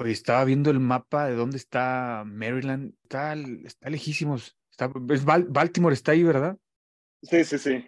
Hoy 0.00 0.12
estaba 0.12 0.44
viendo 0.44 0.70
el 0.70 0.78
mapa 0.78 1.26
de 1.26 1.34
dónde 1.34 1.56
está 1.56 2.22
Maryland. 2.24 2.94
Está, 3.02 3.34
está 3.34 3.90
lejísimos. 3.90 4.56
Está, 4.70 4.92
es 5.10 5.24
Bal- 5.24 5.48
Baltimore 5.48 5.92
está 5.92 6.12
ahí, 6.12 6.22
¿verdad? 6.22 6.56
Sí, 7.22 7.42
sí, 7.44 7.58
sí. 7.58 7.84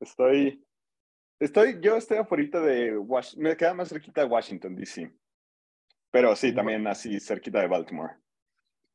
Estoy, 0.00 0.66
estoy, 1.38 1.78
yo 1.80 1.96
estoy 1.96 2.18
afuera 2.18 2.60
de 2.60 2.98
Washington, 2.98 3.42
me 3.44 3.56
queda 3.56 3.74
más 3.74 3.88
cerquita 3.88 4.22
de 4.22 4.26
Washington, 4.26 4.74
D.C. 4.74 5.12
Pero 6.10 6.34
sí, 6.34 6.52
también 6.52 6.84
así 6.88 7.20
cerquita 7.20 7.60
de 7.60 7.68
Baltimore. 7.68 8.14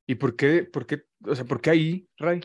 ¿Y 0.05 0.15
por 0.15 0.35
qué, 0.35 0.63
por 0.65 0.85
qué, 0.85 1.03
o 1.25 1.33
sea, 1.33 1.45
por 1.45 1.61
qué 1.61 1.69
ahí, 1.69 2.09
Ray? 2.17 2.41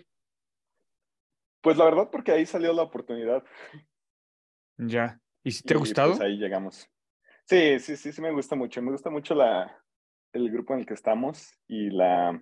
Pues 1.63 1.77
la 1.77 1.85
verdad, 1.85 2.11
porque 2.13 2.31
ahí 2.31 2.47
salió 2.47 2.73
la 2.73 2.83
oportunidad. 2.83 3.43
Ya. 4.79 5.21
¿Y 5.43 5.51
si 5.51 5.65
te 5.65 5.75
ha 5.75 5.77
y, 5.77 5.81
gustado? 5.81 6.11
Pues 6.11 6.21
ahí 6.21 6.37
llegamos. 6.37 6.89
Sí, 7.47 7.81
sí, 7.81 7.97
sí, 7.97 8.13
sí 8.13 8.21
me 8.21 8.31
gusta 8.31 8.55
mucho. 8.55 8.81
Me 8.83 8.93
gusta 8.93 9.11
mucho 9.11 9.35
la, 9.35 9.83
el 10.37 10.51
grupo 10.51 10.75
en 10.75 10.81
el 10.81 10.87
que 10.87 10.95
estamos 10.95 11.51
y 11.67 11.91
la, 11.91 12.41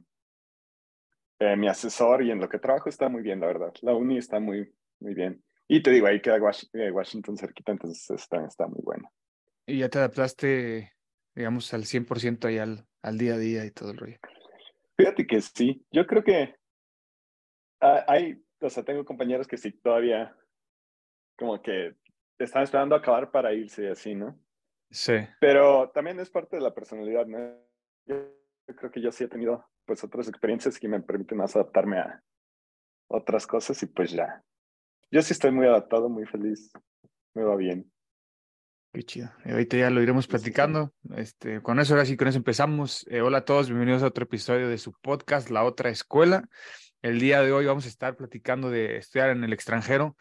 eh, 1.38 1.56
mi 1.56 1.68
asesor 1.68 2.22
y 2.22 2.30
en 2.30 2.40
lo 2.40 2.48
que 2.48 2.58
trabajo 2.58 2.88
está 2.88 3.08
muy 3.08 3.22
bien, 3.22 3.40
la 3.40 3.46
verdad. 3.46 3.72
La 3.82 3.94
uni 3.94 4.18
está 4.18 4.40
muy, 4.40 4.72
muy 5.00 5.14
bien. 5.14 5.42
Y 5.66 5.82
te 5.82 5.90
digo, 5.90 6.06
ahí 6.06 6.20
queda 6.20 6.36
eh, 6.36 6.90
Washington 6.90 7.36
cerquita, 7.36 7.72
entonces 7.72 8.10
está, 8.10 8.44
está 8.44 8.66
muy 8.66 8.80
bueno. 8.82 9.10
Y 9.66 9.78
ya 9.78 9.88
te 9.88 9.98
adaptaste, 9.98 10.92
digamos, 11.34 11.72
al 11.72 11.84
100% 11.84 12.44
ahí 12.46 12.58
al, 12.58 12.86
al 13.02 13.18
día 13.18 13.34
a 13.34 13.38
día 13.38 13.64
y 13.64 13.70
todo 13.70 13.92
el 13.92 13.98
rollo. 13.98 14.18
Fíjate 14.96 15.26
que 15.26 15.40
sí, 15.40 15.84
yo 15.90 16.06
creo 16.06 16.22
que 16.22 16.54
hay, 17.80 18.42
o 18.60 18.70
sea, 18.70 18.84
tengo 18.84 19.04
compañeros 19.04 19.46
que 19.46 19.56
sí 19.56 19.72
todavía 19.72 20.34
como 21.36 21.60
que 21.60 21.94
están 22.38 22.62
esperando 22.62 22.94
acabar 22.94 23.30
para 23.30 23.52
irse 23.52 23.84
y 23.84 23.88
así, 23.88 24.14
¿no? 24.14 24.38
Sí. 24.90 25.14
Pero 25.40 25.90
también 25.90 26.20
es 26.20 26.30
parte 26.30 26.56
de 26.56 26.62
la 26.62 26.74
personalidad, 26.74 27.26
¿no? 27.26 27.64
Yo, 28.06 28.16
yo 28.68 28.76
creo 28.76 28.90
que 28.90 29.00
yo 29.00 29.12
sí 29.12 29.24
he 29.24 29.28
tenido 29.28 29.66
pues 29.86 30.02
otras 30.04 30.28
experiencias 30.28 30.78
que 30.78 30.88
me 30.88 31.00
permiten 31.00 31.38
más 31.38 31.54
adaptarme 31.56 31.98
a 31.98 32.22
otras 33.08 33.46
cosas 33.46 33.82
y 33.82 33.86
pues 33.86 34.12
ya. 34.12 34.42
Yo 35.10 35.22
sí 35.22 35.32
estoy 35.32 35.52
muy 35.52 35.66
adaptado, 35.66 36.08
muy 36.08 36.26
feliz, 36.26 36.72
me 37.34 37.44
va 37.44 37.56
bien. 37.56 37.90
Qué 38.92 39.02
chido. 39.02 39.30
Ahorita 39.44 39.76
ya 39.76 39.90
lo 39.90 40.00
iremos 40.02 40.26
platicando. 40.26 40.92
Este, 41.16 41.60
con 41.60 41.80
eso, 41.80 41.94
ahora 41.94 42.06
sí, 42.06 42.16
con 42.16 42.28
eso 42.28 42.38
empezamos. 42.38 43.04
Eh, 43.08 43.22
hola 43.22 43.38
a 43.38 43.44
todos, 43.44 43.68
bienvenidos 43.68 44.02
a 44.02 44.06
otro 44.06 44.24
episodio 44.24 44.68
de 44.68 44.78
su 44.78 44.92
podcast, 44.92 45.50
La 45.50 45.64
Otra 45.64 45.90
Escuela. 45.90 46.48
El 47.02 47.18
día 47.18 47.42
de 47.42 47.52
hoy 47.52 47.66
vamos 47.66 47.86
a 47.86 47.88
estar 47.88 48.16
platicando 48.16 48.70
de 48.70 48.96
estudiar 48.96 49.30
en 49.30 49.42
el 49.42 49.52
extranjero, 49.52 50.16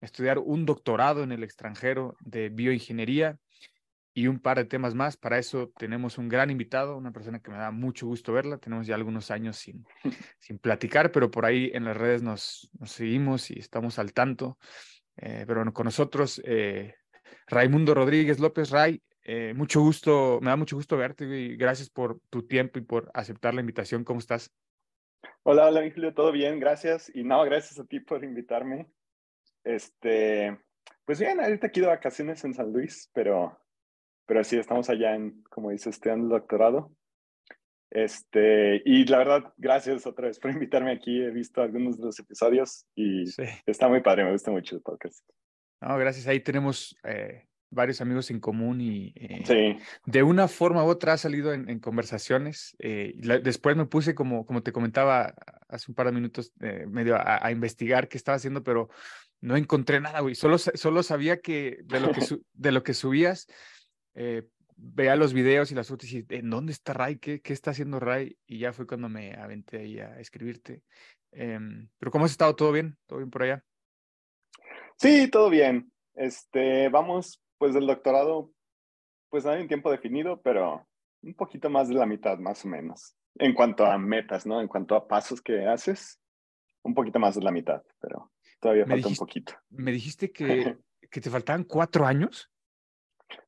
estudiar 0.00 0.38
un 0.38 0.66
doctorado 0.66 1.22
en 1.22 1.30
el 1.30 1.44
extranjero 1.44 2.16
de 2.20 2.48
bioingeniería 2.48 3.38
y 4.16 4.28
un 4.28 4.40
par 4.40 4.56
de 4.56 4.64
temas 4.64 4.94
más. 4.94 5.18
Para 5.18 5.38
eso 5.38 5.70
tenemos 5.76 6.16
un 6.16 6.30
gran 6.30 6.50
invitado, 6.50 6.96
una 6.96 7.12
persona 7.12 7.40
que 7.40 7.50
me 7.50 7.58
da 7.58 7.70
mucho 7.70 8.06
gusto 8.06 8.32
verla. 8.32 8.56
Tenemos 8.56 8.86
ya 8.86 8.94
algunos 8.94 9.30
años 9.30 9.58
sin, 9.58 9.84
sin 10.40 10.58
platicar, 10.58 11.12
pero 11.12 11.30
por 11.30 11.44
ahí 11.44 11.70
en 11.74 11.84
las 11.84 11.98
redes 11.98 12.22
nos, 12.22 12.70
nos 12.80 12.90
seguimos 12.90 13.50
y 13.50 13.58
estamos 13.58 13.98
al 13.98 14.14
tanto. 14.14 14.56
Eh, 15.18 15.44
pero 15.46 15.60
bueno, 15.60 15.74
con 15.74 15.84
nosotros, 15.84 16.40
eh, 16.46 16.94
Raimundo 17.46 17.92
Rodríguez 17.92 18.40
López 18.40 18.70
Ray, 18.70 19.02
eh, 19.22 19.52
mucho 19.54 19.82
gusto, 19.82 20.38
me 20.40 20.48
da 20.48 20.56
mucho 20.56 20.76
gusto 20.76 20.96
verte 20.96 21.26
y 21.26 21.54
gracias 21.58 21.90
por 21.90 22.18
tu 22.30 22.46
tiempo 22.46 22.78
y 22.78 22.82
por 22.82 23.10
aceptar 23.12 23.52
la 23.52 23.60
invitación. 23.60 24.02
¿Cómo 24.02 24.20
estás? 24.20 24.50
Hola, 25.42 25.66
hola, 25.66 25.82
mi 25.82 25.90
Julio, 25.90 26.14
¿todo 26.14 26.32
bien? 26.32 26.58
Gracias. 26.58 27.14
Y 27.14 27.22
no, 27.22 27.44
gracias 27.44 27.78
a 27.78 27.84
ti 27.84 28.00
por 28.00 28.24
invitarme. 28.24 28.86
Este, 29.62 30.58
pues 31.04 31.20
bien, 31.20 31.38
ahorita 31.38 31.66
aquí 31.66 31.80
de 31.80 31.88
vacaciones 31.88 32.42
en 32.44 32.54
San 32.54 32.72
Luis, 32.72 33.10
pero, 33.12 33.60
pero 34.26 34.42
sí, 34.44 34.56
estamos 34.58 34.90
allá 34.90 35.14
en, 35.14 35.42
como 35.50 35.70
dices, 35.70 35.94
estudiando 35.94 36.24
el 36.26 36.40
doctorado. 36.40 36.92
Este, 37.90 38.82
y 38.84 39.04
la 39.06 39.18
verdad, 39.18 39.52
gracias 39.56 40.06
otra 40.06 40.26
vez 40.26 40.38
por 40.38 40.50
invitarme 40.50 40.92
aquí. 40.92 41.22
He 41.22 41.30
visto 41.30 41.62
algunos 41.62 41.98
de 41.98 42.04
los 42.06 42.18
episodios 42.18 42.86
y 42.94 43.26
Sí. 43.26 43.44
está 43.64 43.88
muy 43.88 44.00
padre, 44.02 44.24
me 44.24 44.32
gusta 44.32 44.50
mucho 44.50 44.76
el 44.76 44.82
podcast. 44.82 45.20
No, 45.80 45.96
gracias. 45.96 46.26
Ahí 46.26 46.40
tenemos 46.40 46.96
eh, 47.04 47.44
varios 47.70 48.00
amigos 48.00 48.30
en 48.30 48.40
común 48.40 48.80
y 48.80 49.12
eh, 49.14 49.42
Sí, 49.44 49.78
de 50.04 50.22
una 50.22 50.48
forma 50.48 50.82
u 50.84 50.88
otra 50.88 51.12
ha 51.12 51.16
salido 51.18 51.52
en, 51.52 51.68
en 51.70 51.78
conversaciones. 51.78 52.74
eh, 52.80 53.14
la- 53.22 53.38
después 53.38 53.76
me 53.76 53.86
puse, 53.86 54.14
como, 54.14 54.44
como 54.46 54.62
te 54.62 54.72
comentaba 54.72 55.34
hace 55.68 55.90
un 55.90 55.94
par 55.94 56.06
de 56.06 56.12
minutos, 56.12 56.52
eh, 56.60 56.86
medio 56.88 57.14
a, 57.16 57.44
a 57.46 57.50
investigar 57.52 58.08
qué 58.08 58.16
estaba 58.18 58.36
haciendo, 58.36 58.62
pero 58.64 58.88
no 59.40 59.56
encontré 59.56 60.00
nada, 60.00 60.20
güey. 60.20 60.34
Solo, 60.34 60.58
solo 60.58 61.02
sabía 61.02 61.40
que 61.40 61.78
de 61.84 62.00
lo 62.00 62.10
que, 62.12 62.20
su- 62.34 62.44
de 62.52 62.72
lo 62.72 62.82
que 62.82 62.94
subías, 62.94 63.46
eh, 64.16 64.42
veía 64.76 65.14
los 65.16 65.32
videos 65.32 65.70
y 65.70 65.74
las 65.74 65.88
fotos 65.88 66.10
y 66.12 66.26
¿en 66.28 66.50
dónde 66.50 66.72
está 66.72 66.92
Ray? 66.92 67.18
¿Qué, 67.18 67.40
qué 67.40 67.52
está 67.52 67.70
haciendo 67.70 68.00
Ray? 68.00 68.36
Y 68.46 68.58
ya 68.58 68.72
fue 68.72 68.86
cuando 68.86 69.08
me 69.08 69.34
aventé 69.34 69.78
ahí 69.78 70.00
a 70.00 70.18
escribirte. 70.18 70.82
Em, 71.32 71.88
pero 71.98 72.10
¿cómo 72.10 72.24
has 72.24 72.32
estado? 72.32 72.56
¿Todo 72.56 72.72
bien? 72.72 72.96
¿Todo 73.06 73.18
bien 73.20 73.30
por 73.30 73.42
allá? 73.44 73.64
sí, 74.98 75.28
todo 75.30 75.50
bien. 75.50 75.92
Este, 76.14 76.88
vamos, 76.88 77.42
pues 77.58 77.74
del 77.74 77.86
doctorado, 77.86 78.50
pues 79.28 79.44
no 79.44 79.50
hay 79.50 79.60
un 79.62 79.68
tiempo 79.68 79.90
definido, 79.90 80.40
pero 80.42 80.86
un 81.22 81.34
poquito 81.34 81.68
más 81.70 81.88
de 81.88 81.94
la 81.94 82.06
mitad, 82.06 82.38
más 82.38 82.64
o 82.64 82.68
menos. 82.68 83.14
En 83.38 83.52
cuanto 83.52 83.84
a 83.84 83.98
metas, 83.98 84.46
¿no? 84.46 84.60
En 84.60 84.68
cuanto 84.68 84.94
a 84.94 85.06
pasos 85.06 85.42
que 85.42 85.66
haces, 85.66 86.18
un 86.82 86.94
poquito 86.94 87.18
más 87.18 87.34
de 87.34 87.42
la 87.42 87.50
mitad, 87.50 87.82
pero 88.00 88.32
todavía 88.60 88.84
Me 88.86 88.94
falta 88.94 89.08
dijiste- 89.08 89.22
un 89.22 89.26
poquito. 89.26 89.52
Me 89.70 89.92
dijiste 89.92 90.32
que, 90.32 90.78
que 91.10 91.20
te 91.20 91.30
faltaban 91.30 91.64
cuatro 91.64 92.06
años. 92.06 92.50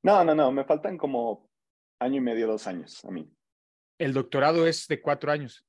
No, 0.03 0.25
no, 0.25 0.35
no, 0.35 0.51
me 0.53 0.65
faltan 0.65 0.97
como 0.97 1.49
año 2.01 2.17
y 2.17 2.21
medio, 2.21 2.47
dos 2.47 2.67
años 2.67 3.05
a 3.05 3.11
mí. 3.11 3.31
El 3.99 4.13
doctorado 4.13 4.67
es 4.67 4.87
de 4.87 5.01
cuatro 5.01 5.33
años. 5.33 5.67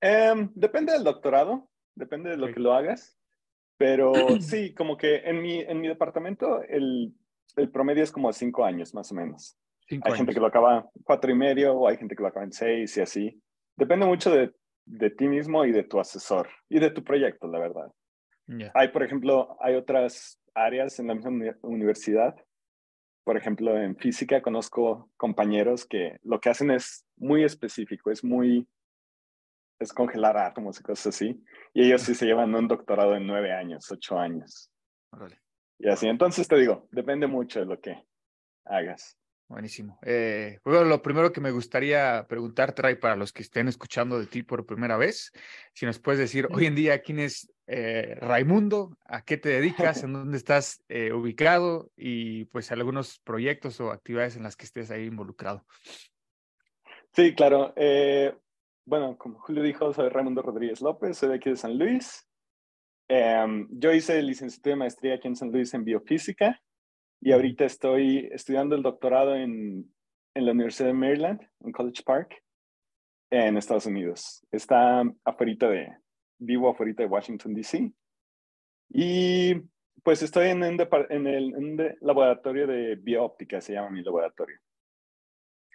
Em, 0.00 0.50
depende 0.54 0.92
del 0.92 1.04
doctorado, 1.04 1.68
depende 1.94 2.30
de 2.30 2.36
lo 2.36 2.52
que 2.52 2.60
lo 2.60 2.72
hagas, 2.72 3.18
pero 3.76 4.12
sí, 4.40 4.74
como 4.74 4.96
que 4.96 5.16
en 5.16 5.40
mi, 5.40 5.60
en 5.60 5.80
mi 5.80 5.88
departamento 5.88 6.62
el, 6.62 7.14
el 7.56 7.70
promedio 7.70 8.02
es 8.02 8.12
como 8.12 8.32
cinco 8.32 8.64
años 8.64 8.94
más 8.94 9.12
o 9.12 9.14
menos. 9.14 9.56
Cinco 9.86 10.08
Hay 10.08 10.14
gente 10.14 10.30
años. 10.30 10.34
que 10.34 10.40
lo 10.40 10.46
acaba 10.46 10.90
cuatro 11.04 11.30
y 11.30 11.34
medio 11.34 11.74
o 11.74 11.88
hay 11.88 11.96
gente 11.96 12.16
que 12.16 12.22
lo 12.22 12.28
acaba 12.28 12.44
en 12.44 12.52
seis 12.52 12.96
y 12.96 13.00
así. 13.00 13.42
Depende 13.76 14.06
mucho 14.06 14.30
de, 14.30 14.52
de 14.86 15.10
ti 15.10 15.28
mismo 15.28 15.64
y 15.64 15.72
de 15.72 15.84
tu 15.84 16.00
asesor 16.00 16.48
y 16.68 16.78
de 16.80 16.90
tu 16.90 17.04
proyecto, 17.04 17.46
la 17.48 17.58
verdad. 17.58 17.92
Hay, 18.74 18.88
por 18.88 19.02
ejemplo, 19.02 19.56
hay 19.60 19.74
otras 19.74 20.38
áreas 20.54 20.98
en 20.98 21.08
la 21.08 21.14
misma 21.14 21.30
uni- 21.30 21.58
universidad. 21.62 22.34
Por 23.24 23.36
ejemplo, 23.36 23.76
en 23.78 23.96
física 23.96 24.42
conozco 24.42 25.10
compañeros 25.16 25.86
que 25.86 26.18
lo 26.22 26.40
que 26.40 26.50
hacen 26.50 26.70
es 26.70 27.06
muy 27.16 27.42
específico, 27.44 28.10
es 28.10 28.22
muy, 28.22 28.68
es 29.80 29.92
congelar 29.92 30.36
átomos 30.36 30.78
y 30.78 30.82
cosas 30.82 31.14
así. 31.14 31.42
Y 31.72 31.86
ellos 31.86 32.02
sí 32.02 32.14
se 32.14 32.26
llevan 32.26 32.54
un 32.54 32.68
doctorado 32.68 33.16
en 33.16 33.26
nueve 33.26 33.52
años, 33.52 33.90
ocho 33.90 34.18
años. 34.18 34.70
Órale. 35.10 35.40
Y 35.78 35.88
así, 35.88 36.06
entonces 36.06 36.46
te 36.46 36.56
digo, 36.56 36.86
depende 36.92 37.26
mucho 37.26 37.60
de 37.60 37.66
lo 37.66 37.80
que 37.80 38.04
hagas. 38.64 39.18
Buenísimo. 39.48 39.98
Eh, 40.02 40.58
bueno, 40.64 40.84
lo 40.84 41.02
primero 41.02 41.32
que 41.32 41.40
me 41.40 41.50
gustaría 41.50 42.26
preguntarte, 42.28 42.80
Ray, 42.80 42.94
para 42.96 43.14
los 43.14 43.32
que 43.32 43.42
estén 43.42 43.68
escuchando 43.68 44.18
de 44.18 44.26
ti 44.26 44.42
por 44.42 44.64
primera 44.64 44.96
vez, 44.96 45.32
si 45.74 45.84
nos 45.84 45.98
puedes 45.98 46.18
decir 46.18 46.48
hoy 46.50 46.66
en 46.66 46.74
día 46.74 47.02
quién 47.02 47.18
es 47.18 47.52
eh, 47.66 48.16
Raimundo, 48.20 48.96
a 49.04 49.22
qué 49.22 49.36
te 49.36 49.50
dedicas, 49.50 50.02
en 50.04 50.14
dónde 50.14 50.38
estás 50.38 50.82
eh, 50.88 51.12
ubicado 51.12 51.90
y 51.96 52.46
pues 52.46 52.72
algunos 52.72 53.18
proyectos 53.20 53.80
o 53.80 53.90
actividades 53.90 54.36
en 54.36 54.44
las 54.44 54.56
que 54.56 54.64
estés 54.64 54.90
ahí 54.90 55.04
involucrado. 55.04 55.64
Sí, 57.12 57.34
claro. 57.34 57.74
eh, 57.76 58.34
bueno, 58.86 59.16
como 59.16 59.38
Julio 59.40 59.62
dijo, 59.62 59.92
soy 59.92 60.08
Raimundo 60.08 60.42
Rodríguez 60.42 60.80
López, 60.80 61.18
soy 61.18 61.28
de 61.28 61.34
aquí 61.36 61.50
de 61.50 61.56
San 61.56 61.78
Luis. 61.78 62.26
Em, 63.08 63.68
yo 63.70 63.92
hice 63.92 64.22
licenciatura 64.22 64.72
de 64.72 64.78
maestría 64.78 65.14
aquí 65.14 65.28
en 65.28 65.36
San 65.36 65.52
Luis 65.52 65.74
en 65.74 65.84
biofísica 65.84 66.63
y 67.24 67.32
ahorita 67.32 67.64
estoy 67.64 68.28
estudiando 68.32 68.76
el 68.76 68.82
doctorado 68.82 69.34
en, 69.34 69.90
en 70.34 70.44
la 70.44 70.52
Universidad 70.52 70.88
de 70.88 70.92
Maryland, 70.92 71.40
en 71.60 71.72
College 71.72 72.02
Park, 72.04 72.44
en 73.30 73.56
Estados 73.56 73.86
Unidos. 73.86 74.46
Está 74.52 75.02
afuera 75.24 75.70
de, 75.70 75.96
vivo 76.38 76.68
afuera 76.68 76.92
de 76.92 77.06
Washington, 77.06 77.54
D.C. 77.54 77.90
Y 78.90 79.54
pues 80.02 80.22
estoy 80.22 80.48
en, 80.48 80.64
en 80.64 81.26
el 81.26 81.54
en 81.54 81.96
laboratorio 82.02 82.66
de 82.66 82.96
bioóptica, 82.96 83.58
se 83.62 83.72
llama 83.72 83.88
mi 83.88 84.02
laboratorio. 84.02 84.58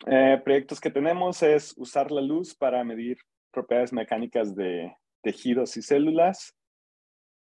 Eh, 0.06 0.40
proyectos 0.44 0.80
que 0.80 0.92
tenemos 0.92 1.42
es 1.42 1.74
usar 1.78 2.12
la 2.12 2.22
luz 2.22 2.54
para 2.54 2.84
medir 2.84 3.18
propiedades 3.52 3.92
mecánicas 3.92 4.54
de 4.54 4.96
tejidos 5.24 5.76
y 5.78 5.82
células 5.82 6.56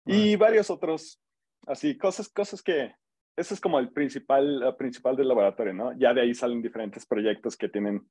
y 0.05 0.35
varios 0.35 0.69
otros, 0.69 1.21
así, 1.65 1.97
cosas, 1.97 2.27
cosas 2.27 2.61
que, 2.61 2.93
eso 3.35 3.53
es 3.53 3.61
como 3.61 3.79
el 3.79 3.91
principal, 3.91 4.63
el 4.63 4.75
principal 4.75 5.15
del 5.15 5.27
laboratorio, 5.27 5.73
¿no? 5.73 5.97
Ya 5.97 6.13
de 6.13 6.21
ahí 6.21 6.33
salen 6.33 6.61
diferentes 6.61 7.05
proyectos 7.05 7.57
que 7.57 7.69
tienen 7.69 8.07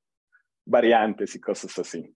variantes 0.64 1.34
y 1.34 1.40
cosas 1.40 1.78
así, 1.78 2.14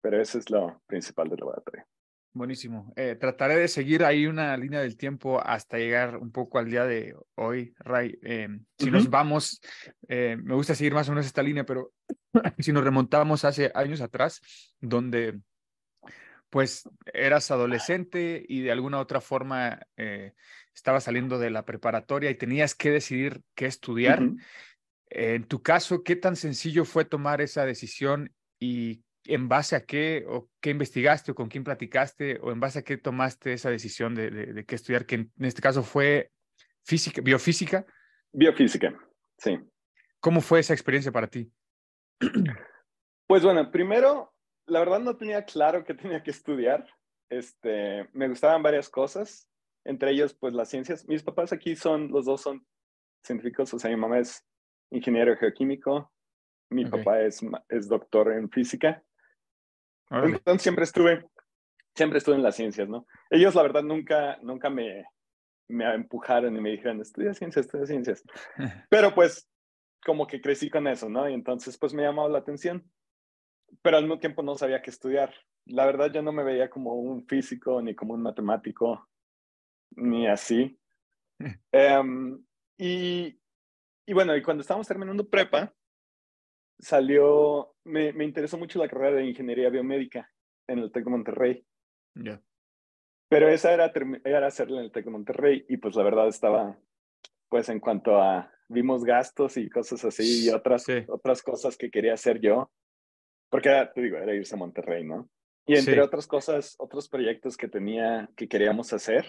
pero 0.00 0.20
eso 0.20 0.38
es 0.38 0.50
lo 0.50 0.82
principal 0.86 1.28
del 1.28 1.38
laboratorio. 1.38 1.84
Buenísimo. 2.32 2.92
Eh, 2.94 3.16
trataré 3.16 3.56
de 3.56 3.68
seguir 3.68 4.04
ahí 4.04 4.26
una 4.26 4.56
línea 4.56 4.80
del 4.80 4.96
tiempo 4.96 5.40
hasta 5.40 5.78
llegar 5.78 6.18
un 6.18 6.30
poco 6.30 6.58
al 6.58 6.70
día 6.70 6.84
de 6.84 7.16
hoy, 7.36 7.74
Ray. 7.78 8.18
Eh, 8.22 8.48
si 8.78 8.90
nos 8.90 9.08
vamos, 9.08 9.60
eh, 10.08 10.36
me 10.40 10.54
gusta 10.54 10.74
seguir 10.74 10.94
más 10.94 11.08
o 11.08 11.12
menos 11.12 11.26
esta 11.26 11.42
línea, 11.42 11.64
pero 11.64 11.92
si 12.58 12.72
nos 12.72 12.84
remontamos 12.84 13.44
hace 13.44 13.72
años 13.74 14.00
atrás, 14.00 14.40
donde 14.80 15.40
pues 16.50 16.88
eras 17.12 17.50
adolescente 17.50 18.44
y 18.46 18.62
de 18.62 18.72
alguna 18.72 19.00
otra 19.00 19.20
forma 19.20 19.80
eh, 19.96 20.32
estabas 20.78 21.04
saliendo 21.04 21.38
de 21.38 21.50
la 21.50 21.64
preparatoria 21.64 22.30
y 22.30 22.34
tenías 22.34 22.74
que 22.74 22.90
decidir 22.90 23.42
qué 23.54 23.66
estudiar. 23.66 24.22
En 25.10 25.44
tu 25.44 25.62
caso, 25.62 26.02
¿qué 26.02 26.16
tan 26.16 26.36
sencillo 26.36 26.84
fue 26.84 27.04
tomar 27.04 27.40
esa 27.40 27.64
decisión 27.64 28.32
y 28.60 29.02
en 29.24 29.48
base 29.48 29.76
a 29.76 29.84
qué 29.84 30.24
o 30.28 30.48
qué 30.60 30.70
investigaste 30.70 31.32
o 31.32 31.34
con 31.34 31.48
quién 31.48 31.64
platicaste 31.64 32.38
o 32.40 32.52
en 32.52 32.60
base 32.60 32.78
a 32.78 32.82
qué 32.82 32.96
tomaste 32.96 33.52
esa 33.52 33.70
decisión 33.70 34.14
de, 34.14 34.30
de, 34.30 34.52
de 34.52 34.64
qué 34.64 34.74
estudiar, 34.74 35.04
que 35.04 35.16
en, 35.16 35.32
en 35.38 35.44
este 35.44 35.60
caso 35.60 35.82
fue 35.82 36.30
física, 36.84 37.20
biofísica? 37.20 37.84
Biofísica, 38.32 38.96
sí. 39.36 39.58
¿Cómo 40.20 40.40
fue 40.40 40.60
esa 40.60 40.72
experiencia 40.72 41.12
para 41.12 41.26
ti? 41.26 41.52
Pues 43.28 43.42
bueno, 43.42 43.70
primero, 43.70 44.32
la 44.64 44.78
verdad 44.78 45.00
no 45.00 45.18
tenía 45.18 45.44
claro 45.44 45.84
qué 45.84 45.92
tenía 45.92 46.22
que 46.22 46.30
estudiar. 46.30 46.86
Este, 47.28 48.08
me 48.14 48.26
gustaban 48.26 48.62
varias 48.62 48.88
cosas, 48.88 49.50
entre 49.88 50.10
ellos 50.10 50.34
pues 50.34 50.54
las 50.54 50.68
ciencias. 50.68 51.08
Mis 51.08 51.22
papás 51.22 51.52
aquí 51.52 51.74
son, 51.74 52.10
los 52.10 52.26
dos 52.26 52.42
son 52.42 52.64
científicos, 53.22 53.72
o 53.72 53.78
sea, 53.78 53.90
mi 53.90 53.96
mamá 53.96 54.18
es 54.18 54.46
ingeniero 54.90 55.36
geoquímico, 55.36 56.12
mi 56.70 56.84
papá 56.84 57.22
es, 57.22 57.40
es 57.68 57.88
doctor 57.88 58.32
en 58.32 58.50
física. 58.50 59.02
Entonces 60.10 60.62
siempre 60.62 60.84
estuve, 60.84 61.26
siempre 61.94 62.18
estuve 62.18 62.36
en 62.36 62.42
las 62.42 62.56
ciencias, 62.56 62.88
¿no? 62.88 63.06
Ellos 63.30 63.54
la 63.54 63.62
verdad 63.62 63.82
nunca, 63.82 64.38
nunca 64.42 64.68
me, 64.68 65.06
me 65.68 65.94
empujaron 65.94 66.54
y 66.54 66.60
me 66.60 66.70
dijeron, 66.70 67.00
estudia 67.00 67.32
ciencias, 67.32 67.66
estudia 67.66 67.86
ciencias. 67.86 68.22
Pero 68.90 69.14
pues 69.14 69.50
como 70.04 70.26
que 70.26 70.40
crecí 70.40 70.68
con 70.68 70.86
eso, 70.86 71.08
¿no? 71.08 71.28
Y 71.28 71.34
entonces 71.34 71.78
pues 71.78 71.94
me 71.94 72.02
llamaba 72.02 72.28
la 72.28 72.38
atención. 72.38 72.84
Pero 73.82 73.96
al 73.96 74.04
mismo 74.04 74.18
tiempo 74.18 74.42
no 74.42 74.54
sabía 74.54 74.82
qué 74.82 74.90
estudiar. 74.90 75.32
La 75.66 75.86
verdad 75.86 76.12
yo 76.12 76.22
no 76.22 76.32
me 76.32 76.44
veía 76.44 76.68
como 76.68 76.94
un 76.94 77.26
físico 77.26 77.80
ni 77.82 77.94
como 77.94 78.14
un 78.14 78.22
matemático, 78.22 79.08
ni 79.98 80.26
así. 80.26 80.78
Em, 81.72 82.44
y, 82.78 83.40
y 84.06 84.12
bueno, 84.12 84.36
y 84.36 84.42
cuando 84.42 84.62
estábamos 84.62 84.88
terminando 84.88 85.28
prepa, 85.28 85.74
salió, 86.78 87.74
me, 87.84 88.12
me 88.12 88.24
interesó 88.24 88.58
mucho 88.58 88.78
la 88.78 88.88
carrera 88.88 89.16
de 89.16 89.26
ingeniería 89.26 89.70
biomédica 89.70 90.30
en 90.68 90.78
el 90.80 90.92
TEC 90.92 91.04
de 91.04 91.10
Monterrey. 91.10 91.66
Ya. 92.14 92.42
Pero 93.28 93.48
esa 93.48 93.72
era, 93.72 93.92
era 94.24 94.46
hacerla 94.46 94.78
en 94.78 94.84
el 94.86 94.92
TEC 94.92 95.04
de 95.04 95.10
Monterrey 95.10 95.66
y 95.68 95.76
pues 95.76 95.94
la 95.96 96.02
verdad 96.02 96.28
estaba, 96.28 96.78
pues 97.48 97.68
en 97.68 97.80
cuanto 97.80 98.20
a, 98.20 98.50
vimos 98.68 99.04
gastos 99.04 99.56
y 99.56 99.68
cosas 99.68 100.04
así 100.04 100.46
y 100.46 100.50
otras, 100.50 100.84
Sí. 100.84 101.04
otras 101.08 101.42
cosas 101.42 101.76
que 101.76 101.90
quería 101.90 102.14
hacer 102.14 102.40
yo, 102.40 102.70
porque 103.50 103.68
era, 103.70 103.92
te 103.92 104.00
digo, 104.02 104.16
era 104.18 104.34
irse 104.34 104.54
a 104.54 104.58
Monterrey, 104.58 105.04
¿no? 105.04 105.28
Y 105.66 105.76
entre 105.76 105.94
Sí. 105.94 106.00
otras 106.00 106.26
cosas, 106.26 106.74
otros 106.78 107.08
proyectos 107.08 107.56
que 107.56 107.68
tenía, 107.68 108.28
que 108.36 108.48
queríamos 108.48 108.92
hacer, 108.92 109.26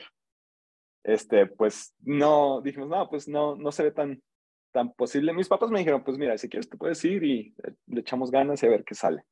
este, 1.04 1.48
pues 1.48 1.96
no, 2.02 2.62
dijimos, 2.62 2.90
no, 2.90 3.10
pues 3.10 3.28
no, 3.28 3.56
no 3.56 3.72
se 3.72 3.84
ve 3.84 3.92
tan, 3.92 4.22
tan 4.72 4.94
posible. 4.94 5.34
Mis 5.34 5.48
papás 5.48 5.70
me 5.72 5.80
dijeron, 5.80 6.04
pues 6.04 6.18
mira, 6.18 6.38
si 6.38 6.50
quieres 6.50 6.70
te 6.70 6.78
puedes 6.78 7.04
ir 7.06 7.24
y 7.24 7.54
le 7.88 8.02
echamos 8.02 8.32
ganas 8.32 8.62
y 8.62 8.66
a 8.66 8.70
ver 8.70 8.84
qué 8.84 8.96
sale. 8.96 9.24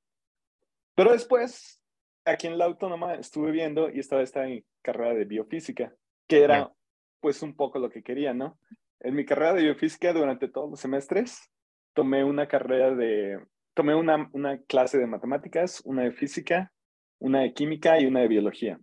Pero 0.95 1.11
después, 1.11 1.81
aquí 2.25 2.47
en 2.47 2.57
la 2.57 2.65
autónoma 2.65 3.15
estuve 3.15 3.51
viendo 3.51 3.89
y 3.89 3.99
estaba 3.99 4.21
esta 4.21 4.45
carrera 4.81 5.13
de 5.13 5.25
biofísica, 5.25 5.93
que 6.27 6.43
era 6.43 6.71
pues 7.19 7.41
un 7.41 7.55
poco 7.55 7.79
lo 7.79 7.89
que 7.89 8.03
quería, 8.03 8.33
¿no? 8.33 8.59
En 8.99 9.15
mi 9.15 9.25
carrera 9.25 9.53
de 9.53 9.63
biofísica 9.63 10.13
durante 10.13 10.47
todos 10.47 10.69
los 10.69 10.79
semestres 10.79 11.51
tomé 11.93 12.23
una 12.23 12.47
carrera 12.47 12.93
de, 12.93 13.39
tomé 13.73 13.95
una, 13.95 14.29
una 14.33 14.59
clase 14.63 14.97
de 14.97 15.07
matemáticas, 15.07 15.81
una 15.85 16.03
de 16.03 16.11
física, 16.11 16.71
una 17.19 17.41
de 17.41 17.53
química 17.53 17.99
y 17.99 18.05
una 18.05 18.21
de 18.21 18.27
biología. 18.27 18.79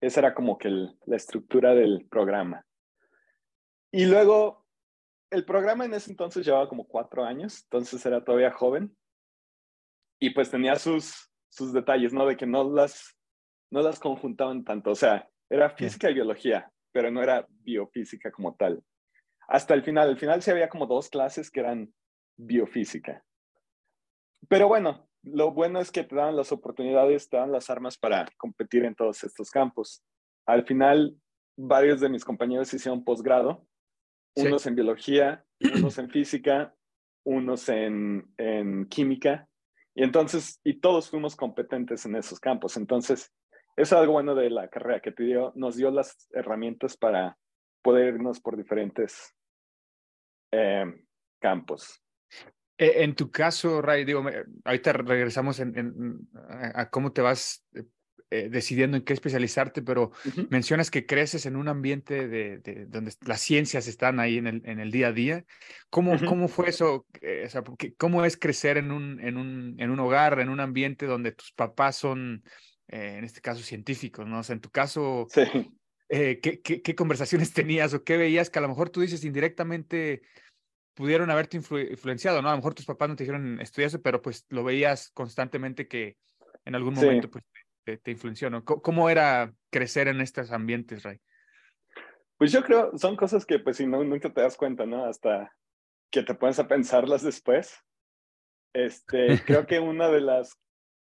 Esa 0.00 0.20
era 0.20 0.34
como 0.34 0.58
que 0.58 0.68
el- 0.68 0.98
la 1.06 1.16
estructura 1.16 1.74
del 1.74 2.06
programa. 2.08 2.64
Y 3.90 4.06
luego, 4.06 4.66
el 5.30 5.44
programa 5.44 5.84
en 5.84 5.94
ese 5.94 6.10
entonces 6.10 6.44
llevaba 6.44 6.68
como 6.68 6.86
cuatro 6.86 7.24
años, 7.24 7.62
entonces 7.64 8.04
era 8.04 8.22
todavía 8.24 8.52
joven. 8.52 8.96
Y 10.18 10.30
pues 10.30 10.50
tenía 10.50 10.76
sus, 10.76 11.30
sus 11.48 11.72
detalles, 11.72 12.12
¿no? 12.12 12.26
De 12.26 12.36
que 12.36 12.46
no 12.46 12.70
las, 12.70 13.16
no 13.70 13.82
las 13.82 13.98
conjuntaban 13.98 14.64
tanto. 14.64 14.90
O 14.90 14.94
sea, 14.94 15.28
era 15.48 15.70
física 15.70 16.10
y 16.10 16.14
biología, 16.14 16.70
pero 16.92 17.10
no 17.10 17.22
era 17.22 17.46
biofísica 17.48 18.30
como 18.30 18.54
tal. 18.56 18.82
Hasta 19.48 19.74
el 19.74 19.82
final, 19.82 20.08
al 20.08 20.18
final 20.18 20.42
sí 20.42 20.50
había 20.50 20.68
como 20.68 20.86
dos 20.86 21.08
clases 21.08 21.50
que 21.50 21.60
eran 21.60 21.92
biofísica. 22.36 23.24
Pero 24.48 24.68
bueno, 24.68 25.08
lo 25.26 25.52
bueno 25.52 25.80
es 25.80 25.90
que 25.90 26.04
te 26.04 26.14
dan 26.14 26.36
las 26.36 26.52
oportunidades, 26.52 27.28
te 27.28 27.36
dan 27.36 27.52
las 27.52 27.68
armas 27.68 27.98
para 27.98 28.26
competir 28.36 28.84
en 28.84 28.94
todos 28.94 29.22
estos 29.24 29.50
campos. 29.50 30.02
Al 30.46 30.64
final, 30.64 31.16
varios 31.56 32.00
de 32.00 32.08
mis 32.08 32.24
compañeros 32.24 32.72
hicieron 32.72 33.04
posgrado, 33.04 33.66
Sí. 34.36 34.46
unos 34.46 34.66
en 34.66 34.74
biología, 34.74 35.44
unos 35.90 35.98
en 35.98 36.10
física, 36.10 36.74
unos 37.24 37.68
en, 37.68 38.32
en 38.36 38.86
química, 38.86 39.48
y 39.94 40.04
entonces, 40.04 40.60
y 40.62 40.78
todos 40.80 41.08
fuimos 41.08 41.34
competentes 41.34 42.04
en 42.04 42.16
esos 42.16 42.38
campos. 42.38 42.76
Entonces, 42.76 43.32
es 43.76 43.92
algo 43.92 44.12
bueno 44.12 44.34
de 44.34 44.50
la 44.50 44.68
carrera 44.68 45.00
que 45.00 45.10
te 45.10 45.24
dio, 45.24 45.52
nos 45.54 45.76
dio 45.76 45.90
las 45.90 46.28
herramientas 46.32 46.96
para 46.96 47.38
poder 47.82 48.14
irnos 48.14 48.40
por 48.40 48.56
diferentes 48.56 49.34
eh, 50.52 50.84
campos. 51.40 52.02
Eh, 52.78 53.04
En 53.04 53.14
tu 53.14 53.30
caso, 53.30 53.80
Ray, 53.82 54.04
digo, 54.04 54.24
ahorita 54.64 54.92
regresamos 54.92 55.60
en, 55.60 55.78
en- 55.78 56.28
a, 56.74 56.90
cómo 56.90 57.12
te 57.12 57.22
vas 57.22 57.64
eh, 57.74 57.84
eh, 58.30 58.48
decidiendo 58.50 58.96
en 58.96 59.04
qué 59.04 59.12
especializarte, 59.12 59.82
pero 59.82 60.10
Ujú. 60.24 60.48
mencionas 60.50 60.90
que 60.90 61.06
creces 61.06 61.46
en 61.46 61.56
un 61.56 61.68
ambiente 61.68 62.26
de, 62.28 62.58
de- 62.58 62.86
donde 62.86 63.12
las 63.24 63.40
ciencias 63.40 63.86
están 63.86 64.18
ahí 64.20 64.38
en 64.38 64.46
el, 64.46 64.62
en 64.64 64.80
el 64.80 64.90
día 64.90 65.08
a 65.08 65.12
día. 65.12 65.44
¿Cómo, 65.90 66.16
Ujú. 66.16 66.26
cómo 66.26 66.48
fue 66.48 66.68
eso? 66.68 67.06
Eh, 67.22 67.44
o 67.46 67.48
sea, 67.48 67.62
¿cómo 67.96 68.24
es 68.24 68.36
crecer 68.36 68.78
en 68.78 68.90
un, 68.90 69.20
en, 69.20 69.36
un, 69.36 69.76
en 69.78 69.90
un 69.90 70.00
hogar, 70.00 70.40
en 70.40 70.48
un 70.48 70.60
ambiente 70.60 71.06
donde 71.06 71.32
tus 71.32 71.52
papás 71.52 71.96
son, 71.96 72.42
eh, 72.88 73.14
en 73.18 73.24
este 73.24 73.40
caso, 73.40 73.62
científicos, 73.62 74.26
¿no? 74.26 74.40
O 74.40 74.42
sea, 74.42 74.54
en 74.54 74.60
tu 74.60 74.70
caso, 74.70 75.28
Sí. 75.30 75.42
eh, 76.08 76.40
¿qué, 76.40 76.60
qué, 76.60 76.82
qué 76.82 76.94
conversaciones 76.94 77.52
tenías 77.54 77.94
o 77.94 78.04
qué 78.04 78.16
veías 78.16 78.50
que 78.50 78.58
a 78.58 78.62
lo 78.62 78.68
mejor 78.68 78.90
tú 78.90 79.00
dices 79.00 79.24
indirectamente 79.24 80.22
pudieron 80.96 81.30
haberte 81.30 81.60
influ- 81.60 81.90
influenciado, 81.90 82.40
¿no? 82.42 82.48
A 82.48 82.52
lo 82.52 82.56
mejor 82.56 82.74
tus 82.74 82.86
papás 82.86 83.08
no 83.08 83.16
te 83.16 83.24
dijeron 83.24 83.60
estudia 83.60 83.86
eso, 83.86 84.00
pero 84.00 84.22
pues 84.22 84.46
lo 84.48 84.64
veías 84.64 85.10
constantemente 85.10 85.86
que 85.86 86.16
en 86.64 86.74
algún 86.74 86.94
Sí. 86.94 87.00
momento 87.00 87.30
pues 87.30 87.44
te, 87.84 87.98
te 87.98 88.10
influenció, 88.10 88.50
¿no? 88.50 88.64
¿Cómo, 88.64 88.82
cómo 88.82 89.10
era 89.10 89.52
crecer 89.70 90.08
en 90.08 90.20
estos 90.22 90.50
ambientes, 90.50 91.02
Ray? 91.04 91.20
Pues 92.38 92.50
yo 92.50 92.64
creo, 92.64 92.96
son 92.96 93.14
cosas 93.14 93.46
que 93.46 93.58
pues 93.58 93.76
si 93.76 93.86
no, 93.86 94.02
nunca 94.02 94.32
te 94.32 94.40
das 94.40 94.56
cuenta, 94.56 94.86
¿no? 94.86 95.04
Hasta 95.04 95.54
que 96.10 96.22
te 96.22 96.34
pones 96.34 96.58
a 96.58 96.66
pensarlas 96.66 97.22
después. 97.22 97.78
Este, 98.74 99.38
creo 99.44 99.66
que 99.66 99.78
una 99.78 100.08
de 100.08 100.20
las, 100.22 100.58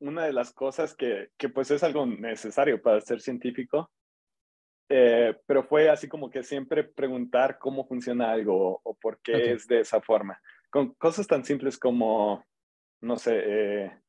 una 0.01 0.25
de 0.25 0.33
las 0.33 0.53
cosas 0.53 0.95
que, 0.97 1.31
que 1.37 1.49
pues 1.49 1.71
es 1.71 1.83
algo 1.85 2.07
necesario 2.07 2.83
para 2.83 3.01
ser 3.01 3.21
científico, 3.21 3.91
eh, 4.89 5.37
pero 5.47 5.63
fue 5.65 5.89
así 5.89 6.09
como 6.09 6.31
que 6.31 6.43
siempre 6.43 6.85
preguntar 6.85 7.59
cómo 7.59 7.87
funciona 7.87 8.31
algo 8.31 8.81
o, 8.83 8.95
por 8.95 9.21
qué 9.21 9.53
es 9.53 9.67
de 9.67 9.81
esa 9.81 10.01
forma. 10.01 10.41
Con 10.71 10.95
cosas 10.95 11.27
tan 11.27 11.45
simples 11.45 11.79
como, 11.79 12.45
no 13.01 13.17
sé, 13.17 13.43
eh, 13.45 14.01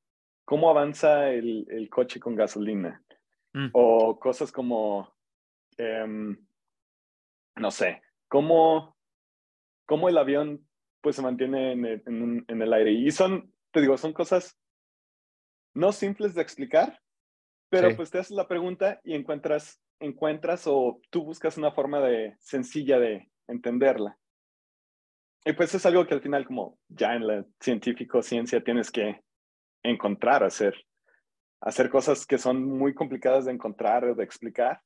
cómo 0.46 0.69
avanza 0.69 1.29
el, 1.29 1.65
el 1.69 1.89
coche 1.89 2.19
con 2.19 2.36
gasolina 2.36 3.03
Mm. 3.53 3.69
o 3.74 4.19
cosas 4.19 4.51
como, 4.51 5.12
em, 5.77 6.38
no 7.55 7.72
sé, 7.72 8.03
cómo, 8.27 8.96
cómo 9.88 10.10
el 10.10 10.17
avión 10.17 10.67
pues 11.01 11.15
se 11.15 11.22
mantiene 11.24 11.72
en 11.72 12.62
el 12.62 12.74
aire. 12.74 12.91
Y 12.91 13.10
son, 13.12 13.51
te 13.72 13.81
digo, 13.81 13.98
son 13.98 14.13
cosas 14.13 14.60
no 15.74 15.91
simples 15.91 16.36
de 16.36 16.41
explicar, 16.41 17.01
pero 17.69 17.89
Sí. 17.89 17.96
pues 17.96 18.12
te 18.12 18.19
haces 18.19 18.36
la 18.36 18.48
pregunta 18.48 19.00
y 19.03 19.15
encuentras, 19.15 19.81
encuentras 20.00 20.68
o 20.68 21.01
tú 21.10 21.24
buscas 21.24 21.58
una 21.58 21.72
forma 21.72 22.00
de 22.01 22.36
sencilla 22.39 23.00
de 23.00 23.30
entenderla. 23.48 24.18
y 25.46 25.54
pues 25.54 25.74
es 25.74 25.86
algo 25.86 26.06
que 26.06 26.13
al 26.13 26.22
final 26.22 26.46
como 26.46 26.77
ya 26.89 27.13
en 27.16 27.25
la 27.25 27.46
científico 27.60 28.22
ciencia 28.22 28.63
tienes 28.63 28.92
que 28.92 29.22
encontrar, 29.84 30.44
hacer, 30.44 30.75
hacer 31.62 31.89
cosas 31.89 32.25
que 32.25 32.38
son 32.38 32.63
muy 32.63 32.94
complicadas 32.94 33.46
de 33.46 33.54
encontrar 33.54 34.06
o 34.06 34.16
de 34.16 34.24
explicar 34.24 34.82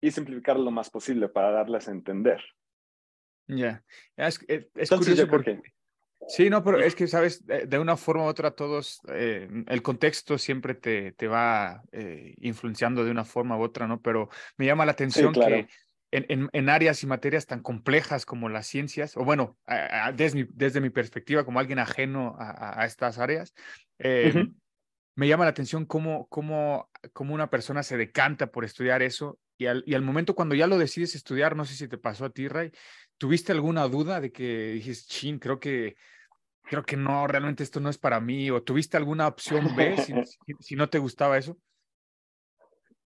y 0.00 0.10
simplificar 0.10 0.58
lo 0.58 0.70
más 0.70 0.90
posible 0.90 1.28
para 1.28 1.50
darles 1.50 1.88
a 1.88 1.92
entender. 1.92 2.42
Ya, 3.46 3.82
es, 4.16 4.44
es, 4.48 4.66
es 4.74 4.90
curioso 4.90 5.28
porque... 5.28 5.60
Sí, 6.30 6.50
no, 6.50 6.62
pero 6.62 6.78
es 6.78 6.94
que, 6.94 7.06
sabes, 7.06 7.46
de 7.46 7.78
una 7.78 7.96
forma 7.96 8.24
u 8.24 8.26
otra 8.26 8.50
todos, 8.50 9.00
eh, 9.08 9.48
el 9.66 9.82
contexto 9.82 10.36
siempre 10.36 10.74
te, 10.74 11.12
te 11.12 11.26
va 11.26 11.82
eh, 11.90 12.34
influenciando 12.36 13.02
de 13.02 13.10
una 13.10 13.24
forma 13.24 13.56
u 13.56 13.62
otra, 13.62 13.86
¿no? 13.86 14.02
Pero 14.02 14.28
me 14.58 14.66
llama 14.66 14.84
la 14.84 14.92
atención 14.92 15.32
Sí, 15.32 15.40
claro. 15.40 15.56
que 15.56 15.68
en, 16.10 16.26
en, 16.28 16.48
en 16.52 16.68
áreas 16.68 17.02
y 17.02 17.06
materias 17.06 17.46
tan 17.46 17.62
complejas 17.62 18.26
como 18.26 18.50
las 18.50 18.66
ciencias, 18.66 19.16
o 19.16 19.24
bueno, 19.24 19.56
a- 19.66 20.08
a- 20.08 20.12
desde, 20.12 20.44
mi, 20.44 20.50
desde 20.52 20.82
mi 20.82 20.90
perspectiva 20.90 21.46
como 21.46 21.60
alguien 21.60 21.78
ajeno 21.78 22.36
a, 22.38 22.82
a- 22.82 22.84
estas 22.84 23.18
áreas, 23.18 23.54
eh, 23.98 24.34
Ujú. 24.34 24.54
me 25.14 25.28
llama 25.28 25.44
la 25.44 25.50
atención 25.50 25.86
cómo, 25.86 26.28
cómo, 26.28 26.90
cómo 27.12 27.34
una 27.34 27.50
persona 27.50 27.82
se 27.82 27.96
decanta 27.96 28.48
por 28.52 28.64
estudiar 28.64 29.02
eso 29.02 29.40
y 29.56 29.66
al, 29.66 29.82
y 29.86 29.94
al 29.94 30.02
momento 30.02 30.34
cuando 30.34 30.54
ya 30.54 30.66
lo 30.66 30.78
decides 30.78 31.14
estudiar, 31.14 31.56
no 31.56 31.64
sé 31.64 31.74
si 31.74 31.88
te 31.88 31.98
pasó 31.98 32.26
a 32.26 32.30
ti, 32.30 32.46
Ray, 32.48 32.70
¿tuviste 33.16 33.50
alguna 33.52 33.88
duda 33.88 34.20
de 34.20 34.30
que 34.30 34.72
dijiste, 34.74 35.08
chin, 35.12 35.38
creo 35.38 35.58
que, 35.58 35.96
creo 36.68 36.84
que 36.84 36.96
no, 36.96 37.26
realmente 37.26 37.62
esto 37.62 37.80
no 37.80 37.88
es 37.90 37.98
para 37.98 38.20
mí? 38.20 38.50
¿O 38.50 38.62
tuviste 38.62 38.96
alguna 38.96 39.26
opción 39.26 39.74
B 39.74 39.96
si, 39.98 40.12
si- 40.24 40.54
si 40.60 40.76
no 40.76 40.88
te 40.88 40.98
gustaba 40.98 41.38
eso? 41.38 41.56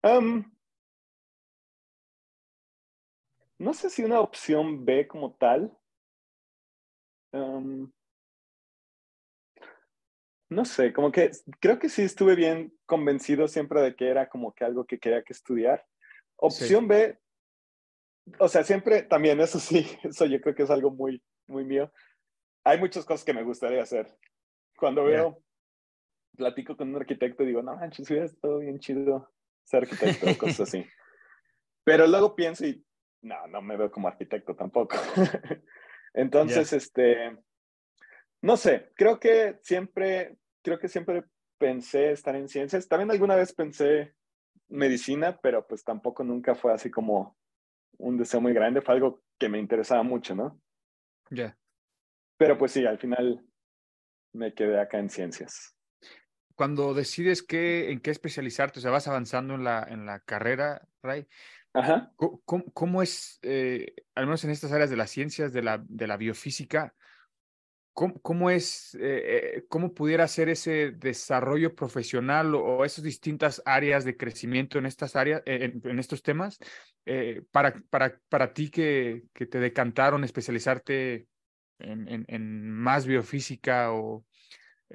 Am, 0.03 0.57
no 3.59 3.75
sé 3.75 3.91
si 3.91 4.05
una 4.05 4.21
opción 4.21 4.85
B 4.85 5.07
como 5.09 5.35
tal. 5.35 5.77
Am, 7.33 7.93
no 10.50 10.65
sé, 10.65 10.93
como 10.93 11.12
que 11.12 11.31
creo 11.61 11.79
que 11.79 11.88
sí 11.88 12.03
estuve 12.03 12.35
bien 12.35 12.73
convencido 12.87 13.49
siempre 13.49 13.83
de 13.83 13.95
que 13.95 14.09
era 14.09 14.29
como 14.29 14.55
que 14.55 14.65
algo 14.65 14.87
que 14.87 14.99
quería 14.99 15.23
que 15.23 15.33
estudiar. 15.35 15.87
Opción 16.37 16.88
B, 16.88 17.19
o 18.38 18.49
sea, 18.49 18.65
siempre 18.65 19.03
también, 19.03 19.41
eso 19.41 19.59
sí, 19.59 19.87
eso 20.05 20.25
yo 20.27 20.41
creo 20.41 20.55
que 20.55 20.62
es 20.62 20.71
algo 20.71 20.91
muy, 20.91 21.23
muy 21.47 21.65
mío. 21.65 21.93
Hay 22.65 22.79
muchas 22.79 23.05
cosas 23.05 23.25
que 23.25 23.33
me 23.33 23.43
gustaría 23.43 23.83
hacer. 23.83 24.17
Cuando 24.77 25.05
veo, 25.05 25.43
platico 26.37 26.77
con 26.77 26.91
un 26.91 26.97
arquitecto 26.97 27.43
y 27.43 27.47
digo, 27.47 27.62
no 27.62 27.77
manches, 27.77 28.11
hubiera 28.11 28.27
estado 28.27 28.59
bien 28.59 28.79
chido 28.79 29.31
ser 29.65 29.83
arquitecto 29.83 30.27
cosas 30.38 30.69
así. 30.69 30.87
Pero 31.85 32.07
luego 32.07 32.35
pienso 32.35 32.67
y 32.67 32.85
no, 33.23 33.47
no 33.49 33.61
me 33.61 33.77
veo 33.77 33.91
como 33.91 34.09
arquitecto 34.09 34.55
tampoco. 34.55 34.97
Entonces, 36.15 36.73
este, 36.73 37.37
no 38.41 38.57
sé, 38.57 38.93
creo 38.95 39.19
que 39.19 39.59
siempre, 39.62 40.37
creo 40.62 40.79
que 40.79 40.88
siempre 40.88 41.25
pensé 41.59 42.12
estar 42.12 42.37
en 42.37 42.49
ciencias. 42.49 42.88
También 42.88 43.11
alguna 43.11 43.37
vez 43.37 43.53
pensé 43.53 44.15
medicina, 44.69 45.38
pero 45.43 45.67
pues 45.67 45.83
tampoco 45.83 46.23
nunca 46.23 46.55
fue 46.55 46.73
así 46.73 46.91
como 46.91 47.37
un 47.99 48.17
deseo 48.17 48.41
muy 48.41 48.53
grande, 48.53 48.81
fue 48.81 48.95
algo 48.95 49.23
que 49.38 49.49
me 49.49 49.59
interesaba 49.59 50.03
mucho, 50.03 50.35
¿no? 50.35 50.61
Ya. 51.31 51.57
Pero 52.38 52.57
pues 52.57 52.73
sí, 52.73 52.87
al 52.87 52.99
final 52.99 53.45
me 54.33 54.54
quedé 54.54 54.80
acá 54.80 54.99
en 54.99 55.11
ciencias. 55.11 55.75
Cuando 56.54 56.95
decides 56.95 57.42
qué, 57.42 57.90
en 57.90 58.00
qué 58.00 58.11
especializarte, 58.11 58.78
o 58.78 58.83
sea, 58.83 58.90
vas 58.90 59.07
avanzando 59.09 59.54
en 59.54 59.64
la, 59.64 59.87
en 59.88 60.07
la 60.07 60.21
carrera, 60.21 60.88
Ray, 61.02 61.26
Ajá. 61.75 62.12
¿Cómo, 62.16 62.64
cómo- 62.73 63.02
es, 63.02 63.38
eh, 63.42 63.95
al 64.14 64.25
menos 64.26 64.42
en 64.45 64.50
estas 64.50 64.73
áreas 64.73 64.90
de 64.90 64.97
las 64.97 65.11
ciencias, 65.11 65.52
de 65.52 65.62
la, 65.62 65.85
de 65.87 66.07
la 66.07 66.16
biofísica, 66.16 66.95
cómo, 67.92 68.21
cómo 68.21 68.50
es, 68.50 68.95
eh, 68.95 68.99
eh, 69.59 69.64
cómo 69.68 69.95
pudiera 69.95 70.26
ser 70.26 70.49
ese 70.49 70.92
desarrollo 70.92 71.75
profesional 71.76 72.54
o, 72.54 72.61
o 72.78 72.85
esas 72.85 73.04
distintas 73.04 73.62
áreas 73.64 74.04
de 74.04 74.16
crecimiento 74.16 74.78
en 74.78 74.87
estas 74.87 75.14
áreas, 75.14 75.42
eh, 75.47 75.71
en, 75.83 75.88
en 75.88 75.99
estos 75.99 76.23
temas, 76.23 76.59
eh, 77.07 77.42
para, 77.52 77.80
para, 77.90 78.18
para 78.28 78.52
ti 78.52 78.71
que, 78.71 79.25
que 79.33 79.47
te 79.47 79.61
decantaron 79.61 80.25
especializarte 80.25 81.28
en, 81.78 82.08
en, 82.08 82.25
en 82.28 82.70
más 82.70 83.06
biofísica 83.06 83.92
o... 83.92 84.25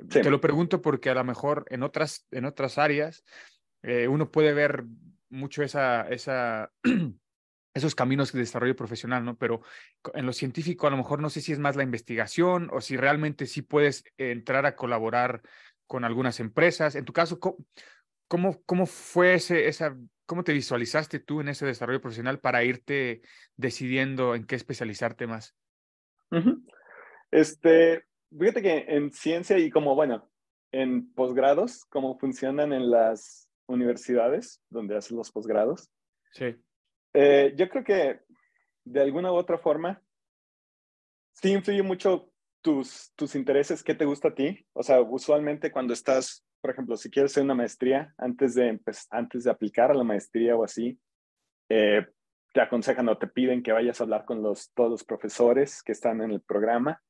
Sí. 0.09 0.21
Te 0.21 0.31
lo 0.31 0.41
pregunto 0.41 0.81
porque 0.81 1.11
a 1.11 1.13
lo 1.13 1.23
mejor 1.23 1.65
en 1.69 1.83
otras, 1.83 2.25
en 2.31 2.45
otras 2.45 2.79
áreas 2.79 3.23
eh, 3.83 4.07
uno 4.07 4.31
puede 4.31 4.53
ver 4.53 4.85
mucho 5.29 5.61
esa, 5.61 6.07
esa, 6.09 6.71
esos 7.75 7.95
caminos 7.95 8.31
de 8.31 8.39
desarrollo 8.39 8.75
profesional, 8.75 9.23
¿no? 9.23 9.37
Pero 9.37 9.61
en 10.13 10.25
lo 10.25 10.33
científico 10.33 10.87
a 10.87 10.89
lo 10.89 10.97
mejor 10.97 11.19
no 11.19 11.29
sé 11.29 11.41
si 11.41 11.51
es 11.51 11.59
más 11.59 11.75
la 11.75 11.83
investigación 11.83 12.69
o 12.71 12.81
si 12.81 12.97
realmente 12.97 13.45
sí 13.45 13.61
puedes 13.61 14.03
entrar 14.17 14.65
a 14.65 14.75
colaborar 14.75 15.41
con 15.85 16.05
algunas 16.05 16.39
empresas. 16.39 16.95
En 16.95 17.05
tu 17.05 17.13
caso, 17.13 17.39
¿cómo, 17.39 17.57
cómo, 18.27 18.63
cómo 18.65 18.85
fue 18.85 19.35
ese, 19.35 19.67
esa, 19.67 19.95
cómo 20.25 20.43
te 20.43 20.53
visualizaste 20.53 21.19
tú 21.19 21.41
en 21.41 21.49
ese 21.49 21.65
desarrollo 21.65 22.01
profesional 22.01 22.39
para 22.39 22.63
irte 22.63 23.21
decidiendo 23.57 24.33
en 24.33 24.45
qué 24.45 24.55
especializarte 24.55 25.27
más? 25.27 25.55
Ujú. 26.31 26.65
Este, 27.33 28.05
fíjate 28.37 28.61
que 28.61 28.85
en 28.89 29.11
ciencia 29.11 29.57
y 29.57 29.71
como, 29.71 29.95
bueno, 29.95 30.29
en 30.71 31.11
posgrados, 31.15 31.83
cómo 31.85 32.19
funcionan 32.19 32.71
en 32.73 32.91
las 32.91 33.49
universidades 33.65 34.61
donde 34.69 34.95
haces 34.95 35.13
los 35.13 35.31
posgrados, 35.31 35.89
Sí, 36.31 36.55
eh, 37.13 37.53
yo 37.55 37.69
creo 37.69 37.83
que 37.83 38.19
de 38.83 39.01
alguna 39.01 39.31
u 39.31 39.35
otra 39.35 39.57
forma 39.57 40.01
sí 41.31 41.51
influye 41.51 41.81
mucho 41.83 42.31
tus, 42.61 43.11
tus 43.15 43.35
intereses, 43.35 43.83
qué 43.83 43.93
te 43.95 44.05
gusta 44.05 44.29
a 44.29 44.35
ti. 44.35 44.65
O 44.73 44.83
sea, 44.83 45.01
usualmente 45.01 45.71
cuando 45.71 45.93
estás, 45.93 46.45
por 46.61 46.71
ejemplo, 46.71 46.97
si 46.97 47.09
quieres 47.09 47.31
hacer 47.31 47.43
una 47.43 47.55
maestría, 47.55 48.13
antes 48.17 48.53
de, 48.53 48.79
antes 49.09 49.43
de 49.43 49.51
aplicar 49.51 49.91
a 49.91 49.95
la 49.95 50.03
maestría 50.03 50.55
o 50.55 50.63
así, 50.63 50.99
eh, 51.69 52.05
te 52.53 52.61
aconsejan 52.61 53.09
o 53.09 53.17
te 53.17 53.27
piden 53.27 53.63
que 53.63 53.71
vayas 53.71 53.99
a 53.99 54.03
hablar 54.03 54.25
con 54.25 54.43
los, 54.43 54.71
todos 54.73 54.91
los 54.91 55.03
profesores 55.03 55.81
que 55.81 55.91
están 55.93 56.21
en 56.21 56.31
el 56.31 56.41
programa 56.41 57.01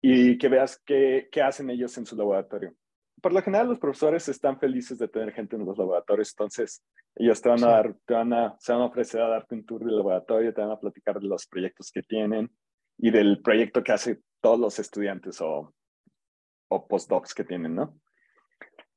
y 0.00 0.38
que 0.38 0.48
veas 0.48 0.80
qué, 0.84 1.28
qué 1.30 1.42
hacen 1.42 1.70
ellos 1.70 1.96
en 1.98 2.06
su 2.06 2.16
laboratorio. 2.16 2.74
Por 3.20 3.32
lo 3.32 3.42
general, 3.42 3.68
los 3.68 3.78
profesores 3.78 4.28
están 4.28 4.60
felices 4.60 4.98
de 4.98 5.08
tener 5.08 5.32
gente 5.32 5.56
en 5.56 5.64
los 5.64 5.76
laboratorios, 5.76 6.30
entonces 6.30 6.84
ellos 7.16 7.40
te 7.42 7.48
van 7.48 7.64
a 7.64 7.68
dar, 7.68 7.96
te 8.06 8.14
van 8.14 8.32
a, 8.32 8.56
se 8.60 8.72
van 8.72 8.82
a 8.82 8.86
ofrecer 8.86 9.20
a 9.20 9.28
darte 9.28 9.56
un 9.56 9.66
tour 9.66 9.84
del 9.84 9.96
laboratorio, 9.96 10.54
te 10.54 10.60
van 10.60 10.70
a 10.70 10.78
platicar 10.78 11.18
de 11.18 11.26
los 11.26 11.46
proyectos 11.46 11.90
que 11.90 12.02
tienen 12.02 12.50
y 12.96 13.10
del 13.10 13.42
proyecto 13.42 13.82
que 13.82 13.92
hacen 13.92 14.22
todos 14.40 14.60
los 14.60 14.78
estudiantes 14.78 15.40
o, 15.40 15.74
o 16.68 16.86
postdocs 16.86 17.34
que 17.34 17.44
tienen, 17.44 17.74
¿no? 17.74 17.98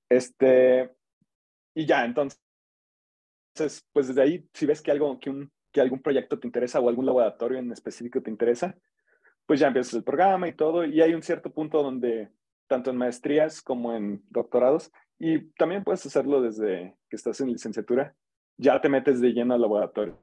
Este, 0.08 0.92
y 1.74 1.86
ya, 1.86 2.06
entonces, 2.06 2.38
pues 3.92 4.08
desde 4.08 4.22
ahí, 4.22 4.50
si 4.54 4.66
ves 4.66 4.82
que, 4.82 4.92
algo, 4.92 5.20
que, 5.20 5.30
un, 5.30 5.52
que 5.72 5.82
algún 5.82 6.02
proyecto 6.02 6.40
te 6.40 6.48
interesa 6.48 6.80
o 6.80 6.90
algún 6.90 7.06
laboratorio 7.06 7.58
en 7.58 7.72
específico 7.72 8.22
te 8.22 8.30
interesa, 8.30 8.76
pues 9.52 9.60
ya 9.60 9.68
empiezas 9.68 9.96
el 9.96 10.06
programa 10.06 10.48
y 10.48 10.54
todo, 10.54 10.86
y 10.86 11.02
hay 11.02 11.14
un 11.14 11.22
cierto 11.22 11.52
punto 11.52 11.84
donde, 11.84 12.30
tanto 12.68 12.90
en 12.90 12.96
maestrías 12.96 13.62
como 13.62 13.94
en 13.94 14.24
doctorados, 14.30 14.94
y 15.20 15.52
también 15.56 15.84
puedes 15.84 16.06
hacerlo 16.06 16.42
desde 16.42 16.96
que 17.10 17.18
estás 17.18 17.42
en 17.42 17.52
licenciatura, 17.52 18.16
ya 18.56 18.80
te 18.80 18.88
metes 18.88 19.20
de 19.20 19.34
lleno 19.34 19.54
al 19.54 19.60
laboratorio, 19.60 20.18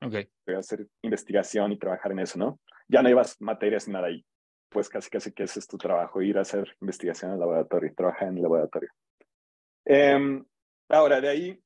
ok. 0.00 0.14
a 0.54 0.58
hacer 0.60 0.86
investigación 1.02 1.72
y 1.72 1.80
trabajar 1.80 2.12
en 2.12 2.20
eso, 2.20 2.38
¿no? 2.38 2.60
Ya 2.86 3.02
no 3.02 3.08
llevas 3.08 3.40
materias 3.40 3.88
ni 3.88 3.94
nada 3.94 4.06
ahí, 4.06 4.24
pues 4.68 4.88
casi 4.88 5.10
casi 5.10 5.32
que 5.32 5.42
ese 5.42 5.58
es 5.58 5.66
tu 5.66 5.76
trabajo, 5.76 6.22
ir 6.22 6.38
a 6.38 6.42
hacer 6.42 6.76
investigación 6.80 7.32
el 7.32 7.40
laboratorio, 7.40 7.92
trabajar 7.92 8.28
en 8.28 8.36
el 8.36 8.42
laboratorio. 8.44 8.90
Em, 9.84 10.44
ahora, 10.88 11.20
de 11.20 11.28
ahí, 11.28 11.60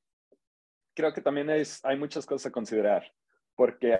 creo 0.95 1.13
que 1.13 1.21
también 1.21 1.51
es, 1.51 1.85
hay 1.85 1.99
muchas 1.99 2.25
cosas 2.25 2.47
a 2.47 2.51
considerar, 2.51 3.13
porque 3.53 3.99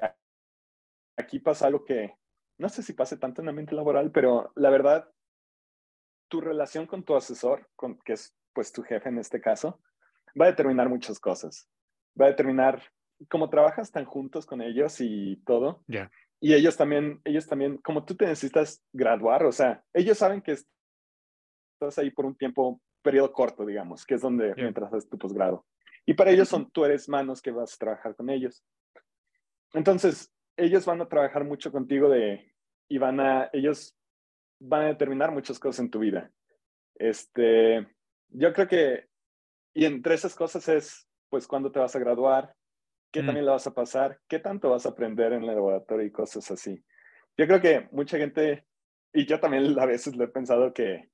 aquí 1.15 1.37
pasa 1.37 1.67
algo 1.67 1.85
que 1.85 2.15
no 2.57 2.69
sé 2.69 2.83
si 2.83 2.93
pase 2.93 3.17
tanto 3.17 3.41
en 3.41 3.45
el 3.45 3.49
ambiente 3.49 3.75
laboral, 3.75 4.11
pero 4.11 4.51
la 4.55 4.69
verdad, 4.69 5.09
tu 6.29 6.41
relación 6.41 6.87
con 6.87 7.03
tu 7.03 7.15
asesor, 7.15 7.69
con, 7.75 7.99
que 7.99 8.13
es 8.13 8.35
pues 8.53 8.71
tu 8.71 8.83
jefe 8.83 9.09
en 9.09 9.17
este 9.17 9.41
caso, 9.41 9.81
va 10.39 10.45
a 10.45 10.49
determinar 10.49 10.89
muchas 10.89 11.19
cosas. 11.19 11.69
Va 12.19 12.25
a 12.25 12.29
determinar 12.29 12.81
cómo 13.29 13.49
trabajas 13.49 13.91
tan 13.91 14.05
juntos 14.05 14.45
con 14.45 14.61
ellos 14.61 15.01
y 15.01 15.37
todo. 15.45 15.83
Ya. 15.87 16.09
Y 16.39 16.53
ellos 16.53 16.77
también, 16.77 17.21
ellos 17.25 17.47
también, 17.47 17.77
como 17.77 18.05
tú 18.05 18.15
te 18.15 18.25
necesitas 18.25 18.83
graduar, 18.93 19.43
o 19.45 19.51
sea, 19.51 19.83
ellos 19.93 20.17
saben 20.17 20.41
que 20.41 20.53
estás 20.53 21.97
ahí 21.97 22.11
por 22.11 22.25
un 22.25 22.35
tiempo, 22.35 22.81
periodo 23.01 23.31
corto, 23.31 23.65
digamos, 23.65 24.05
que 24.05 24.15
es 24.15 24.21
donde 24.21 24.49
Ya. 24.49 24.63
mientras 24.63 24.93
haces 24.93 25.09
tu 25.09 25.17
posgrado. 25.17 25.65
Y 26.05 26.13
para 26.13 26.31
ellos 26.31 26.49
son, 26.49 26.69
tú 26.71 26.85
eres 26.85 27.09
manos 27.09 27.41
que 27.41 27.51
vas 27.51 27.73
a 27.73 27.77
trabajar 27.77 28.15
con 28.15 28.29
ellos. 28.29 28.63
Entonces, 29.73 30.31
ellos 30.57 30.85
van 30.85 31.01
a 31.01 31.07
trabajar 31.07 31.43
mucho 31.43 31.71
contigo 31.71 32.09
de, 32.09 32.53
y 32.89 32.97
van 32.97 33.19
a, 33.19 33.49
ellos 33.53 33.97
van 34.59 34.83
a 34.83 34.87
determinar 34.87 35.31
muchas 35.31 35.59
cosas 35.59 35.79
en 35.81 35.89
tu 35.91 35.99
vida. 35.99 36.31
Este, 36.95 37.87
yo 38.29 38.53
creo 38.53 38.67
que, 38.67 39.07
y 39.73 39.85
entre 39.85 40.15
esas 40.15 40.35
cosas 40.35 40.67
es, 40.69 41.07
pues, 41.29 41.47
cuándo 41.47 41.71
te 41.71 41.79
vas 41.79 41.95
a 41.95 41.99
graduar, 41.99 42.55
qué 43.11 43.21
Mm. 43.21 43.25
también 43.25 43.45
la 43.45 43.53
vas 43.53 43.67
a 43.67 43.73
pasar, 43.73 44.19
qué 44.27 44.39
tanto 44.39 44.69
vas 44.69 44.85
a 44.85 44.89
aprender 44.89 45.33
en 45.33 45.41
el 45.41 45.47
laboratorio 45.47 46.05
y 46.05 46.11
cosas 46.11 46.49
así. 46.51 46.83
yo 47.37 47.47
creo 47.47 47.59
que 47.59 47.89
mucha 47.91 48.17
gente, 48.17 48.65
y 49.13 49.25
yo 49.25 49.39
también 49.41 49.77
a 49.77 49.85
veces 49.85 50.15
lo 50.15 50.23
he 50.23 50.29
pensado 50.29 50.73
que, 50.73 51.09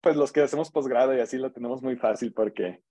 pues 0.00 0.16
los 0.16 0.32
que 0.32 0.40
hacemos 0.40 0.70
posgrado 0.70 1.14
y 1.14 1.20
así 1.20 1.36
lo 1.36 1.52
tenemos 1.52 1.82
muy 1.82 1.96
fácil 1.96 2.32
porque, 2.32 2.82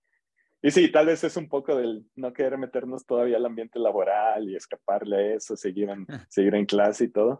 y 0.66 0.70
sí, 0.72 0.90
tal 0.90 1.06
vez 1.06 1.22
es 1.22 1.36
un 1.36 1.48
poco 1.48 1.76
del 1.76 2.04
no 2.16 2.32
querer 2.32 2.58
meternos 2.58 3.06
todavía 3.06 3.36
al 3.36 3.46
ambiente 3.46 3.78
laboral 3.78 4.48
y 4.48 4.56
escaparle 4.56 5.16
a 5.16 5.34
eso, 5.36 5.56
seguir 5.56 5.90
en, 5.90 6.06
seguir 6.28 6.56
en 6.56 6.66
clase 6.66 7.04
y 7.04 7.08
todo. 7.12 7.38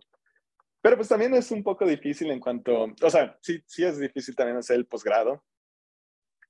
Pero 0.81 0.95
pues 0.95 1.09
también 1.09 1.35
es 1.35 1.51
un 1.51 1.65
poco 1.65 1.85
difícil 1.85 2.31
en 2.31 2.39
cuanto, 2.39 2.87
o 3.03 3.11
sea, 3.11 3.37
sí, 3.43 3.61
sí 3.67 3.83
es 3.83 3.99
difícil 3.99 4.37
también 4.37 4.59
hacer 4.59 4.77
el 4.77 4.87
posgrado. 4.87 5.45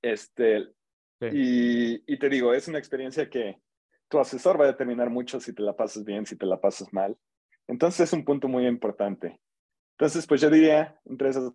Este, 0.03 0.69
Sí. 1.19 1.29
y, 1.33 2.13
y 2.13 2.19
te 2.19 2.29
digo, 2.29 2.53
es 2.53 2.69
una 2.69 2.79
experiencia 2.79 3.31
que 3.31 3.59
tu 4.07 4.19
asesor 4.19 4.61
va 4.61 4.65
a 4.65 4.73
determinar 4.73 5.09
mucho 5.09 5.41
si 5.41 5.55
te 5.55 5.63
la 5.63 5.75
pasas 5.75 6.05
bien, 6.05 6.27
si 6.27 6.37
te 6.37 6.45
la 6.45 6.61
pasas 6.61 6.93
mal. 6.93 7.17
Entonces 7.67 8.01
es 8.01 8.13
un 8.13 8.23
punto 8.23 8.49
muy 8.49 8.67
importante. 8.67 9.41
Entonces, 9.93 10.27
pues 10.27 10.43
yo 10.43 10.51
diría 10.51 11.01
entre 11.07 11.31
esas 11.31 11.51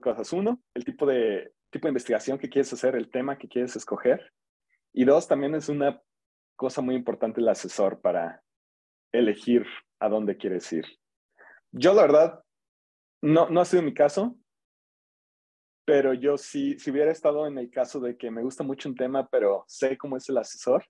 cosas. 0.00 0.32
Uno, 0.32 0.62
el 0.74 0.84
tipo 0.84 1.06
de, 1.06 1.52
tipo 1.76 1.88
de 1.88 1.90
investigación 1.90 2.38
que 2.38 2.48
quieres 2.48 2.72
hacer, 2.72 2.96
el 2.96 3.10
tema 3.10 3.36
que 3.36 3.48
quieres 3.48 3.76
escoger. 3.76 4.32
Y 4.94 5.04
dos, 5.04 5.28
también 5.28 5.54
es 5.54 5.68
una 5.68 6.02
cosa 6.56 6.80
muy 6.80 6.94
importante 6.94 7.40
el 7.40 7.48
asesor 7.48 8.00
para 8.00 8.42
elegir 9.12 9.66
a 10.00 10.08
dónde 10.08 10.38
quieres 10.38 10.72
ir. 10.72 10.86
Yo, 11.70 11.92
la 11.92 12.02
verdad, 12.02 12.42
no, 13.22 13.50
no 13.50 13.60
ha 13.60 13.64
sido 13.66 13.82
mi 13.82 13.92
caso, 13.92 14.38
pero 15.84 16.14
yo 16.14 16.38
sí, 16.38 16.78
si 16.78 16.90
hubiera 16.90 17.12
estado 17.12 17.46
en 17.46 17.58
el 17.58 17.70
caso 17.70 18.00
de 18.00 18.16
que 18.16 18.30
me 18.30 18.42
gusta 18.42 18.64
mucho 18.64 18.88
un 18.88 18.94
tema, 18.94 19.28
pero 19.28 19.64
sé 19.68 19.98
cómo 19.98 20.16
es 20.16 20.26
el 20.30 20.38
asesor, 20.38 20.82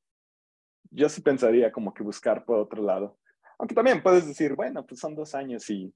yo 0.91 1.09
sí 1.09 1.21
pensaría 1.21 1.73
como 1.73 1.93
que 1.93 2.05
buscar 2.05 2.45
por 2.45 2.61
otro 2.61 2.81
lado. 2.81 3.19
Aunque 3.59 3.75
también 3.75 4.03
puedes 4.03 4.27
decir, 4.27 4.55
bueno, 4.55 4.87
pues 4.87 5.01
son 5.01 5.17
dos 5.17 5.35
años 5.35 5.69
y 5.69 5.93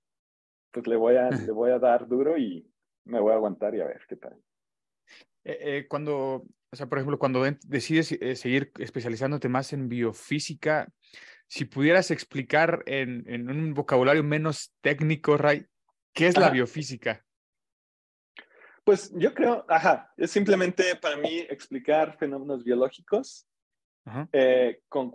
pues 0.73 0.85
le 0.89 0.97
voy 0.97 1.15
a, 1.15 1.31
le 1.31 1.53
voy 1.53 1.71
a 1.71 1.79
dar 1.79 2.09
duro 2.09 2.37
y 2.37 2.69
me 3.05 3.21
voy 3.21 3.33
a 3.33 3.37
aguantar 3.37 3.73
y 3.77 3.81
a 3.81 3.87
ver 3.87 4.03
qué 4.09 4.17
tal. 4.17 4.37
Eh, 5.45 5.59
eh, 5.61 5.87
cuando, 5.89 6.47
o 6.71 6.77
sea, 6.77 6.87
por 6.87 6.99
ejemplo, 6.99 7.19
cuando 7.19 7.45
decides 7.67 8.13
eh, 8.13 8.37
seguir 8.37 8.73
especializándote 8.79 9.49
más 9.49 9.73
en 9.73 9.89
biofísica, 9.89 10.93
si 11.49 11.65
pudieras 11.65 12.11
explicar 12.11 12.83
en, 12.87 13.25
en 13.27 13.51
un 13.51 13.75
vocabulario 13.75 14.23
menos 14.23 14.75
técnico, 14.81 15.37
Ray, 15.37 15.67
¿qué 16.13 16.29
es 16.29 16.37
la 16.37 16.51
biofísica? 16.51 17.25
Pues 18.85 19.13
yo 19.15 19.35
creo, 19.35 19.65
ajá, 19.69 20.13
es 20.17 20.31
simplemente 20.31 20.97
para 20.97 21.17
mí 21.17 21.41
explicar 21.49 22.17
fenómenos 22.19 22.65
biológicos 22.65 23.47
eh, 24.33 24.83
con, 24.89 25.13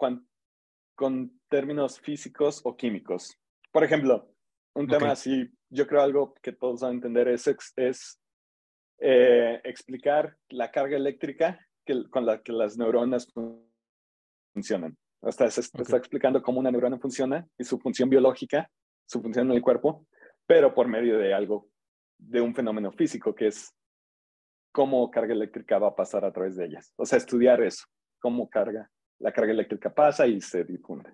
con 0.95 1.41
términos 1.49 1.99
físicos 1.99 2.61
o 2.63 2.75
químicos. 2.75 3.37
Por 3.71 3.83
ejemplo, 3.83 4.31
un 4.75 4.87
tema 4.87 5.07
Ok. 5.07 5.11
así, 5.13 5.51
yo 5.69 5.87
creo 5.87 6.01
algo 6.01 6.33
que 6.41 6.51
todos 6.51 6.81
van 6.81 6.91
a 6.91 6.95
entender 6.95 7.27
es, 7.27 7.47
es 7.75 8.21
eh, 8.99 9.61
explicar 9.63 10.37
la 10.49 10.71
carga 10.71 10.95
eléctrica 10.95 11.59
que, 11.85 12.09
con 12.09 12.25
la 12.25 12.41
que 12.41 12.51
las 12.51 12.77
neuronas 12.77 13.31
fun- 13.31 13.61
funcionan. 14.53 14.97
O 15.21 15.31
sea, 15.31 15.49
se 15.49 15.61
está 15.61 15.97
explicando 15.97 16.41
cómo 16.41 16.59
una 16.59 16.71
neurona 16.71 16.97
funciona 16.99 17.47
y 17.57 17.63
su 17.63 17.79
función 17.79 18.09
biológica, 18.09 18.69
su 19.07 19.21
función 19.21 19.49
en 19.49 19.55
el 19.57 19.61
cuerpo, 19.61 20.05
pero 20.45 20.73
por 20.73 20.87
medio 20.87 21.17
de 21.17 21.33
algo, 21.33 21.67
de 22.17 22.41
un 22.41 22.53
fenómeno 22.53 22.91
físico 22.91 23.33
que 23.33 23.47
es 23.47 23.73
cómo 24.71 25.09
carga 25.09 25.33
eléctrica 25.33 25.79
va 25.79 25.89
a 25.89 25.95
pasar 25.95 26.25
a 26.25 26.31
través 26.31 26.55
de 26.55 26.65
ellas. 26.65 26.93
O 26.95 27.05
sea, 27.05 27.17
estudiar 27.17 27.61
eso, 27.61 27.85
cómo 28.19 28.49
carga, 28.49 28.89
la 29.19 29.31
carga 29.31 29.51
eléctrica 29.51 29.93
pasa 29.93 30.27
y 30.27 30.41
se 30.41 30.63
difunde. 30.63 31.11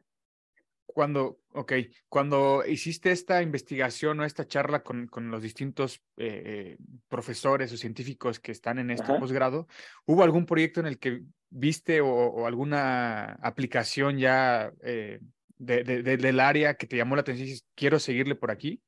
Cuando, 0.93 1.39
ok, 1.53 1.73
cuando 2.09 2.63
hiciste 2.65 3.11
esta 3.11 3.41
investigación 3.41 4.19
o 4.19 4.25
esta 4.25 4.45
charla 4.45 4.83
con, 4.83 5.07
con 5.07 5.31
los 5.31 5.41
distintos 5.41 6.01
eh, 6.17 6.43
eh, 6.45 6.77
profesores 7.07 7.71
o 7.71 7.77
científicos 7.77 8.39
que 8.39 8.51
están 8.51 8.77
en 8.79 8.91
este 8.91 9.11
Ajá. 9.11 9.19
posgrado, 9.19 9.67
¿hubo 10.05 10.23
algún 10.23 10.45
proyecto 10.45 10.79
en 10.79 10.87
el 10.87 10.99
que 10.99 11.23
viste 11.49 12.01
o, 12.01 12.07
o 12.09 12.45
alguna 12.45 13.33
aplicación 13.41 14.17
ya 14.17 14.71
eh, 14.83 15.19
de- 15.57 15.83
de- 15.83 16.03
de- 16.03 16.17
del 16.17 16.39
área 16.39 16.75
que 16.75 16.87
te 16.87 16.97
llamó 16.97 17.15
la 17.15 17.21
atención 17.21 17.47
y 17.47 17.51
dices, 17.51 17.67
quiero 17.75 17.99
seguirle 17.99 18.35
por 18.35 18.51
aquí? 18.51 18.81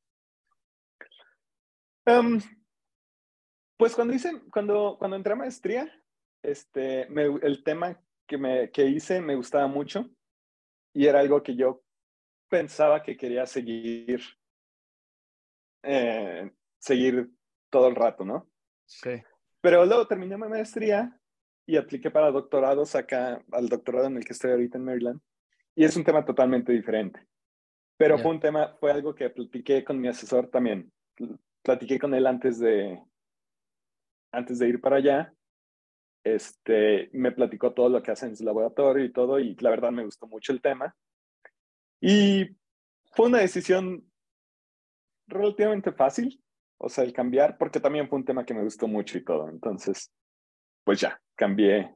Em, 2.05 2.39
pues 3.77 3.95
cuando 3.95 4.13
hice, 4.13 4.41
cuando, 4.51 4.97
cuando 4.99 5.17
entré 5.17 5.33
a 5.33 5.37
maestría, 5.37 5.91
este, 6.41 7.07
me- 7.09 7.39
el 7.41 7.63
tema 7.63 8.01
que, 8.27 8.37
me, 8.37 8.71
que 8.71 8.85
hice 8.85 9.21
me 9.21 9.35
gustaba 9.35 9.67
mucho 9.67 10.09
y 10.93 11.07
era 11.07 11.19
algo 11.19 11.41
que 11.43 11.55
yo 11.55 11.81
pensaba 12.53 13.01
que 13.01 13.17
quería 13.17 13.47
seguir, 13.47 14.21
eh, 15.81 16.51
seguir 16.77 17.31
todo 17.71 17.87
el 17.87 17.95
rato, 17.95 18.23
¿no? 18.23 18.47
Sí. 18.85 19.23
Pero 19.59 19.83
luego 19.87 20.05
terminé 20.05 20.37
mi 20.37 20.47
maestría 20.47 21.19
y 21.65 21.77
apliqué 21.77 22.11
para 22.11 22.29
doctorados 22.29 22.93
acá, 22.95 23.43
al 23.51 23.69
doctorado 23.69 24.05
en 24.05 24.17
el 24.17 24.23
que 24.23 24.33
estoy 24.33 24.51
ahorita 24.51 24.77
en 24.77 24.85
Maryland. 24.85 25.19
Y 25.75 25.83
es 25.83 25.97
un 25.97 26.03
tema 26.03 26.23
totalmente 26.23 26.71
diferente. 26.71 27.25
Pero 27.97 28.17
Ya. 28.17 28.21
fue 28.21 28.31
un 28.31 28.39
tema, 28.39 28.75
fue 28.79 28.91
algo 28.91 29.15
que 29.15 29.31
platiqué 29.31 29.83
con 29.83 29.99
mi 29.99 30.07
asesor 30.07 30.47
también. 30.47 30.91
Platiqué 31.63 31.97
con 31.97 32.13
él 32.13 32.27
antes 32.27 32.59
de, 32.59 33.01
antes 34.31 34.59
de 34.59 34.69
ir 34.69 34.79
para 34.79 34.97
allá. 34.97 35.33
Este, 36.23 37.09
me 37.13 37.31
platicó 37.31 37.73
todo 37.73 37.89
lo 37.89 38.03
que 38.03 38.11
hace 38.11 38.27
en 38.27 38.35
su 38.35 38.43
laboratorio 38.43 39.03
y 39.03 39.11
todo, 39.11 39.39
y 39.39 39.55
la 39.55 39.71
verdad 39.71 39.91
me 39.91 40.05
gustó 40.05 40.27
mucho 40.27 40.51
el 40.51 40.61
tema. 40.61 40.95
Y 42.05 42.49
fue 43.13 43.27
una 43.27 43.37
decisión 43.37 44.05
relativamente 45.25 45.93
fácil, 45.93 46.43
o 46.77 46.89
sea, 46.89 47.05
el 47.05 47.13
cambiar, 47.13 47.57
porque 47.57 47.79
también 47.79 48.09
fue 48.09 48.19
un 48.19 48.25
tema 48.25 48.45
que 48.45 48.53
me 48.53 48.61
gustó 48.61 48.89
mucho 48.89 49.17
y 49.17 49.23
todo. 49.23 49.47
Entonces, 49.47 50.11
pues 50.83 50.99
ya, 50.99 51.17
cambié, 51.35 51.95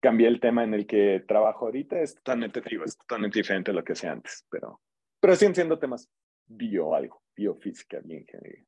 cambié 0.00 0.28
el 0.28 0.38
tema 0.38 0.62
en 0.62 0.74
el 0.74 0.86
que 0.86 1.24
trabajo 1.26 1.64
ahorita. 1.64 2.00
Es 2.00 2.14
totalmente, 2.14 2.62
te 2.62 2.70
digo, 2.70 2.84
es 2.84 2.96
totalmente 2.96 3.40
diferente 3.40 3.72
a 3.72 3.74
lo 3.74 3.82
que 3.82 3.94
hacía 3.94 4.12
antes, 4.12 4.46
pero, 4.48 4.80
pero 5.18 5.34
siguen 5.34 5.56
siendo 5.56 5.80
temas 5.80 6.08
bio 6.46 6.94
algo, 6.94 7.24
biofísica, 7.34 7.98
bioingeniería. 8.04 8.64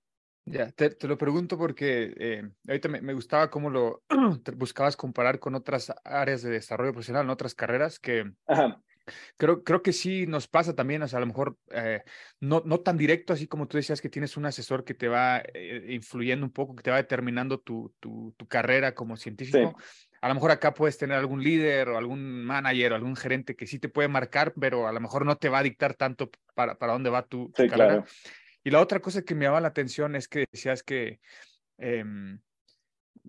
Ya, 0.47 0.73
te, 0.73 0.91
te 0.91 1.07
lo 1.07 1.17
pregunto 1.17 1.57
porque 1.57 2.13
eh, 2.19 2.43
ahorita 2.67 2.89
me, 2.89 3.01
me 3.01 3.15
gustaba 3.15 3.51
cómo 3.51 3.71
lo 3.71 4.03
buscabas 4.57 4.97
comparar 4.97 5.39
con 5.39 5.55
otras 5.55 5.95
áreas 6.03 6.43
de 6.43 6.51
desarrollo 6.51 6.91
profesional, 6.91 7.23
en 7.23 7.31
otras 7.31 7.55
carreras 7.55 8.01
que 8.01 8.33
Ajá, 8.47 8.83
creo, 9.37 9.63
creo 9.63 9.83
que 9.83 9.93
sí 9.93 10.27
nos 10.27 10.49
pasa 10.49 10.75
también, 10.75 11.03
o 11.03 11.09
sea, 11.09 11.19
a 11.19 11.21
lo 11.21 11.27
mejor 11.27 11.57
eh, 11.71 12.03
no, 12.41 12.63
no 12.65 12.81
tan 12.81 12.97
directo, 12.97 13.33
así 13.33 13.47
como 13.47 13.69
tú 13.69 13.77
decías 13.77 14.01
que 14.01 14.09
tienes 14.09 14.37
un 14.37 14.47
asesor 14.47 14.85
que 14.85 14.95
te 14.95 15.09
va 15.09 15.43
eh, 15.53 15.87
influyendo 15.91 16.47
un 16.47 16.53
poco, 16.53 16.75
que 16.75 16.83
te 16.83 16.91
va 16.91 16.97
determinando 16.97 17.61
tu, 17.61 17.95
tu, 18.01 18.35
tu 18.37 18.47
carrera 18.47 18.95
como 18.95 19.17
científico. 19.17 19.77
A 20.21 20.29
lo 20.29 20.35
mejor 20.35 20.51
acá 20.53 20.73
puedes 20.73 20.97
tener 20.97 21.19
algún 21.19 21.43
líder 21.43 21.91
o 21.91 21.99
algún 21.99 22.45
manager 22.45 22.93
o 22.93 22.95
algún 22.97 23.15
gerente 23.15 23.57
que 23.57 23.67
sí 23.67 23.79
te 23.79 23.91
puede 23.91 24.09
marcar, 24.09 24.55
pero 24.59 24.89
a 24.89 24.93
lo 24.93 25.01
mejor 25.01 25.27
no 25.27 25.37
te 25.37 25.51
va 25.51 25.59
a 25.59 25.63
dictar 25.63 25.95
tanto 25.95 26.31
para, 26.55 26.79
para 26.79 26.95
dónde 26.95 27.11
va 27.11 27.27
tu, 27.27 27.51
tu 27.51 27.63
sí, 27.63 27.69
carrera. 27.69 27.95
claro. 27.95 28.07
Y 28.65 28.71
la 28.71 28.81
otra 28.81 29.01
cosa 29.01 29.23
que 29.23 29.35
me 29.35 29.45
llama 29.45 29.61
la 29.61 29.69
atención 29.69 30.17
es 30.17 30.27
que 30.27 30.47
decías 30.51 30.83
que 30.83 31.21
em, 31.77 32.41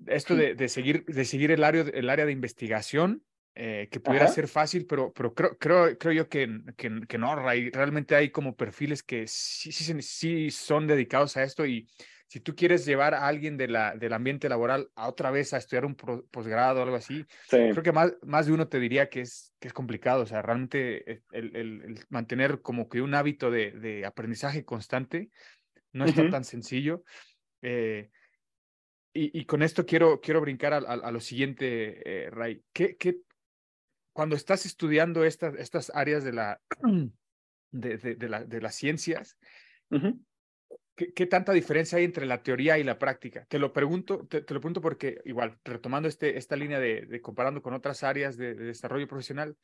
esto 0.07 0.35
de, 0.35 0.55
de 0.55 0.69
seguir, 0.69 1.03
de 1.05 1.25
seguir 1.25 1.51
el 1.51 1.63
área, 1.65 1.81
el 1.93 2.09
área 2.09 2.25
de 2.25 2.31
investigación, 2.31 3.23
eh, 3.55 3.87
que 3.91 3.99
pudiera 3.99 4.27
Ajá. 4.27 4.27
ser 4.27 4.47
fácil, 4.47 4.85
pero, 4.85 5.13
pero 5.13 5.33
creo, 5.33 5.57
creo, 5.57 5.97
creo 5.97 6.13
yo 6.13 6.29
que, 6.29 6.47
que, 6.77 7.01
que 7.07 7.17
no, 7.17 7.35
Ray, 7.35 7.69
realmente 7.71 8.15
hay 8.15 8.29
como 8.31 8.55
perfiles 8.55 9.01
que 9.03 9.27
sí, 9.27 9.71
sí, 9.71 10.01
sí 10.01 10.51
son 10.51 10.87
dedicados 10.87 11.37
a 11.37 11.43
esto 11.43 11.65
y 11.65 11.87
si 12.27 12.39
tú 12.39 12.55
quieres 12.55 12.85
llevar 12.85 13.13
a 13.13 13.27
alguien 13.27 13.55
de 13.55 13.67
la, 13.67 13.95
del 13.95 14.11
ambiente 14.13 14.49
laboral 14.49 14.89
a 14.95 15.07
otra 15.07 15.31
vez 15.31 15.53
a 15.53 15.57
estudiar 15.57 15.85
un 15.85 15.95
posgrado 15.95 16.79
o 16.79 16.83
algo 16.83 16.95
así, 16.95 17.27
Sí, 17.49 17.57
creo 17.69 17.83
que 17.83 17.91
más, 17.91 18.13
más 18.23 18.47
de 18.47 18.53
uno 18.53 18.67
te 18.67 18.79
diría 18.79 19.09
que 19.09 19.21
es, 19.21 19.53
que 19.59 19.67
es 19.67 19.73
complicado. 19.73 20.23
O 20.23 20.25
sea, 20.25 20.41
realmente 20.41 21.09
eh, 21.11 21.21
el, 21.31 21.55
el- 21.55 21.81
el 21.83 21.99
mantener 22.09 22.61
como 22.61 22.89
que 22.89 23.01
un 23.01 23.13
hábito 23.13 23.51
de, 23.51 23.71
de 23.71 24.05
aprendizaje 24.05 24.65
constante 24.65 25.29
no 25.93 26.05
está 26.05 26.23
Ujú. 26.23 26.29
tan 26.29 26.43
sencillo. 26.45 27.03
Eh, 27.61 28.11
y, 29.13 29.39
y 29.39 29.45
con 29.45 29.61
esto 29.61 29.85
quiero, 29.85 30.19
quiero 30.19 30.41
brincar 30.41 30.73
a, 30.73 30.77
a- 30.77 30.81
a 31.07 31.11
lo 31.11 31.19
siguiente, 31.19 32.25
eh, 32.25 32.29
Ray. 32.29 32.63
¿Qué, 32.73 32.97
qué, 32.97 33.21
cuando 34.15 34.37
estás 34.37 34.65
estudiando 34.65 35.25
estas, 35.25 35.55
estas 35.55 35.91
áreas 35.93 36.23
de, 36.23 36.31
la, 36.31 36.61
de, 37.71 37.97
de- 37.97 38.15
de 38.15 38.29
la- 38.29 38.45
de 38.45 38.61
las 38.61 38.75
ciencias, 38.75 39.37
Ujú. 39.91 40.25
¿Qué, 40.95 41.13
qué 41.13 41.25
tanta 41.25 41.51
diferencia 41.51 41.97
hay 41.97 42.05
entre 42.05 42.25
la 42.25 42.41
teoría 42.41 42.77
y 42.77 42.83
la 42.83 42.97
práctica? 42.97 43.45
Te 43.49 43.59
lo 43.59 43.73
pregunto, 43.73 44.25
te, 44.27 44.41
te 44.41 44.53
lo 44.53 44.61
pregunto 44.61 44.79
porque 44.81 45.19
igual, 45.25 45.59
retomando 45.65 46.07
este, 46.07 46.37
esta 46.37 46.55
línea 46.55 46.79
de, 46.79 47.19
comparando 47.21 47.61
con 47.61 47.73
otras 47.73 48.03
áreas 48.03 48.37
de, 48.37 48.55
de 48.55 48.63
desarrollo 48.67 49.05
profesional, 49.07 49.57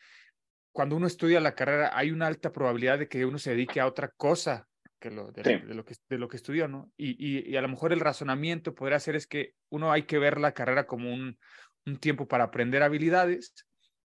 cuando 0.74 0.96
uno 0.98 1.08
estudia 1.08 1.40
la 1.40 1.56
carrera 1.56 1.98
hay 1.98 2.12
una 2.12 2.28
alta 2.28 2.52
probabilidad 2.52 3.00
de 3.00 3.08
que 3.08 3.26
uno 3.26 3.40
se 3.40 3.52
dedique 3.52 3.80
a 3.80 3.88
otra 3.88 4.10
cosa 4.18 4.68
que 5.00 5.12
lo, 5.12 5.32
de, 5.32 5.44
Sí. 5.44 5.52
de 5.66 5.74
lo, 5.74 5.86
que, 5.86 5.96
de 6.10 6.18
lo 6.18 6.28
que 6.28 6.38
estudió, 6.38 6.68
¿no? 6.68 6.92
Y, 6.98 7.12
y, 7.20 7.50
y 7.50 7.58
a 7.58 7.62
lo 7.62 7.70
mejor 7.70 7.94
el 7.94 8.02
razonamiento 8.02 8.76
podría 8.76 9.00
ser 9.00 9.16
es 9.16 9.28
que 9.28 9.54
uno 9.70 9.92
hay 9.92 10.04
que 10.04 10.20
ver 10.20 10.40
la 10.40 10.54
carrera 10.54 10.86
como 10.86 11.14
un, 11.14 11.38
un 11.86 11.98
tiempo 11.98 12.28
para 12.28 12.46
aprender 12.46 12.84
habilidades 12.84 13.54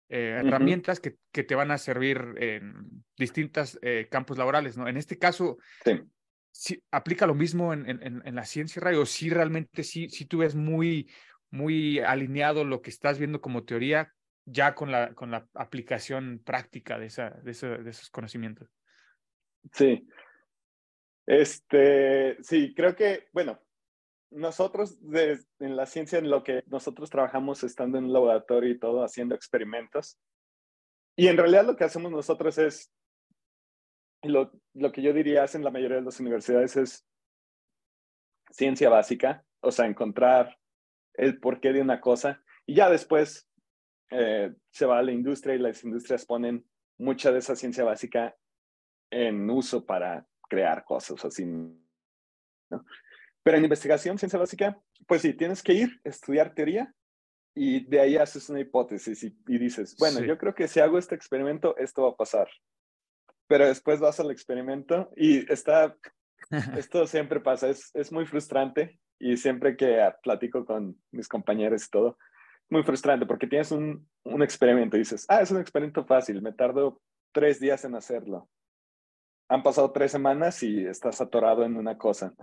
eh, 0.08 0.42
herramientas 0.44 1.00
que, 1.00 1.16
que 1.32 1.42
te 1.44 1.54
van 1.54 1.70
a 1.70 1.78
servir 1.78 2.34
en 2.38 3.04
distintos 3.16 3.78
campos 4.10 4.38
laborales, 4.38 4.76
¿no? 4.76 4.88
En 4.88 4.96
este 4.96 5.18
caso, 5.18 5.58
Sí. 5.84 6.00
sí, 6.50 6.82
¿aplica 6.90 7.26
lo 7.26 7.34
mismo 7.34 7.72
en, 7.72 7.88
en- 7.88 8.22
en- 8.24 8.34
la 8.34 8.44
ciencia, 8.44 8.80
Ray? 8.80 8.96
¿O 8.96 9.06
sí 9.06 9.30
realmente 9.30 9.82
sí, 9.82 10.08
sí 10.08 10.24
tú 10.26 10.38
ves 10.38 10.54
muy, 10.54 11.10
muy 11.50 11.98
alineado 12.00 12.64
lo 12.64 12.82
que 12.82 12.90
estás 12.90 13.18
viendo 13.18 13.40
como 13.40 13.64
teoría 13.64 14.12
ya 14.44 14.74
con 14.74 14.92
la, 14.92 15.12
con 15.14 15.30
la 15.32 15.48
aplicación 15.54 16.40
práctica 16.44 16.98
de, 16.98 17.06
esa, 17.06 17.30
de, 17.42 17.50
esa- 17.50 17.78
de 17.78 17.90
esos 17.90 18.10
conocimientos? 18.10 18.68
Sí. 19.72 20.06
Este, 21.26 22.40
sí, 22.42 22.72
creo 22.74 22.94
que, 22.94 23.28
bueno, 23.32 23.60
nosotros 24.30 24.98
de- 25.00 25.40
en 25.60 25.76
la 25.76 25.86
ciencia, 25.86 26.18
en 26.18 26.30
lo 26.30 26.42
que 26.42 26.62
nosotros 26.66 27.10
trabajamos 27.10 27.62
estando 27.64 27.98
en 27.98 28.04
un 28.04 28.12
laboratorio 28.12 28.70
y 28.70 28.78
todo, 28.78 29.02
haciendo 29.04 29.34
experimentos. 29.34 30.18
Y 31.16 31.28
en 31.28 31.36
realidad 31.36 31.64
lo 31.64 31.76
que 31.76 31.84
hacemos 31.84 32.12
nosotros 32.12 32.58
es, 32.58 32.92
lo, 34.22 34.52
lo 34.74 34.92
que 34.92 35.02
yo 35.02 35.12
diría 35.12 35.44
hacen 35.44 35.64
la 35.64 35.70
mayoría 35.70 35.98
de 35.98 36.02
las 36.02 36.20
universidades 36.20 36.76
es 36.76 37.06
ciencia 38.50 38.88
básica, 38.88 39.44
o 39.60 39.70
sea, 39.70 39.86
encontrar 39.86 40.58
el 41.14 41.38
porqué 41.40 41.72
de 41.72 41.80
una 41.80 42.00
cosa 42.00 42.42
y 42.66 42.74
ya 42.74 42.90
después 42.90 43.48
eh, 44.10 44.54
se 44.70 44.86
va 44.86 44.98
a 44.98 45.02
la 45.02 45.12
industria 45.12 45.54
y 45.54 45.58
las 45.58 45.82
industrias 45.84 46.26
ponen 46.26 46.64
mucha 46.98 47.32
de 47.32 47.38
esa 47.38 47.56
ciencia 47.56 47.84
básica 47.84 48.36
en 49.10 49.48
uso 49.50 49.84
para 49.84 50.26
crear 50.48 50.84
cosas 50.84 51.24
así. 51.24 51.44
¿no? 51.44 52.84
Pero 53.46 53.58
en 53.58 53.62
investigación, 53.62 54.18
ciencia 54.18 54.40
básica, 54.40 54.76
pues 55.06 55.22
sí, 55.22 55.32
tienes 55.32 55.62
que 55.62 55.72
ir, 55.72 56.00
estudiar 56.02 56.52
teoría 56.52 56.92
y 57.54 57.84
de 57.86 58.00
ahí 58.00 58.16
haces 58.16 58.50
una 58.50 58.58
hipótesis 58.58 59.22
y, 59.22 59.38
y 59.46 59.58
dices, 59.58 59.94
bueno, 60.00 60.18
Sí. 60.18 60.26
yo 60.26 60.36
creo 60.36 60.52
que 60.52 60.66
si 60.66 60.80
hago 60.80 60.98
este 60.98 61.14
experimento, 61.14 61.76
esto 61.76 62.02
va 62.02 62.08
a 62.08 62.16
pasar. 62.16 62.48
Pero 63.46 63.66
después 63.68 64.00
vas 64.00 64.18
al 64.18 64.32
experimento 64.32 65.12
y 65.16 65.48
está, 65.52 65.96
esto 66.76 67.06
siempre 67.06 67.38
pasa, 67.38 67.68
es, 67.68 67.92
es 67.94 68.10
muy 68.10 68.26
frustrante 68.26 68.98
y 69.20 69.36
siempre 69.36 69.76
que 69.76 69.96
platico 70.24 70.64
con 70.64 71.00
mis 71.12 71.28
compañeros 71.28 71.86
y 71.86 71.90
todo, 71.90 72.18
muy 72.68 72.82
frustrante 72.82 73.26
porque 73.26 73.46
tienes 73.46 73.70
un, 73.70 74.08
un 74.24 74.42
experimento 74.42 74.96
y 74.96 75.02
dices, 75.02 75.24
ah, 75.28 75.40
es 75.40 75.52
un 75.52 75.60
experimento 75.60 76.04
fácil, 76.04 76.42
me 76.42 76.52
tardo 76.52 77.00
tres 77.30 77.60
días 77.60 77.84
en 77.84 77.94
hacerlo. 77.94 78.50
Han 79.48 79.62
pasado 79.62 79.92
tres 79.92 80.10
semanas 80.10 80.64
y 80.64 80.84
estás 80.84 81.20
atorado 81.20 81.62
en 81.62 81.76
una 81.76 81.96
cosa. 81.96 82.34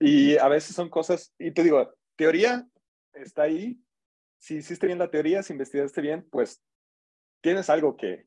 Y 0.00 0.36
a 0.38 0.48
veces 0.48 0.76
son 0.76 0.88
cosas, 0.88 1.34
y 1.38 1.50
te 1.50 1.62
digo, 1.62 1.92
teoría 2.16 2.66
está 3.14 3.42
ahí. 3.42 3.80
Si 4.38 4.56
hiciste 4.56 4.86
bien 4.86 4.98
la 4.98 5.10
teoría, 5.10 5.42
si 5.42 5.52
investigaste 5.52 6.00
bien, 6.00 6.26
pues 6.30 6.62
tienes 7.40 7.68
algo 7.70 7.96
que 7.96 8.26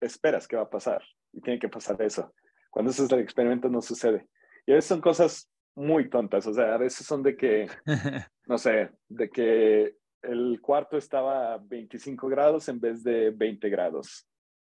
esperas 0.00 0.48
que 0.48 0.56
va 0.56 0.62
a 0.62 0.70
pasar 0.70 1.02
y 1.32 1.40
tiene 1.40 1.58
que 1.58 1.68
pasar 1.68 2.00
eso. 2.02 2.32
Cuando 2.70 2.90
haces 2.90 3.10
el 3.10 3.20
experimento 3.20 3.68
no 3.68 3.82
sucede. 3.82 4.28
Y 4.66 4.72
a 4.72 4.76
veces 4.76 4.88
son 4.88 5.00
cosas 5.00 5.50
muy 5.74 6.08
tontas, 6.08 6.46
o 6.46 6.52
sea, 6.52 6.74
a 6.74 6.78
veces 6.78 7.06
son 7.06 7.22
de 7.22 7.36
que, 7.36 7.66
no 8.46 8.58
sé, 8.58 8.90
de 9.08 9.30
que 9.30 9.96
el 10.22 10.60
cuarto 10.60 10.96
estaba 10.96 11.54
a 11.54 11.58
25 11.58 12.28
grados 12.28 12.68
en 12.68 12.80
vez 12.80 13.02
de 13.02 13.30
20 13.30 13.68
grados. 13.68 14.26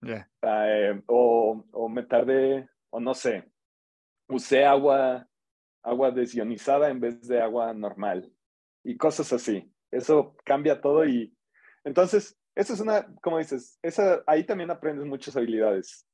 Ya. 0.01 0.29
Eh, 0.41 1.01
o, 1.07 1.65
o 1.71 1.89
me 1.89 2.03
tardé, 2.03 2.67
o 2.89 2.99
no 2.99 3.13
sé, 3.13 3.49
usé 4.27 4.65
agua, 4.65 5.27
agua 5.83 6.11
desionizada 6.11 6.89
en 6.89 6.99
vez 6.99 7.27
de 7.27 7.41
agua 7.41 7.73
normal 7.73 8.31
y 8.83 8.97
cosas 8.97 9.31
así. 9.33 9.71
Eso 9.91 10.35
cambia 10.43 10.81
todo 10.81 11.05
y 11.05 11.35
entonces, 11.83 12.37
eso 12.55 12.73
es 12.73 12.79
una, 12.79 13.05
como 13.21 13.37
dices, 13.37 13.77
esa, 13.81 14.23
ahí 14.25 14.45
también 14.45 14.71
aprendes 14.71 15.05
muchas 15.05 15.35
habilidades, 15.35 16.07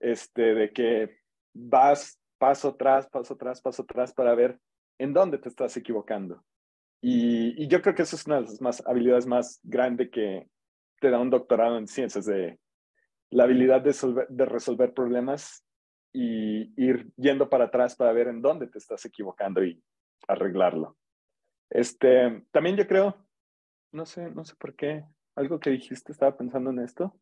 este, 0.00 0.54
de 0.54 0.72
que 0.72 1.18
vas 1.52 2.20
paso 2.38 2.68
atrás, 2.68 3.08
paso 3.08 3.34
atrás, 3.34 3.60
paso 3.60 3.82
atrás 3.82 4.12
para 4.12 4.34
ver 4.34 4.58
en 4.98 5.12
dónde 5.12 5.38
te 5.38 5.48
estás 5.48 5.76
equivocando. 5.76 6.44
Y, 7.02 7.66
yo 7.68 7.82
creo 7.82 7.94
que 7.94 8.02
eso 8.02 8.16
es 8.16 8.26
una 8.26 8.36
de 8.36 8.42
las 8.42 8.60
más, 8.60 8.82
habilidades 8.86 9.26
más 9.26 9.60
grandes 9.62 10.10
que 10.10 10.48
te 11.00 11.10
da 11.10 11.18
un 11.18 11.30
doctorado 11.30 11.78
en 11.78 11.86
ciencias, 11.86 12.24
de 12.24 12.58
la 13.30 13.44
habilidad 13.44 13.82
de 13.82 14.44
resolver 14.46 14.94
problemas 14.94 15.65
y 16.18 16.72
ir 16.82 17.12
yendo 17.16 17.50
para 17.50 17.66
atrás 17.66 17.94
para 17.94 18.10
ver 18.10 18.28
en 18.28 18.40
dónde 18.40 18.68
te 18.68 18.78
estás 18.78 19.04
equivocando 19.04 19.62
y 19.62 19.84
arreglarlo. 20.26 20.96
Este, 21.68 22.42
también 22.52 22.74
yo 22.78 22.86
creo, 22.86 23.28
no 23.92 24.06
sé, 24.06 24.30
no 24.30 24.42
sé 24.42 24.54
por 24.56 24.74
qué, 24.74 25.04
algo 25.34 25.60
que 25.60 25.68
dijiste, 25.68 26.12
estaba 26.12 26.34
pensando 26.34 26.70
en 26.70 26.78
esto. 26.78 27.20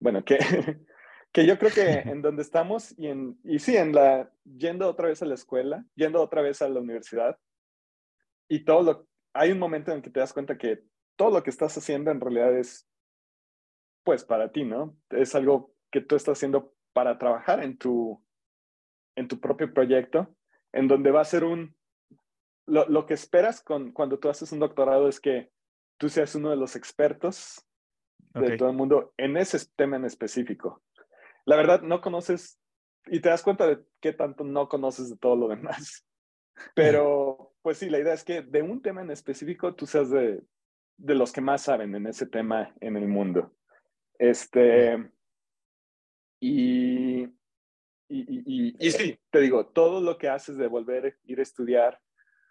Bueno, 0.00 0.24
que, 0.24 0.36
que 1.32 1.46
yo 1.46 1.56
creo 1.60 1.70
que 1.70 2.10
en 2.10 2.22
donde 2.22 2.42
estamos 2.42 2.92
y, 2.98 3.06
en, 3.06 3.38
y 3.44 3.60
sí, 3.60 3.76
en 3.76 3.92
la, 3.92 4.28
yendo 4.42 4.88
otra 4.88 5.06
vez 5.06 5.22
a 5.22 5.26
la 5.26 5.34
escuela, 5.34 5.86
yendo 5.94 6.20
otra 6.20 6.42
vez 6.42 6.60
a 6.60 6.68
la 6.68 6.80
universidad, 6.80 7.38
y 8.48 8.64
todo 8.64 8.82
lo, 8.82 9.08
hay 9.32 9.52
un 9.52 9.60
momento 9.60 9.92
en 9.92 10.02
que 10.02 10.10
te 10.10 10.18
das 10.18 10.32
cuenta 10.32 10.58
que 10.58 10.82
todo 11.14 11.30
lo 11.30 11.42
que 11.44 11.50
estás 11.50 11.78
haciendo 11.78 12.10
en 12.10 12.20
realidad 12.20 12.58
es, 12.58 12.84
pues, 14.02 14.24
para 14.24 14.50
ti, 14.50 14.64
¿no? 14.64 14.96
Es 15.10 15.36
algo 15.36 15.72
que 15.92 16.00
tú 16.00 16.16
estás 16.16 16.38
haciendo 16.38 16.74
para 16.92 17.18
trabajar 17.18 17.62
en 17.62 17.76
tu, 17.76 18.22
en 19.16 19.28
tu 19.28 19.40
propio 19.40 19.72
proyecto, 19.72 20.34
en 20.72 20.88
donde 20.88 21.10
va 21.10 21.20
a 21.20 21.26
ser 21.26 21.44
un, 21.44 21.76
lo, 22.66 22.88
lo 22.88 23.06
que 23.06 23.14
esperas 23.14 23.62
con, 23.62 23.92
cuando 23.92 24.18
tú 24.18 24.28
haces 24.28 24.52
un 24.52 24.60
doctorado 24.60 25.08
es 25.08 25.20
que 25.20 25.50
tú 25.98 26.08
seas 26.08 26.34
uno 26.34 26.50
de 26.50 26.56
los 26.56 26.76
expertos 26.76 27.64
de 28.34 28.56
todo 28.56 28.70
el 28.70 28.76
mundo 28.76 29.12
en 29.18 29.36
ese 29.36 29.58
tema 29.76 29.96
en 29.96 30.04
específico. 30.04 30.82
La 31.44 31.56
verdad, 31.56 31.82
no 31.82 32.00
conoces 32.00 32.58
y 33.06 33.20
te 33.20 33.28
das 33.28 33.42
cuenta 33.42 33.66
de 33.66 33.80
qué 34.00 34.12
tanto 34.12 34.44
no 34.44 34.68
conoces 34.68 35.10
de 35.10 35.16
todo 35.16 35.36
lo 35.36 35.48
demás. 35.48 36.06
Pero, 36.74 37.54
pues 37.62 37.78
sí, 37.78 37.90
la 37.90 37.98
idea 37.98 38.14
es 38.14 38.24
que 38.24 38.42
de 38.42 38.62
un 38.62 38.80
tema 38.80 39.02
en 39.02 39.10
específico 39.10 39.74
tú 39.74 39.86
seas 39.86 40.10
de, 40.10 40.42
de 40.96 41.14
los 41.14 41.32
que 41.32 41.40
más 41.40 41.62
saben 41.62 41.94
en 41.94 42.06
ese 42.06 42.26
tema 42.26 42.74
en 42.80 42.96
el 42.96 43.08
mundo. 43.08 43.54
Este, 44.18 45.10
y, 46.44 47.22
y, 47.22 47.28
y, 48.08 48.76
y, 48.76 48.90
sí, 48.90 49.16
te 49.30 49.40
digo, 49.40 49.66
todo 49.66 50.00
lo 50.00 50.18
que 50.18 50.28
haces 50.28 50.56
de 50.56 50.66
volver, 50.66 51.16
ir 51.22 51.38
a 51.38 51.42
estudiar, 51.42 52.00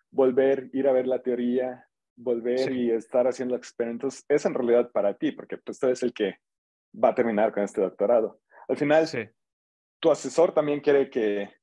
volver, 0.10 0.70
ir 0.72 0.88
a 0.88 0.94
ver 0.94 1.08
la 1.08 1.22
teoría, 1.22 1.86
volver 2.16 2.60
Sí. 2.60 2.74
y 2.74 2.92
estar 2.92 3.28
haciendo 3.28 3.56
experimentos, 3.58 4.24
es 4.30 4.46
en 4.46 4.54
realidad 4.54 4.90
para 4.92 5.14
ti, 5.18 5.34
porque 5.34 5.58
pues 5.58 5.78
tú 5.78 5.88
eres 5.88 6.02
el 6.04 6.14
que 6.14 6.38
va 6.94 7.10
a 7.10 7.16
terminar 7.16 7.52
con 7.52 7.64
este 7.64 7.82
doctorado. 7.82 8.40
Al 8.70 8.78
final, 8.78 9.08
Sí. 9.08 9.28
tu 10.00 10.10
asesor 10.10 10.54
también 10.54 10.80
quiere 10.80 11.10
que, 11.10 11.54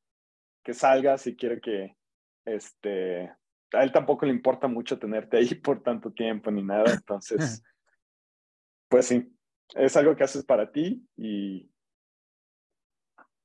que 0.62 0.74
salgas 0.74 1.26
y 1.26 1.34
quiere 1.34 1.62
que, 1.62 1.96
este, 2.44 3.32
a 3.72 3.82
él 3.82 3.90
tampoco 3.90 4.26
le 4.26 4.32
importa 4.32 4.68
mucho 4.68 4.98
tenerte 4.98 5.38
ahí 5.38 5.48
por 5.64 5.82
tanto 5.82 6.12
tiempo 6.12 6.50
ni 6.50 6.62
nada, 6.62 6.92
entonces, 6.92 7.62
pues 8.90 9.06
sí, 9.06 9.34
es 9.74 9.96
algo 9.96 10.14
que 10.14 10.24
haces 10.24 10.44
para 10.44 10.70
ti 10.70 11.08
y 11.16 11.70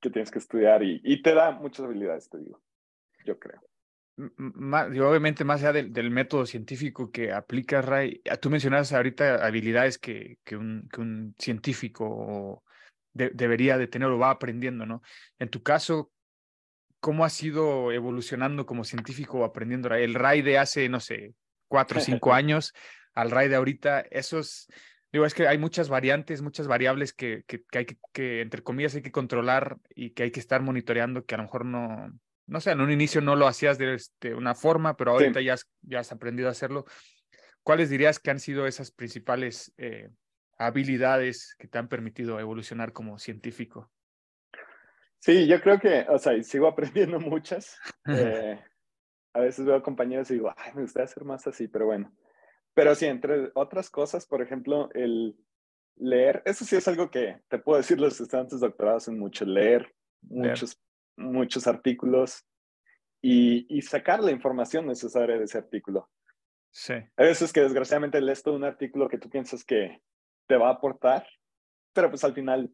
que 0.03 0.09
tienes 0.11 0.29
que 0.29 0.39
estudiar 0.39 0.83
y, 0.83 1.01
y 1.03 1.21
te 1.21 1.33
da 1.33 1.51
muchas 1.51 1.85
habilidades, 1.85 2.29
te 2.29 2.37
digo, 2.37 2.61
yo 3.25 3.39
creo. 3.39 3.61
M- 4.17 4.31
m- 4.37 4.51
ma- 4.55 4.89
y 4.93 4.99
obviamente, 4.99 5.43
más 5.43 5.61
allá 5.61 5.73
del, 5.73 5.93
del 5.93 6.11
método 6.11 6.45
científico 6.45 7.09
que 7.09 7.31
aplicas, 7.31 7.83
Ray, 7.83 8.21
ah, 8.29 8.37
tú 8.37 8.49
mencionabas 8.49 8.91
ahorita 8.91 9.43
habilidades 9.45 9.97
que, 9.97 10.37
que, 10.43 10.57
un, 10.57 10.87
que 10.91 11.01
un 11.01 11.33
científico 11.39 12.63
de- 13.13 13.31
debería 13.33 13.77
de 13.77 13.87
tener 13.87 14.09
o 14.09 14.19
va 14.19 14.29
aprendiendo, 14.29 14.85
¿no? 14.85 15.01
En 15.39 15.49
tu 15.49 15.63
caso, 15.63 16.11
¿cómo 16.99 17.23
has 17.25 17.41
ido 17.41 17.91
evolucionando 17.91 18.65
como 18.65 18.83
científico 18.83 19.39
o 19.39 19.45
aprendiendo? 19.45 19.93
El 19.95 20.13
Ray 20.13 20.41
de 20.41 20.57
hace, 20.57 20.89
no 20.89 20.99
sé, 20.99 21.33
cuatro 21.67 21.99
o 21.99 22.01
cinco 22.01 22.33
años 22.33 22.73
al 23.13 23.31
Ray 23.31 23.47
de 23.47 23.55
ahorita, 23.55 24.01
esos, 24.11 24.67
digo, 25.13 25.25
es 25.25 25.33
que 25.33 25.47
hay 25.47 25.57
muchas 25.57 25.87
variantes, 25.89 26.41
muchas 26.41 26.67
variables 26.67 27.13
que, 27.13 27.43
que, 27.47 27.63
que 27.63 27.77
hay 27.77 27.85
que, 27.85 27.97
que, 28.11 28.41
entre 28.41 28.63
comillas, 28.63 28.95
hay 28.95 29.03
que 29.03 29.11
controlar 29.11 29.77
y 29.95 30.09
que 30.11 30.23
hay 30.23 30.31
que 30.31 30.39
estar 30.39 30.61
monitoreando, 30.61 31.23
que 31.23 31.35
a 31.35 31.37
lo 31.37 31.43
mejor 31.43 31.65
no, 31.65 32.11
no 32.47 32.59
sé, 32.59 32.71
en 32.71 32.81
un 32.81 32.91
inicio 32.91 33.21
no 33.21 33.35
lo 33.35 33.47
hacías 33.47 33.77
de 33.77 33.93
este, 33.93 34.33
una 34.33 34.55
forma, 34.55 34.97
pero 34.97 35.11
ahorita 35.11 35.39
Sí. 35.39 35.45
ya, 35.45 35.53
has, 35.53 35.69
ya 35.83 35.99
has 35.99 36.11
aprendido 36.11 36.49
a 36.49 36.51
hacerlo. 36.51 36.85
¿Cuáles 37.61 37.89
dirías 37.89 38.19
que 38.19 38.31
han 38.31 38.39
sido 38.39 38.67
esas 38.67 38.91
principales 38.91 39.73
eh, 39.77 40.09
habilidades 40.57 41.55
que 41.57 41.67
te 41.67 41.77
han 41.77 41.87
permitido 41.87 42.39
evolucionar 42.39 42.91
como 42.91 43.19
científico? 43.19 43.91
Sí, 45.19 45.47
yo 45.47 45.61
creo 45.61 45.79
que, 45.79 46.05
o 46.09 46.17
sea, 46.17 46.41
sigo 46.43 46.67
aprendiendo 46.67 47.19
muchas. 47.19 47.77
Eh, 48.07 48.59
a 49.35 49.39
veces 49.39 49.65
veo 49.65 49.81
compañeros 49.81 50.29
y 50.29 50.35
digo, 50.35 50.53
ay, 50.57 50.73
me 50.75 50.81
gustaría 50.81 51.05
hacer 51.05 51.23
más 51.23 51.47
así, 51.47 51.67
pero 51.67 51.85
bueno. 51.85 52.11
Pero 52.73 52.95
sí, 52.95 53.05
entre 53.05 53.51
otras 53.53 53.89
cosas, 53.89 54.25
por 54.25 54.41
ejemplo, 54.41 54.89
el 54.93 55.37
leer, 55.95 56.41
eso 56.45 56.65
sí 56.65 56.75
es 56.75 56.87
algo 56.87 57.11
que 57.11 57.39
te 57.49 57.59
puedo 57.59 57.77
decir, 57.77 57.99
los 57.99 58.19
estudiantes 58.19 58.59
doctorados 58.59 59.07
en 59.07 59.19
mucho, 59.19 59.45
leer, 59.45 59.93
Leer. 60.29 60.49
muchos, 60.51 60.81
muchos 61.17 61.67
artículos 61.67 62.45
y, 63.21 63.65
y 63.69 63.81
sacar 63.81 64.23
la 64.23 64.31
información 64.31 64.87
necesaria 64.87 65.37
de 65.37 65.43
ese 65.45 65.57
artículo. 65.57 66.09
Sí, 66.71 66.93
Hay 66.93 67.27
veces 67.27 67.53
que 67.53 67.61
desgraciadamente 67.61 68.19
lees 68.19 68.41
todo 68.41 68.55
un 68.55 68.63
artículo 68.63 69.07
que 69.07 69.19
tú 69.19 69.29
piensas 69.29 69.63
que 69.63 70.01
te 70.47 70.57
va 70.57 70.69
a 70.69 70.73
aportar, 70.73 71.27
pero 71.93 72.09
pues 72.09 72.23
al 72.23 72.33
final 72.33 72.73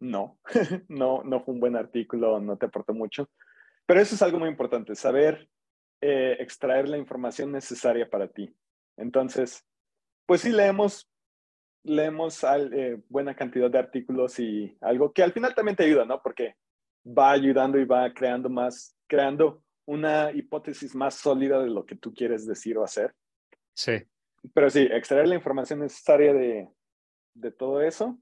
no, 0.00 0.40
no, 0.88 1.22
no 1.22 1.44
fue 1.44 1.54
un 1.54 1.60
buen 1.60 1.76
artículo, 1.76 2.40
no 2.40 2.56
te 2.56 2.66
aportó 2.66 2.92
mucho. 2.92 3.30
Pero 3.86 4.00
eso 4.00 4.16
es 4.16 4.22
algo 4.22 4.40
muy 4.40 4.48
importante, 4.48 4.96
saber 4.96 5.48
eh, 6.00 6.36
extraer 6.40 6.88
la 6.88 6.98
información 6.98 7.52
necesaria 7.52 8.10
para 8.10 8.26
ti. 8.28 8.52
Entonces, 8.96 9.64
pues 10.26 10.40
sí 10.40 10.50
leemos, 10.50 11.08
leemos 11.84 12.44
eh, 12.44 13.00
buena 13.08 13.34
cantidad 13.34 13.70
de 13.70 13.78
artículos 13.78 14.38
y 14.38 14.76
algo 14.80 15.12
que 15.12 15.22
al 15.22 15.32
final 15.32 15.54
también 15.54 15.76
te 15.76 15.84
ayuda, 15.84 16.04
¿no? 16.04 16.20
Porque 16.22 16.56
va 17.06 17.32
ayudando 17.32 17.78
y 17.78 17.84
va 17.84 18.12
creando 18.12 18.48
más, 18.48 18.96
creando 19.06 19.62
una 19.86 20.32
hipótesis 20.32 20.94
más 20.94 21.14
sólida 21.14 21.60
de 21.60 21.68
lo 21.68 21.86
que 21.86 21.96
tú 21.96 22.12
quieres 22.12 22.46
decir 22.46 22.76
o 22.76 22.84
hacer. 22.84 23.14
Sí. 23.74 24.02
Pero 24.52 24.70
sí, 24.70 24.88
extraer 24.90 25.28
la 25.28 25.36
información 25.36 25.80
necesaria 25.80 26.32
de, 26.32 26.68
de 27.34 27.52
todo 27.52 27.80
eso. 27.82 28.18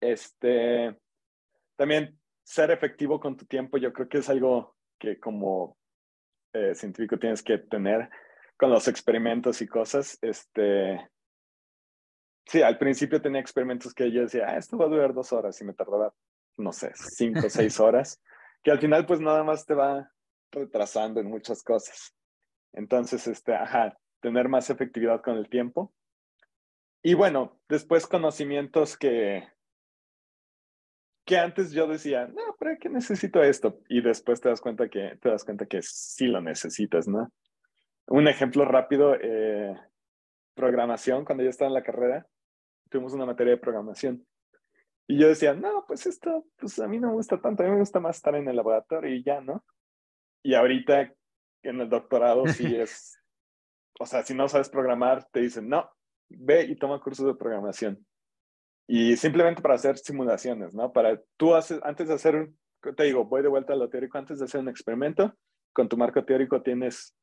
Este, 0.00 0.96
también 1.76 2.18
ser 2.44 2.70
efectivo 2.70 3.20
con 3.20 3.36
tu 3.36 3.44
tiempo, 3.44 3.76
yo 3.76 3.92
creo 3.92 4.08
que 4.08 4.18
es 4.18 4.28
algo 4.28 4.76
que 4.98 5.20
como 5.20 5.76
eh, 6.54 6.74
científico 6.74 7.18
tienes 7.18 7.42
que 7.42 7.58
tener 7.58 8.08
con 8.58 8.70
los 8.70 8.88
experimentos 8.88 9.62
y 9.62 9.68
cosas. 9.68 10.18
Este, 10.20 11.08
sí, 12.46 12.60
al 12.60 12.76
principio 12.76 13.22
tenía 13.22 13.40
experimentos 13.40 13.94
que 13.94 14.10
yo 14.10 14.22
decía, 14.22 14.48
ah, 14.48 14.58
esto 14.58 14.76
va 14.76 14.86
a 14.86 14.88
durar 14.88 15.14
dos 15.14 15.32
horas 15.32 15.58
y 15.60 15.64
me 15.64 15.72
tardaba, 15.72 16.12
no 16.58 16.72
sé, 16.72 16.92
cinco 16.94 17.46
o 17.46 17.50
seis 17.50 17.80
horas, 17.80 18.20
que 18.62 18.70
al 18.70 18.80
final 18.80 19.06
pues 19.06 19.20
nada 19.20 19.44
más 19.44 19.64
te 19.64 19.74
va 19.74 20.12
retrasando 20.50 21.20
en 21.20 21.28
muchas 21.28 21.62
cosas. 21.62 22.14
Entonces, 22.72 23.26
este, 23.28 23.54
ajá, 23.54 23.96
tener 24.20 24.48
más 24.48 24.68
efectividad 24.70 25.22
con 25.22 25.36
el 25.36 25.48
tiempo. 25.48 25.94
Y 27.02 27.14
bueno, 27.14 27.60
después 27.68 28.08
conocimientos 28.08 28.96
que, 28.96 29.46
que 31.24 31.38
antes 31.38 31.70
yo 31.70 31.86
decía, 31.86 32.26
no, 32.26 32.56
¿para 32.58 32.76
qué 32.76 32.88
necesito 32.88 33.40
esto? 33.42 33.78
Y 33.88 34.00
después 34.00 34.40
te 34.40 34.48
das 34.48 34.60
cuenta 34.60 34.88
que, 34.88 35.16
te 35.22 35.28
das 35.28 35.44
cuenta 35.44 35.66
que 35.66 35.80
sí 35.80 36.26
lo 36.26 36.40
necesitas, 36.40 37.06
¿no? 37.06 37.32
Un 38.10 38.26
ejemplo 38.26 38.64
rápido, 38.64 39.14
eh, 39.20 39.76
programación, 40.54 41.26
cuando 41.26 41.44
yo 41.44 41.50
estaba 41.50 41.68
en 41.68 41.74
la 41.74 41.82
carrera, 41.82 42.26
tuvimos 42.88 43.12
una 43.12 43.26
materia 43.26 43.52
de 43.52 43.60
programación. 43.60 44.26
Y 45.06 45.18
yo 45.18 45.28
decía, 45.28 45.52
no, 45.52 45.84
pues 45.86 46.06
esto, 46.06 46.46
pues 46.56 46.78
a 46.78 46.88
mí 46.88 46.98
no 46.98 47.08
me 47.08 47.14
gusta 47.14 47.38
tanto, 47.38 47.62
a 47.62 47.66
mí 47.66 47.72
me 47.72 47.80
gusta 47.80 48.00
más 48.00 48.16
estar 48.16 48.34
en 48.34 48.48
el 48.48 48.56
laboratorio 48.56 49.14
y 49.14 49.22
ya, 49.22 49.42
¿no? 49.42 49.62
Y 50.42 50.54
ahorita 50.54 51.12
en 51.62 51.80
el 51.80 51.88
doctorado 51.90 52.46
sí 52.46 52.64
es, 52.76 53.18
o 54.00 54.06
sea, 54.06 54.22
si 54.22 54.34
no 54.34 54.48
sabes 54.48 54.70
programar, 54.70 55.28
te 55.30 55.40
dicen, 55.40 55.68
no, 55.68 55.90
ve 56.30 56.64
y 56.64 56.76
toma 56.76 57.00
cursos 57.00 57.26
de 57.26 57.34
programación. 57.34 58.06
Y 58.86 59.18
simplemente 59.18 59.60
para 59.60 59.74
hacer 59.74 59.98
simulaciones, 59.98 60.72
¿no? 60.72 60.94
Para 60.94 61.20
tú 61.36 61.54
haces, 61.54 61.78
antes 61.82 62.08
de 62.08 62.14
hacer 62.14 62.36
un, 62.36 62.58
te 62.96 63.04
digo, 63.04 63.26
voy 63.26 63.42
de 63.42 63.48
vuelta 63.48 63.74
a 63.74 63.76
lo 63.76 63.90
teórico, 63.90 64.16
antes 64.16 64.38
de 64.38 64.46
hacer 64.46 64.62
un 64.62 64.70
experimento, 64.70 65.34
con 65.74 65.90
tu 65.90 65.98
marco 65.98 66.24
teórico 66.24 66.62
tienes 66.62 67.14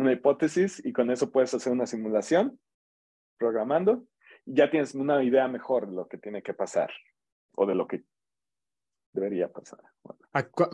una 0.00 0.12
hipótesis 0.12 0.84
y 0.84 0.92
con 0.92 1.10
eso 1.10 1.30
puedes 1.30 1.52
hacer 1.54 1.72
una 1.72 1.86
simulación 1.86 2.58
programando. 3.38 4.04
Y 4.44 4.56
ya 4.56 4.70
tienes 4.70 4.94
una 4.94 5.22
idea 5.22 5.48
mejor 5.48 5.88
de 5.88 5.94
lo 5.94 6.08
que 6.08 6.18
tiene 6.18 6.42
que 6.42 6.54
pasar 6.54 6.90
o 7.54 7.66
de 7.66 7.74
lo 7.74 7.86
que 7.86 8.04
debería 9.12 9.52
pasar. 9.52 9.80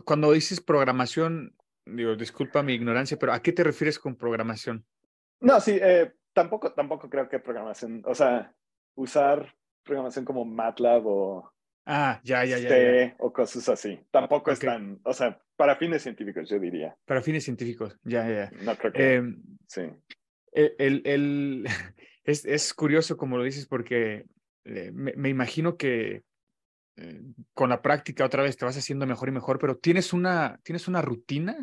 Cuando 0.05 0.31
dices 0.31 0.61
programación, 0.61 1.55
digo, 1.85 2.15
disculpa 2.15 2.63
mi 2.63 2.73
ignorancia, 2.73 3.17
pero 3.19 3.33
¿a 3.33 3.41
qué 3.41 3.51
te 3.51 3.63
refieres 3.63 3.99
con 3.99 4.15
programación? 4.15 4.85
No, 5.41 5.59
sí, 5.59 5.77
eh, 5.81 6.13
tampoco, 6.33 6.73
tampoco 6.73 7.09
creo 7.09 7.29
que 7.29 7.39
programación, 7.39 8.01
o 8.05 8.15
sea, 8.15 8.53
usar 8.95 9.55
programación 9.83 10.25
como 10.25 10.45
MATLAB 10.45 11.05
o 11.05 11.53
ah, 11.89 12.21
ya, 12.23 12.45
ya, 12.45 12.57
ya, 12.57 13.15
o 13.19 13.33
cosas 13.33 13.67
así. 13.69 13.99
Tampoco 14.11 14.51
es 14.51 14.59
tan, 14.59 14.99
o 15.03 15.13
sea, 15.13 15.41
para 15.55 15.75
fines 15.75 16.03
científicos, 16.03 16.49
yo 16.49 16.59
diría. 16.59 16.95
Para 17.05 17.21
fines 17.21 17.43
científicos, 17.43 17.97
ya, 18.03 18.27
ya. 18.29 18.51
No 18.63 18.75
creo 18.77 18.93
que. 18.93 19.15
Em, 19.15 19.43
sí. 19.67 19.81
El, 20.51 21.01
el, 21.05 21.65
es, 22.23 22.45
es, 22.45 22.73
curioso 22.73 23.17
como 23.17 23.37
lo 23.37 23.43
dices 23.43 23.65
porque 23.65 24.25
eh, 24.65 24.91
me, 24.93 25.13
me, 25.13 25.29
imagino 25.29 25.77
que 25.77 26.23
eh, 27.01 27.21
con 27.53 27.69
la 27.69 27.81
práctica 27.81 28.25
otra 28.25 28.43
vez 28.43 28.57
te 28.57 28.65
vas 28.65 28.75
haciendo 28.75 29.07
mejor 29.07 29.29
y 29.29 29.31
mejor, 29.31 29.57
pero 29.57 29.77
¿tienes 29.77 30.11
una, 30.11 30.59
¿tienes 30.63 30.87
una 30.89 31.01
rutina? 31.01 31.57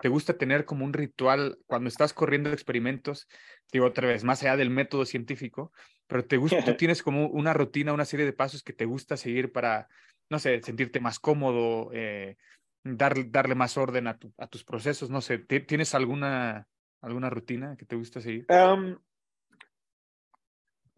¿Te 0.00 0.08
gusta 0.08 0.36
tener 0.36 0.64
como 0.64 0.84
un 0.84 0.92
ritual 0.92 1.58
cuando 1.66 1.88
estás 1.88 2.12
corriendo 2.12 2.50
experimentos? 2.50 3.28
Digo 3.72 3.86
otra 3.86 4.08
vez, 4.08 4.24
más 4.24 4.42
allá 4.42 4.56
del 4.56 4.70
método 4.70 5.04
científico, 5.04 5.72
pero 6.06 6.24
te 6.24 6.36
gusta, 6.36 6.64
tú 6.64 6.74
tienes 6.76 7.02
como 7.02 7.26
una 7.28 7.52
rutina, 7.52 7.92
una 7.92 8.04
serie 8.04 8.26
de 8.26 8.32
pasos 8.32 8.62
que 8.62 8.72
te 8.72 8.84
gusta 8.84 9.16
seguir 9.16 9.52
para, 9.52 9.88
no 10.28 10.38
sé, 10.38 10.60
sentirte 10.62 11.00
más 11.00 11.18
cómodo, 11.18 11.90
eh, 11.92 12.36
darle 12.82 13.54
más 13.54 13.76
orden 13.76 14.06
a, 14.06 14.18
a, 14.38 14.46
tus 14.46 14.64
procesos, 14.64 15.10
no 15.10 15.20
sé, 15.20 15.38
¿tienes 15.38 15.94
alguna, 15.94 16.66
alguna 17.00 17.30
rutina 17.30 17.76
que 17.76 17.84
te 17.84 17.96
gusta 17.96 18.20
seguir? 18.20 18.46
Um, 18.48 18.98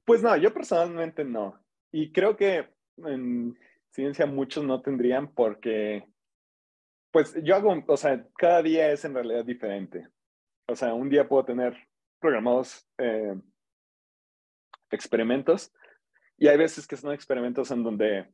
pues 0.04 0.22
no, 0.22 0.36
yo 0.36 0.52
personalmente 0.52 1.24
no. 1.24 1.60
Y 1.90 2.12
creo 2.12 2.36
que 2.36 2.68
en, 2.98 3.58
ciencia 3.92 4.26
muchos 4.26 4.64
no 4.64 4.80
tendrían 4.80 5.32
porque, 5.32 6.04
pues 7.10 7.36
yo 7.42 7.54
hago, 7.54 7.84
o 7.86 7.96
sea, 7.96 8.26
cada 8.36 8.62
día 8.62 8.90
es 8.90 9.04
en 9.04 9.14
realidad 9.14 9.44
diferente. 9.44 10.08
O 10.66 10.74
sea, 10.74 10.94
un 10.94 11.08
día 11.08 11.28
puedo 11.28 11.44
tener 11.44 11.76
programados 12.22 12.88
eh, 12.98 13.34
experimentos 14.90 15.72
y 16.38 16.48
hay 16.48 16.56
veces 16.56 16.86
que 16.86 16.96
son 16.96 17.12
experimentos 17.12 17.70
en 17.70 17.82
donde 17.82 18.32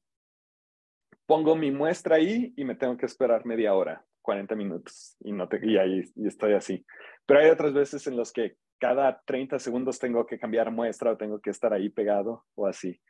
pongo 1.27 1.57
mi 1.57 1.71
muestra 1.71 2.17
ahí 2.17 2.53
y 2.57 2.65
me 2.65 2.75
tengo 2.75 2.97
que 2.97 3.07
esperar 3.07 3.45
media 3.45 3.75
hora, 3.75 4.05
40 4.23 4.55
minutos 4.55 5.17
y, 5.21 5.33
no 5.33 5.49
te, 5.49 5.61
y 5.67 5.77
ahí 5.77 6.03
y 6.15 6.27
estoy 6.27 6.53
así. 6.53 6.87
Pero 7.27 7.41
hay 7.41 7.51
otras 7.51 7.75
veces 7.75 8.07
en 8.07 8.17
los 8.17 8.33
que 8.33 8.57
cada 8.79 9.21
30 9.27 9.59
segundos 9.59 9.99
tengo 9.99 10.25
que 10.27 10.39
cambiar 10.39 10.71
muestra 10.71 11.13
o 11.13 11.17
tengo 11.17 11.41
que 11.41 11.51
estar 11.51 11.73
ahí 11.73 11.89
pegado 11.89 12.45
o 12.55 12.67
así. 12.67 13.01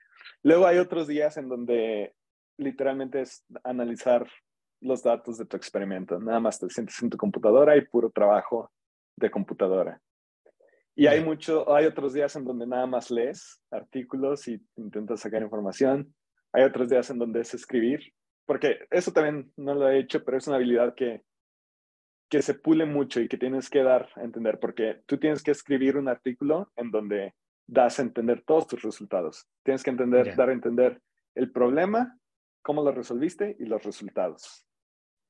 Luego 0.42 0.66
hay 0.66 0.78
otros 0.78 1.06
días 1.06 1.36
en 1.36 1.48
donde 1.48 2.14
literalmente 2.56 3.20
es 3.20 3.44
analizar 3.64 4.26
los 4.80 5.02
datos 5.02 5.38
de 5.38 5.46
tu 5.46 5.56
experimento. 5.56 6.18
Nada 6.18 6.40
más 6.40 6.58
te 6.58 6.68
sientes 6.70 7.00
en 7.02 7.10
tu 7.10 7.16
computadora 7.16 7.76
y 7.76 7.82
puro 7.82 8.10
trabajo 8.10 8.70
de 9.16 9.30
computadora. 9.30 10.00
Y 10.98 11.06
hay 11.06 11.22
mucho, 11.22 11.72
hay 11.72 11.86
otros 11.86 12.12
días 12.12 12.34
en 12.34 12.44
donde 12.44 12.66
nada 12.66 12.84
más 12.84 13.08
lees 13.08 13.62
artículos 13.70 14.48
y 14.48 14.60
intentas 14.74 15.20
sacar 15.20 15.40
información. 15.42 16.12
Hay 16.52 16.64
otros 16.64 16.88
días 16.88 17.08
en 17.10 17.20
donde 17.20 17.42
es 17.42 17.54
escribir, 17.54 18.12
porque 18.44 18.80
eso 18.90 19.12
también 19.12 19.52
no 19.56 19.76
lo 19.76 19.88
he 19.88 20.00
hecho, 20.00 20.24
pero 20.24 20.38
es 20.38 20.48
una 20.48 20.56
habilidad 20.56 20.96
que, 20.96 21.22
que 22.28 22.42
se 22.42 22.54
pule 22.54 22.84
mucho 22.84 23.20
y 23.20 23.28
que 23.28 23.38
tienes 23.38 23.70
que 23.70 23.84
dar 23.84 24.08
a 24.16 24.24
entender, 24.24 24.58
porque 24.58 25.00
tú 25.06 25.18
tienes 25.18 25.44
que 25.44 25.52
escribir 25.52 25.96
un 25.96 26.08
artículo 26.08 26.72
en 26.74 26.90
donde 26.90 27.32
das 27.68 28.00
a 28.00 28.02
entender 28.02 28.42
todos 28.44 28.66
tus 28.66 28.82
resultados. 28.82 29.46
Tienes 29.62 29.84
que 29.84 29.90
entender, 29.90 30.34
dar 30.34 30.48
a 30.48 30.52
entender 30.52 31.00
el 31.36 31.52
problema, 31.52 32.18
cómo 32.60 32.82
lo 32.82 32.90
resolviste 32.90 33.56
y 33.60 33.66
los 33.66 33.84
resultados. 33.84 34.66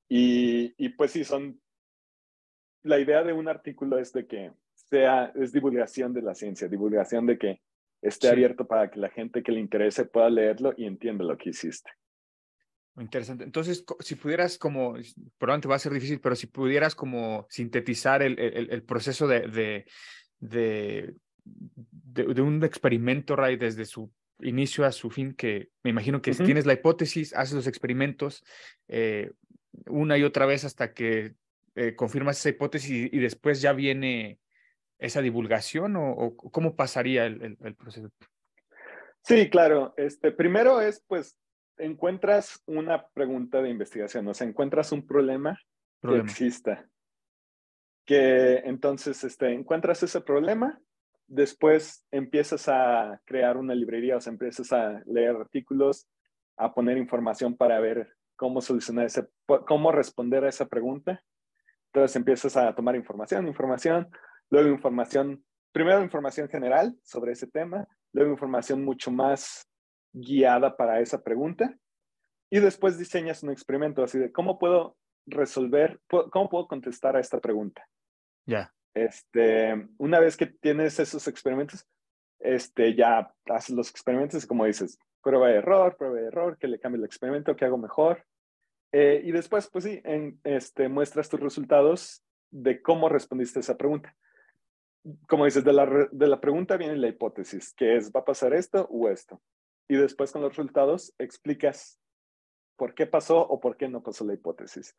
Y, 0.09 0.73
y, 0.83 0.89
pues 0.89 1.11
sí, 1.11 1.25
son... 1.25 1.61
La 2.85 2.99
idea 2.99 3.23
de 3.23 3.35
un 3.35 3.49
artículo 3.49 3.99
es 3.99 4.15
de 4.15 4.27
que 4.27 4.51
sea, 4.91 5.33
es 5.35 5.53
divulgación 5.53 6.13
de 6.13 6.23
la 6.23 6.35
ciencia, 6.35 6.69
divulgación 6.69 7.27
de 7.27 7.39
que 7.39 7.61
esté 8.03 8.29
sí. 8.29 8.33
abierto 8.33 8.67
para 8.67 8.91
que 8.91 9.01
la 9.01 9.11
gente 9.11 9.43
que 9.43 9.53
le 9.53 9.61
interese 9.61 10.05
pueda 10.05 10.31
leerlo 10.31 10.73
y 10.77 10.87
entienda 10.87 11.25
lo 11.25 11.37
que 11.37 11.51
hiciste. 11.51 11.91
Interesante. 12.99 13.45
Entonces, 13.45 13.85
si 14.01 14.17
pudieras 14.17 14.59
como, 14.59 14.97
probablemente 15.39 15.69
va 15.69 15.77
a 15.77 15.81
ser 15.81 15.93
difícil, 15.93 16.21
pero 16.21 16.35
si 16.35 16.49
pudieras 16.49 16.95
como 16.95 17.47
sintetizar 17.49 18.23
el, 18.23 18.39
el, 18.39 18.71
el 18.71 18.83
proceso 18.83 19.29
de, 19.29 19.47
de, 19.49 19.85
de, 20.41 21.15
de, 21.45 22.43
un 22.43 22.63
experimento, 22.65 23.37
Ray, 23.37 23.57
desde 23.57 23.85
su 23.85 24.11
inicio 24.41 24.85
a 24.85 24.93
su 24.93 25.11
fin, 25.11 25.35
que 25.35 25.71
me 25.85 25.91
imagino 25.91 26.21
que 26.21 26.33
uh 26.33 26.35
-huh. 26.35 26.45
tienes 26.45 26.67
la 26.67 26.73
hipótesis, 26.73 27.35
haces 27.35 27.55
los 27.55 27.67
experimentos 27.67 28.45
eh, 28.89 29.31
una 29.87 30.19
y 30.19 30.25
otra 30.25 30.47
vez 30.47 30.65
hasta 30.65 30.93
que 30.93 31.35
eh, 31.77 31.95
confirmas 31.95 32.39
esa 32.39 32.49
hipótesis 32.49 32.91
y, 32.91 33.17
y, 33.17 33.21
después 33.21 33.61
ya 33.61 33.73
viene 33.73 34.39
esa 34.99 35.23
divulgación 35.23 35.97
o, 35.97 36.13
o 36.13 36.37
cómo 36.37 36.75
pasaría 36.77 37.27
el, 37.27 37.43
el, 37.43 37.59
el, 37.63 37.75
proceso? 37.75 38.11
Sí, 39.23 39.49
claro. 39.51 39.95
Este, 39.97 40.33
primero 40.33 40.81
es, 40.81 41.05
pues, 41.07 41.37
encuentras 41.77 42.63
una 42.67 43.07
pregunta 43.09 43.63
de 43.63 43.71
investigación, 43.71 44.27
o 44.29 44.35
sea, 44.35 44.47
encuentras 44.47 44.93
un 44.93 45.07
problema, 45.07 45.59
problema. 46.01 46.25
que 46.25 46.31
exista. 46.31 46.89
Que 48.05 48.57
entonces 48.65 49.23
este, 49.23 49.53
encuentras 49.53 50.03
ese 50.03 50.21
problema 50.21 50.81
después 51.29 52.07
empiezas 52.11 52.69
a 52.69 53.21
crear 53.25 53.57
una 53.57 53.75
librería, 53.75 54.17
o 54.17 54.21
sea, 54.21 54.33
empiezas 54.33 54.73
a 54.73 55.03
leer 55.07 55.37
artículos, 55.37 56.09
a 56.57 56.75
poner 56.75 56.97
información 56.97 57.57
para 57.57 57.79
ver 57.79 58.09
cómo 58.35 58.61
solucionar 58.61 59.07
ese, 59.07 59.29
cómo 59.67 59.93
responder 59.93 60.45
a 60.45 60.49
esa 60.49 60.67
pregunta. 60.67 61.23
Entonces 61.93 62.17
empiezas 62.17 62.57
a 62.57 62.75
tomar 62.75 62.97
información, 62.97 63.47
información, 63.47 64.09
luego 64.51 64.69
información, 64.69 65.45
primero 65.73 66.03
información 66.03 66.49
general 66.49 66.97
sobre 67.03 67.33
ese 67.33 67.47
tema, 67.47 67.87
luego 68.13 68.31
información 68.31 68.85
mucho 68.85 69.11
más 69.11 69.69
guiada 70.13 70.77
para 70.77 71.01
esa 71.01 71.23
pregunta 71.23 71.77
y 72.51 72.61
después 72.61 72.99
diseñas 72.99 73.43
un 73.43 73.51
experimento 73.51 74.03
así 74.03 74.19
de 74.19 74.33
cómo 74.33 74.59
puedo 74.59 74.97
resolver, 75.27 76.01
cómo 76.09 76.49
puedo 76.49 76.67
contestar 76.67 77.17
a 77.17 77.21
esta 77.21 77.41
pregunta. 77.41 77.87
Ya. 78.47 78.73
Este, 78.95 79.89
una 79.99 80.21
vez 80.21 80.37
que 80.37 80.47
tienes 80.47 80.99
esos 80.99 81.29
experimentos, 81.29 81.87
este, 82.41 82.95
ya 82.95 83.33
haces 83.47 83.77
los 83.77 83.91
experimentos, 83.91 84.47
como 84.47 84.65
dices, 84.65 84.99
prueba 85.23 85.49
de 85.49 85.57
error, 85.57 85.97
prueba 85.97 86.17
de 86.17 86.27
error, 86.27 86.57
que 86.59 86.69
le 86.69 86.81
cambie 86.81 86.99
el 86.99 87.05
experimento, 87.05 87.55
que 87.55 87.65
hago 87.65 87.77
mejor. 87.77 88.25
Eh, 88.93 89.21
y 89.25 89.33
después, 89.33 89.69
pues 89.69 89.85
sí, 89.85 90.01
en, 90.05 90.41
este, 90.45 90.89
muestras 90.89 91.29
tus 91.29 91.41
resultados 91.41 92.25
de 92.51 92.81
cómo 92.81 93.09
respondiste 93.09 93.59
a 93.59 93.61
esa 93.61 93.77
pregunta. 93.77 94.17
Como 95.27 95.45
dices, 95.45 95.65
de 95.65 95.73
la, 95.73 96.09
de 96.11 96.27
la 96.27 96.41
pregunta 96.41 96.77
viene 96.77 96.97
la 96.97 97.09
hipótesis, 97.09 97.73
que 97.75 97.97
es, 97.97 98.13
¿va 98.13 98.21
a 98.21 98.25
pasar 98.25 98.53
esto 98.55 98.87
o 98.91 99.09
esto? 99.09 99.41
Y 99.89 99.97
después 99.97 100.33
con 100.33 100.43
los 100.43 100.51
resultados 100.51 101.15
explicas 101.19 101.99
por 102.77 102.95
qué 102.95 103.07
pasó 103.07 103.41
o 103.41 103.61
por 103.61 103.77
qué 103.77 103.89
no 103.89 104.03
pasó 104.03 104.25
la 104.25 104.35
hipótesis. 104.35 104.95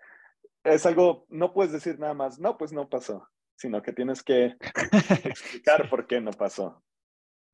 Es 0.64 0.86
algo, 0.86 1.26
no 1.30 1.54
puedes 1.54 1.72
decir 1.72 2.00
nada 2.00 2.14
más, 2.14 2.40
no, 2.40 2.58
pues 2.58 2.74
no 2.74 2.90
pasó, 2.90 3.28
sino 3.56 3.82
que 3.82 3.94
tienes 3.94 4.24
que 4.24 4.56
explicar 5.24 5.90
por 5.90 6.08
qué 6.08 6.20
no 6.20 6.32
pasó. 6.32 6.84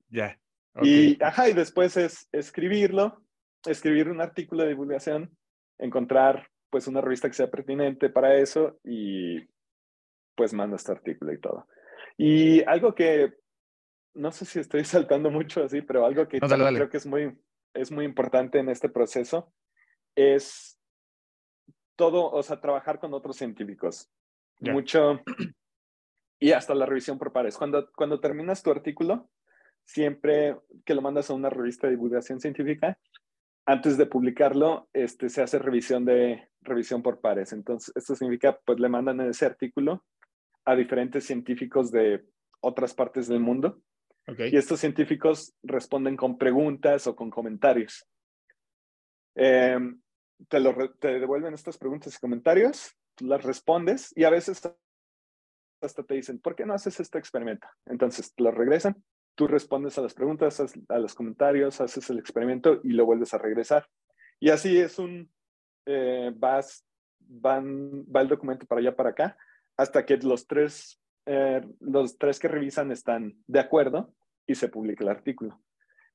Ya. 0.09 0.39
Y, 0.81 1.21
ajá, 1.23 1.49
y 1.49 1.53
después 1.53 1.95
es 1.95 2.27
escribirlo, 2.31 3.23
escribir 3.65 4.09
un 4.09 4.19
artículo 4.21 4.63
de 4.63 4.69
divulgación, 4.69 5.37
encontrar 5.77 6.49
pues 6.69 6.87
una 6.87 7.01
revista 7.01 7.29
que 7.29 7.35
sea 7.35 7.49
pertinente 7.49 8.09
para 8.09 8.35
eso 8.35 8.79
y 8.83 9.47
pues 10.35 10.53
manda 10.53 10.75
este 10.75 10.91
artículo 10.91 11.31
y 11.31 11.39
todo. 11.39 11.67
Y 12.17 12.63
algo 12.63 12.95
que, 12.95 13.33
no 14.13 14.31
sé 14.31 14.45
si 14.45 14.59
estoy 14.59 14.83
saltando 14.85 15.29
mucho 15.29 15.63
así, 15.63 15.81
pero 15.81 16.05
algo 16.05 16.27
que 16.27 16.39
creo 16.39 16.89
que 16.89 16.97
es 16.97 17.05
muy, 17.05 17.37
es 17.73 17.91
muy 17.91 18.05
importante 18.05 18.59
en 18.59 18.69
este 18.69 18.89
proceso 18.89 19.53
es 20.15 20.79
todo, 21.97 22.31
o 22.31 22.41
sea, 22.43 22.61
trabajar 22.61 22.99
con 22.99 23.13
otros 23.13 23.35
científicos. 23.35 24.09
Mucho, 24.61 25.21
y 26.39 26.51
hasta 26.51 26.73
la 26.73 26.85
revisión 26.85 27.17
por 27.17 27.33
pares. 27.33 27.57
Cuando, 27.57 27.91
cuando 27.93 28.19
terminas 28.19 28.63
tu 28.63 28.71
artículo, 28.71 29.29
siempre 29.83 30.57
que 30.85 30.95
lo 30.95 31.01
mandas 31.01 31.29
a 31.29 31.33
una 31.33 31.49
revista 31.49 31.87
de 31.87 31.95
divulgación 31.95 32.39
científica, 32.39 32.97
antes 33.65 33.97
de 33.97 34.05
publicarlo, 34.05 34.87
este, 34.93 35.29
se 35.29 35.41
hace 35.41 35.59
revisión 35.59 36.05
de 36.05 36.49
revisión 36.61 37.01
por 37.01 37.19
pares. 37.19 37.51
Entonces, 37.51 37.91
esto 37.95 38.15
significa, 38.15 38.59
pues 38.63 38.79
le 38.79 38.89
mandan 38.89 39.21
ese 39.21 39.45
artículo 39.45 40.05
a 40.65 40.75
diferentes 40.75 41.25
científicos 41.25 41.91
de 41.91 42.25
otras 42.59 42.93
partes 42.93 43.27
del 43.27 43.39
mundo. 43.39 43.81
Y 44.37 44.57
estos 44.57 44.79
científicos 44.79 45.53
responden 45.61 46.17
con 46.17 46.37
preguntas 46.37 47.05
o 47.05 47.15
con 47.15 47.29
comentarios. 47.29 48.07
Em, 49.35 50.01
te, 50.49 50.59
lo, 50.59 50.73
te 50.95 51.19
devuelven 51.19 51.53
estas 51.53 51.77
preguntas 51.77 52.15
y 52.15 52.19
comentarios, 52.19 52.95
tú 53.13 53.27
las 53.27 53.43
respondes 53.43 54.11
y 54.15 54.23
a 54.23 54.31
veces 54.31 54.61
hasta 55.81 56.03
te 56.03 56.15
dicen, 56.15 56.39
¿por 56.39 56.55
qué 56.55 56.65
no 56.65 56.73
haces 56.73 56.99
este 56.99 57.19
experimento? 57.19 57.67
Entonces, 57.85 58.33
te 58.33 58.43
lo 58.43 58.49
regresan 58.49 59.03
tú 59.35 59.47
respondes 59.47 59.97
a 59.97 60.01
las 60.01 60.13
preguntas, 60.13 60.61
a 60.89 60.97
los 60.97 61.13
comentarios, 61.13 61.79
haces 61.81 62.09
el 62.09 62.19
experimento 62.19 62.79
y 62.83 62.93
lo 62.93 63.05
vuelves 63.05 63.33
a 63.33 63.37
regresar. 63.37 63.87
Y 64.39 64.49
así 64.49 64.79
es 64.79 64.97
un, 64.97 65.29
eh, 65.85 66.31
vas, 66.35 66.85
van, 67.19 68.03
va 68.03 68.21
el 68.21 68.29
documento 68.29 68.65
para 68.65 68.79
allá, 68.79 68.95
para 68.95 69.09
acá, 69.09 69.37
hasta 69.77 70.05
que 70.05 70.17
los 70.17 70.47
tres, 70.47 71.01
eh, 71.25 71.61
los 71.79 72.17
tres 72.17 72.39
que 72.39 72.47
revisan 72.47 72.91
están 72.91 73.35
de 73.47 73.59
acuerdo 73.59 74.13
y 74.47 74.55
se 74.55 74.69
publica 74.69 75.03
el 75.03 75.09
artículo. 75.09 75.61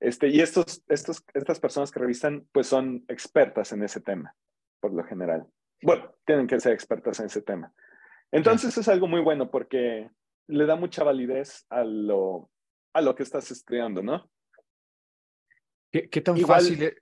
Este, 0.00 0.28
y 0.28 0.40
estos, 0.40 0.82
estos, 0.88 1.24
estas 1.34 1.60
personas 1.60 1.90
que 1.90 2.00
revisan, 2.00 2.46
pues 2.52 2.66
son 2.66 3.04
expertas 3.08 3.72
en 3.72 3.82
ese 3.82 4.00
tema, 4.00 4.34
por 4.80 4.94
lo 4.94 5.04
general. 5.04 5.46
Bueno, 5.82 6.14
tienen 6.24 6.46
que 6.46 6.58
ser 6.60 6.72
expertas 6.72 7.20
en 7.20 7.26
ese 7.26 7.42
tema. 7.42 7.72
Entonces 8.32 8.76
es 8.76 8.88
algo 8.88 9.06
muy 9.06 9.20
bueno 9.20 9.50
porque 9.50 10.10
le 10.46 10.66
da 10.66 10.76
mucha 10.76 11.04
validez 11.04 11.66
a 11.68 11.84
lo, 11.84 12.50
a 12.92 13.00
lo 13.00 13.14
que 13.14 13.22
estás 13.22 13.50
estudiando, 13.50 14.02
¿no? 14.02 14.30
¿Qué, 15.90 16.20
tan 16.20 16.36
fácil 16.38 16.82
es? 16.82 16.94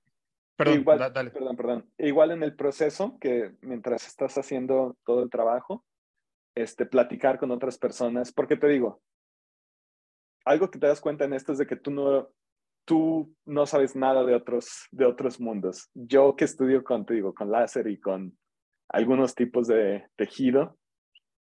Perdón, 0.57 0.85
dale. 1.12 1.31
perdón, 1.31 1.57
perdón. 1.57 1.92
Igual 1.99 2.33
en 2.33 2.42
el 2.42 2.57
proceso, 2.57 3.16
que 3.21 3.55
mientras 3.61 4.07
estás 4.07 4.37
haciendo 4.38 4.97
todo 5.05 5.23
el 5.23 5.31
trabajo, 5.31 5.85
este, 6.61 6.87
platicar 6.87 7.38
con 7.38 7.51
otras 7.51 7.79
personas, 7.79 8.33
porque 8.33 8.57
te 8.57 8.68
digo, 8.68 9.01
algo 10.44 10.71
que 10.71 10.79
te 10.79 10.87
das 10.87 11.01
cuenta 11.01 11.25
en 11.25 11.35
esto 11.35 11.53
es 11.53 11.59
de 11.59 11.66
que 11.66 11.77
tú 11.77 11.90
no, 11.90 12.29
tú 12.85 13.35
no 13.44 13.66
sabes 13.66 13.94
nada 13.94 14.25
de 14.25 14.35
otros, 14.35 14.87
de 14.90 15.05
otros 15.05 15.40
mundos. 15.40 15.90
Yo 15.94 16.37
que 16.37 16.44
estudio 16.44 16.83
con, 16.85 17.05
te 17.05 17.14
digo, 17.14 17.35
con 17.35 17.51
láser 17.51 17.87
y 17.88 18.01
con 18.01 18.37
algunos 18.88 19.35
tipos 19.35 19.66
de 19.66 20.07
tejido, 20.16 20.79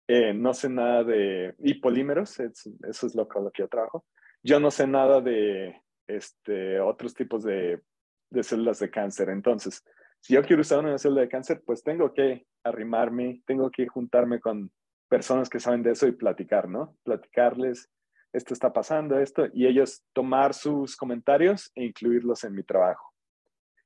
eh, 0.07 0.33
no 0.33 0.53
sé 0.53 0.69
nada 0.69 1.03
de, 1.03 1.55
y 1.59 1.75
polímeros, 1.75 2.39
eso 2.39 3.07
es 3.07 3.15
lo 3.15 3.27
con 3.27 3.43
lo 3.43 3.51
que 3.51 3.63
yo 3.63 3.67
trabajo 3.67 4.05
yo 4.45 4.59
no 4.59 4.69
sé 4.69 4.85
nada 4.85 5.21
de 5.21 5.81
este, 6.07 6.79
otros 6.79 7.15
tipos 7.15 7.43
de, 7.43 7.81
de 8.29 8.43
células 8.43 8.77
de 8.77 8.91
cáncer. 8.91 9.29
Entonces, 9.29 9.83
si 10.21 10.35
yo 10.35 10.43
quiero 10.43 10.61
usar 10.61 10.79
una 10.79 10.99
célula 10.99 11.21
de 11.21 11.29
cáncer, 11.29 11.63
pues 11.65 11.81
tengo 11.81 12.13
que 12.13 12.45
arrimarme, 12.63 13.41
tengo 13.47 13.71
que 13.71 13.87
juntarme 13.87 14.39
con 14.39 14.71
personas 15.07 15.49
que 15.49 15.59
saben 15.59 15.83
de 15.83 15.91
eso 15.91 16.07
y 16.07 16.11
platicar, 16.11 16.67
¿no? 16.67 16.97
Platicarles, 17.03 17.89
esto 18.33 18.53
está 18.53 18.73
pasando, 18.73 19.19
esto, 19.19 19.47
y 19.53 19.65
ellos 19.65 20.03
tomar 20.13 20.53
sus 20.53 20.95
comentarios 20.95 21.71
e 21.75 21.85
incluirlos 21.85 22.43
en 22.43 22.53
mi 22.53 22.63
trabajo. 22.63 23.13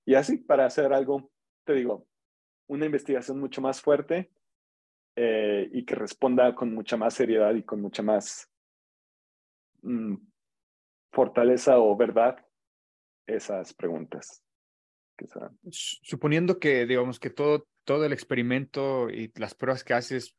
Y 0.06 0.16
así, 0.16 0.38
para 0.38 0.66
hacer 0.66 0.92
algo, 0.92 1.32
te 1.66 1.74
digo, 1.74 2.08
una 2.68 2.86
investigación 2.86 3.40
mucho 3.40 3.62
más 3.62 3.82
fuerte 3.82 4.32
eh, 5.16 5.70
y 5.72 5.86
que 5.86 5.96
responda 5.96 6.56
con 6.56 6.74
mucha 6.74 6.98
más 6.98 7.14
seriedad 7.14 7.54
y 7.54 7.64
con 7.64 7.82
mucha 7.82 8.02
más 8.02 8.50
mm, 9.82 10.16
fortaleza 11.12 11.78
o 11.80 11.96
verdad 11.96 12.44
esas 13.28 13.74
preguntas. 13.74 14.44
Suponiendo 15.70 16.60
que, 16.60 16.86
digamos, 16.86 17.20
que 17.20 17.30
todo, 17.30 17.68
todo 17.84 18.06
el 18.06 18.14
experimento 18.14 19.10
y 19.10 19.32
las 19.36 19.54
pruebas 19.54 19.84
que 19.84 19.94
haces 19.94 20.36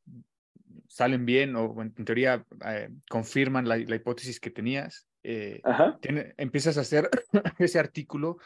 salen 0.91 1.25
bien 1.25 1.55
o 1.55 1.81
en 1.81 1.93
teoría 2.05 2.45
eh, 2.67 2.91
confirman 3.09 3.69
la, 3.69 3.79
hipótesis 3.79 4.41
que 4.41 4.51
tenías, 4.51 5.07
eh, 5.23 5.63
empiezas 6.37 6.77
a 6.77 6.81
hacer 6.81 7.09
ese 7.59 7.79
artículo 7.79 8.39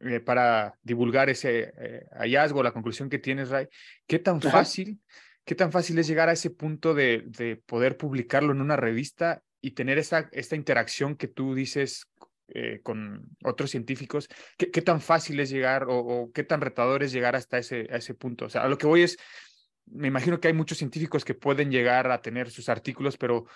eh, 0.00 0.20
para 0.20 0.74
divulgar 0.82 1.30
ese 1.30 1.72
hallazgo, 2.12 2.62
la 2.62 2.72
conclusión 2.72 3.08
que 3.08 3.18
tienes, 3.18 3.48
Ray. 3.48 3.68
¿Qué 4.06 4.18
tan 4.18 4.42
fácil, 4.42 5.00
qué 5.46 5.54
tan 5.54 5.72
fácil 5.72 5.98
es 5.98 6.06
llegar 6.06 6.28
a 6.28 6.32
ese 6.32 6.50
punto 6.50 6.92
de, 6.92 7.24
de 7.26 7.56
poder 7.56 7.96
publicarlo 7.96 8.52
en 8.52 8.60
una 8.60 8.76
revista 8.76 9.42
y 9.62 9.70
tener 9.70 9.96
esa, 9.96 10.28
esta 10.32 10.56
interacción 10.56 11.16
que 11.16 11.28
tú 11.28 11.54
dices 11.54 12.06
eh, 12.54 12.80
con 12.82 13.30
otros 13.44 13.70
científicos, 13.70 14.28
¿qué, 14.58 14.70
¿qué, 14.70 14.82
tan 14.82 15.00
fácil 15.00 15.40
es 15.40 15.48
llegar 15.48 15.86
o, 15.88 16.30
qué 16.34 16.44
tan 16.44 16.60
retador 16.60 17.02
es 17.02 17.10
llegar 17.10 17.34
hasta 17.34 17.56
ese, 17.56 17.88
a 17.90 17.96
ese 17.96 18.12
punto? 18.12 18.44
O 18.44 18.50
sea, 18.50 18.64
a 18.64 18.68
lo 18.68 18.76
que 18.76 18.86
voy 18.86 19.02
es, 19.02 19.16
me 19.86 20.08
imagino 20.08 20.40
que 20.40 20.48
hay 20.48 20.54
muchos 20.54 20.78
científicos 20.78 21.24
que 21.24 21.34
pueden 21.34 21.70
llegar 21.70 22.10
a 22.10 22.22
tener 22.22 22.50
sus 22.50 22.68
artículos, 22.68 23.16
pero 23.16 23.46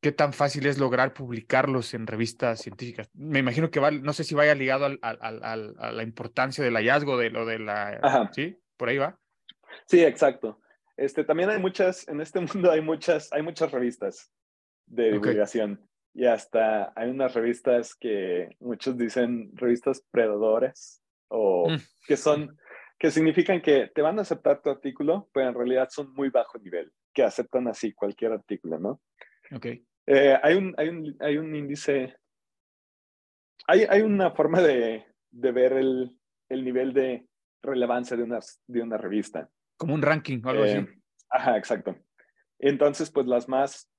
¿qué 0.00 0.12
tan 0.12 0.32
fácil 0.32 0.66
es 0.66 0.78
lograr 0.78 1.14
publicarlos 1.14 1.94
en 1.94 2.06
revistas 2.06 2.60
científicas? 2.60 3.10
Me 3.14 3.38
imagino 3.38 3.70
que 3.70 3.80
va, 3.80 3.90
no 3.90 4.12
sé 4.12 4.24
si 4.24 4.34
vaya 4.34 4.54
ligado 4.54 4.86
al, 4.86 4.98
al, 5.02 5.42
a 5.42 5.92
la 5.92 6.02
importancia 6.02 6.62
del 6.64 6.74
hallazgo 6.74 7.16
de 7.18 7.30
lo 7.30 7.46
de 7.46 7.58
la... 7.58 8.30
¿Sí? 8.32 8.58
Por 8.76 8.88
ahí 8.88 8.98
va. 8.98 9.18
Sí, 9.86 10.02
exacto. 10.02 10.60
Este, 10.96 11.24
también 11.24 11.50
hay 11.50 11.58
muchas, 11.58 12.06
en 12.08 12.20
este 12.20 12.40
mundo 12.40 12.70
hay 12.70 12.80
muchas, 12.80 13.32
hay 13.32 13.42
muchas 13.42 13.70
revistas 13.70 14.30
de 14.86 15.12
divulgación. 15.12 15.88
Y 16.14 16.26
hasta 16.26 16.92
hay 16.94 17.10
unas 17.10 17.32
revistas 17.34 17.94
que 17.94 18.50
muchos 18.60 18.98
dicen 18.98 19.50
revistas 19.54 20.04
predadoras 20.10 21.02
o 21.28 21.70
mm. 21.70 21.76
que 22.06 22.16
son, 22.16 22.58
que 23.02 23.10
significan 23.10 23.60
que 23.60 23.90
te 23.92 24.00
van 24.00 24.16
a 24.20 24.22
aceptar 24.22 24.62
tu 24.62 24.70
artículo, 24.70 25.28
pero 25.34 25.48
en 25.48 25.54
realidad 25.56 25.88
son 25.90 26.12
muy 26.14 26.28
bajo 26.28 26.56
nivel, 26.58 26.92
que 27.12 27.24
aceptan 27.24 27.66
así 27.66 27.92
cualquier 27.92 28.30
artículo, 28.30 28.78
¿no? 28.78 29.00
Ok. 29.52 29.66
Eh, 30.06 30.38
hay, 30.40 30.54
un, 30.54 30.72
hay, 30.78 30.88
un, 30.88 31.16
hay 31.18 31.36
un 31.36 31.52
índice, 31.52 32.16
hay, 33.66 33.86
hay 33.90 34.02
una 34.02 34.30
forma 34.30 34.62
de, 34.62 35.04
de 35.32 35.50
ver 35.50 35.72
el, 35.72 36.16
el, 36.48 36.64
nivel 36.64 36.92
de 36.92 37.26
relevancia 37.60 38.16
de 38.16 38.22
una, 38.22 38.38
de 38.68 38.82
una 38.82 38.98
revista. 38.98 39.50
Como 39.76 39.94
un 39.94 40.02
ranking 40.02 40.40
o 40.44 40.50
algo 40.50 40.62
así. 40.62 40.76
Eh, 40.76 41.00
ajá, 41.28 41.58
exacto. 41.58 41.96
Entonces, 42.60 43.10
pues 43.10 43.26
las 43.26 43.48
más 43.48 43.90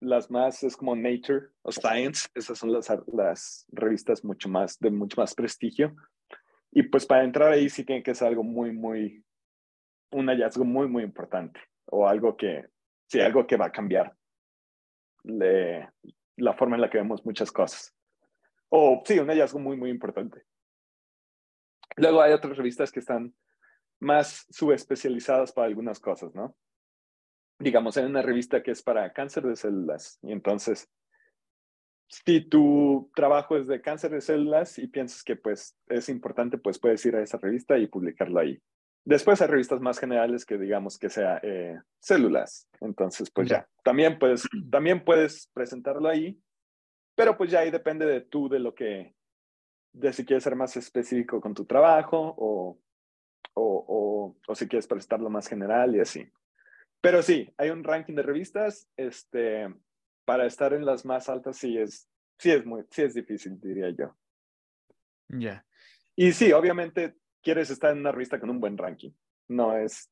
las 0.00 0.30
más 0.30 0.62
es 0.62 0.76
como 0.76 0.96
Nature 0.96 1.48
o 1.62 1.72
Science, 1.72 2.28
esas 2.34 2.58
son 2.58 2.72
las, 2.72 2.90
las 3.12 3.66
revistas 3.70 4.24
mucho 4.24 4.48
más, 4.48 4.78
de 4.78 4.90
mucho 4.90 5.20
más 5.20 5.34
prestigio. 5.34 5.94
Y 6.72 6.84
pues 6.84 7.06
para 7.06 7.24
entrar 7.24 7.52
ahí 7.52 7.68
sí 7.68 7.84
tiene 7.84 8.02
que 8.02 8.14
ser 8.14 8.28
algo 8.28 8.42
muy, 8.42 8.72
muy, 8.72 9.24
un 10.12 10.26
hallazgo 10.26 10.64
muy, 10.64 10.88
muy 10.88 11.02
importante 11.02 11.60
o 11.86 12.06
algo 12.06 12.36
que, 12.36 12.66
sí, 13.06 13.20
algo 13.20 13.46
que 13.46 13.56
va 13.56 13.66
a 13.66 13.72
cambiar 13.72 14.14
la 15.24 16.54
forma 16.54 16.76
en 16.76 16.82
la 16.82 16.90
que 16.90 16.98
vemos 16.98 17.24
muchas 17.26 17.50
cosas. 17.50 17.94
O 18.68 19.02
sí, 19.04 19.18
un 19.18 19.28
hallazgo 19.28 19.58
muy, 19.58 19.76
muy 19.76 19.90
importante. 19.90 20.44
Luego 21.96 22.22
hay 22.22 22.32
otras 22.32 22.56
revistas 22.56 22.92
que 22.92 23.00
están 23.00 23.34
más 23.98 24.46
subespecializadas 24.50 25.52
para 25.52 25.66
algunas 25.66 26.00
cosas, 26.00 26.34
¿no? 26.34 26.56
Digamos, 27.58 27.96
hay 27.96 28.04
una 28.04 28.22
revista 28.22 28.62
que 28.62 28.70
es 28.70 28.82
para 28.82 29.12
cáncer 29.12 29.42
de 29.42 29.56
células 29.56 30.18
y 30.22 30.32
entonces 30.32 30.88
si 32.10 32.40
tu 32.40 33.08
trabajo 33.14 33.56
es 33.56 33.68
de 33.68 33.80
cáncer 33.80 34.10
de 34.10 34.20
células 34.20 34.78
y 34.78 34.88
piensas 34.88 35.22
que 35.22 35.36
pues 35.36 35.78
es 35.86 36.08
importante, 36.08 36.58
pues 36.58 36.78
puedes 36.78 37.04
ir 37.06 37.14
a 37.14 37.22
esa 37.22 37.38
revista 37.38 37.78
y 37.78 37.86
publicarlo 37.86 38.40
ahí. 38.40 38.60
Después 39.04 39.40
hay 39.40 39.46
revistas 39.46 39.80
más 39.80 39.98
generales 39.98 40.44
que 40.44 40.58
digamos 40.58 40.98
que 40.98 41.08
sea 41.08 41.38
eh, 41.42 41.78
células. 42.00 42.68
Entonces, 42.80 43.30
pues 43.30 43.48
ya, 43.48 43.66
también 43.84 44.18
puedes, 44.18 44.42
también 44.70 45.04
puedes 45.04 45.48
presentarlo 45.54 46.08
ahí, 46.08 46.36
pero 47.14 47.36
pues 47.36 47.50
ya 47.50 47.60
ahí 47.60 47.70
depende 47.70 48.06
de 48.06 48.20
tú, 48.22 48.48
de 48.48 48.58
lo 48.58 48.74
que, 48.74 49.14
de 49.92 50.12
si 50.12 50.24
quieres 50.24 50.42
ser 50.42 50.56
más 50.56 50.76
específico 50.76 51.40
con 51.40 51.54
tu 51.54 51.64
trabajo 51.64 52.34
o, 52.36 52.76
o, 53.54 53.84
o, 53.86 54.36
o 54.48 54.54
si 54.56 54.66
quieres 54.66 54.88
presentarlo 54.88 55.30
más 55.30 55.46
general 55.46 55.94
y 55.94 56.00
así. 56.00 56.28
Pero 57.00 57.22
sí, 57.22 57.54
hay 57.56 57.70
un 57.70 57.84
ranking 57.84 58.14
de 58.14 58.22
revistas, 58.22 58.88
este, 58.96 59.68
para 60.30 60.46
estar 60.46 60.72
en 60.72 60.86
las 60.86 61.04
más 61.04 61.28
altas 61.28 61.56
sí 61.56 61.76
es, 61.76 62.08
sí 62.38 62.52
es, 62.52 62.64
muy, 62.64 62.84
sí 62.88 63.02
es 63.02 63.14
difícil, 63.14 63.60
diría 63.60 63.90
yo. 63.90 64.16
Ya. 65.26 65.66
Y 66.14 66.30
sí, 66.30 66.52
obviamente 66.52 67.16
quieres 67.42 67.68
estar 67.68 67.90
en 67.90 67.98
una 67.98 68.12
revista 68.12 68.38
con 68.38 68.48
un 68.48 68.60
buen 68.60 68.78
ranking. 68.78 69.10
No 69.48 69.76
es, 69.76 70.08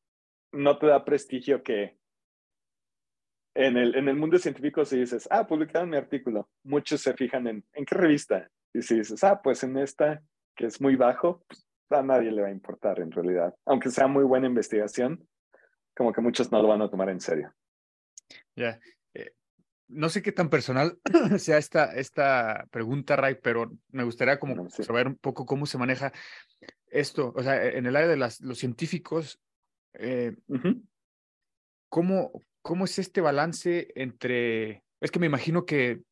no 0.51 0.77
te 0.77 0.89
da 0.89 1.05
prestigio 1.05 1.63
que 1.63 1.97
en 3.55 3.77
el, 3.77 3.95
en 3.95 4.09
el 4.09 4.17
mundo 4.17 4.41
científico 4.41 4.85
si 4.85 4.99
dices, 4.99 5.29
ah, 5.31 5.47
publicaron 5.47 5.89
mi 5.89 5.97
artículo, 5.97 6.51
muchos 6.65 7.01
se 7.01 7.15
fijan 7.15 7.47
en, 7.47 7.65
¿en 7.73 7.85
qué 7.85 7.95
revista? 7.95 8.51
Y 8.75 8.83
si 8.83 8.97
dices, 8.97 9.23
ah, 9.23 9.41
pues 9.41 9.63
en 9.63 9.79
esta, 9.79 10.21
que 10.57 10.67
es 10.67 10.81
muy 10.81 10.97
bajo, 10.97 11.45
pues 11.47 11.65
a 11.91 12.03
nadie 12.03 12.33
le 12.33 12.43
va 12.43 12.49
a 12.49 12.51
importar 12.51 12.99
en 12.99 13.13
realidad. 13.13 13.55
Aunque 13.67 13.91
sea 13.91 14.09
muy 14.09 14.25
buena 14.25 14.49
investigación, 14.49 15.29
como 15.97 16.13
que 16.13 16.21
muchos 16.21 16.51
no 16.51 16.61
lo 16.61 16.67
van 16.67 16.83
a 16.83 16.91
tomar 16.91 17.09
en 17.09 17.21
serio. 17.21 17.55
Ya 18.57 18.81
no 19.89 20.09
sé 20.09 20.23
qué 20.23 20.33
tan 20.33 20.51
personal 20.51 20.99
sea 21.39 21.59
esta, 21.59 21.95
esta 21.95 22.67
pregunta, 22.71 23.17
Ray, 23.17 23.39
pero 23.43 23.73
me 23.91 24.05
gustaría 24.05 24.39
como 24.39 24.55
No, 24.55 24.71
saber 24.71 25.07
un 25.09 25.17
poco 25.17 25.47
cómo 25.47 25.67
se 25.67 25.79
maneja 25.79 26.13
esto, 26.87 27.33
o 27.37 27.43
sea, 27.43 27.65
en 27.67 27.87
el 27.87 27.97
área 27.97 28.09
de 28.09 28.17
las, 28.17 28.41
los 28.41 28.59
científicos, 28.59 29.41
eh, 29.95 30.37
Ujú. 30.49 30.83
¿cómo, 31.89 32.43
¿cómo 32.63 32.85
es 32.85 32.99
este 32.99 33.21
balance 33.21 33.89
entre, 33.95 34.85
es 35.01 35.11
que 35.11 35.19
me 35.19 35.27
imagino 35.27 35.65
que 35.65 36.03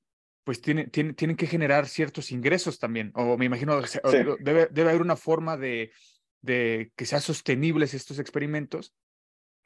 pues 0.44 0.60
tiene, 0.60 0.86
tiene- 0.86 1.12
tienen 1.12 1.36
que 1.36 1.48
generar 1.48 1.88
ciertos 1.88 2.30
ingresos 2.30 2.78
también, 2.78 3.10
o 3.14 3.36
me 3.36 3.46
imagino, 3.46 3.76
o 3.76 3.86
sea, 3.86 4.00
o 4.04 4.10
Sí. 4.12 4.18
debe, 4.40 4.68
debe 4.70 4.90
haber 4.90 5.02
una 5.02 5.16
forma 5.16 5.56
de, 5.56 5.90
de 6.40 6.92
que 6.94 7.04
sean 7.04 7.20
sostenibles 7.20 7.94
estos 7.94 8.20
experimentos 8.20 8.94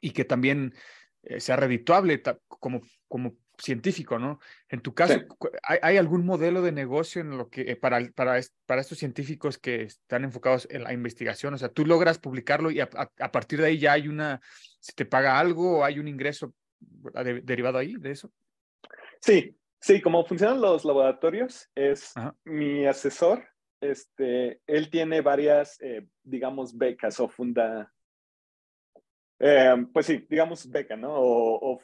y 0.01 0.09
que 0.11 0.25
también 0.25 0.73
eh, 1.21 1.39
sea 1.39 1.55
redituable 1.55 2.21
como, 2.47 2.81
como 3.07 3.35
científico, 3.61 4.17
¿no? 4.19 4.39
En 4.69 4.81
tu 4.81 4.93
caso, 4.93 5.13
Sí. 5.13 5.25
¿hay, 5.63 5.79
hay 5.81 5.97
algún 5.97 6.25
modelo 6.25 6.61
de 6.61 6.71
negocio 6.71 7.21
en 7.21 7.37
lo 7.37 7.49
que 7.49 7.61
eh, 7.61 7.75
para, 7.75 7.99
para, 8.15 8.39
para 8.65 8.81
estos 8.81 8.97
científicos 8.97 9.57
que 9.57 9.83
están 9.83 10.23
enfocados 10.23 10.67
en 10.71 10.83
la 10.83 10.93
investigación? 10.93 11.53
O 11.53 11.57
sea, 11.57 11.69
tú 11.69 11.85
logras 11.85 12.17
publicarlo 12.19 12.71
y 12.71 12.79
a, 12.79 12.89
a- 12.95 13.11
a 13.19 13.31
partir 13.31 13.61
de 13.61 13.67
ahí 13.67 13.77
ya 13.77 13.93
hay 13.93 14.07
una, 14.07 14.41
se 14.79 14.93
te 14.93 15.05
paga 15.05 15.39
algo 15.39 15.79
o 15.79 15.83
hay 15.83 15.99
un 15.99 16.07
ingreso 16.07 16.53
de- 16.79 17.41
derivado 17.41 17.77
ahí 17.77 17.95
de 17.95 18.11
eso. 18.11 18.31
Sí, 19.19 19.55
sí, 19.79 20.01
como 20.01 20.25
funcionan 20.25 20.59
los 20.59 20.83
laboratorios, 20.83 21.69
es 21.75 22.17
Ajá. 22.17 22.35
mi 22.43 22.87
asesor, 22.87 23.47
este, 23.79 24.61
él 24.65 24.89
tiene 24.89 25.21
varias, 25.21 25.79
eh, 25.81 26.07
digamos, 26.23 26.75
becas 26.75 27.19
o 27.19 27.27
funda, 27.29 27.93
eh, 29.39 29.85
pues 29.93 30.05
sí, 30.07 30.25
digamos 30.29 30.69
beca, 30.69 30.95
¿no? 30.95 31.13
O, 31.13 31.73
o, 31.73 31.81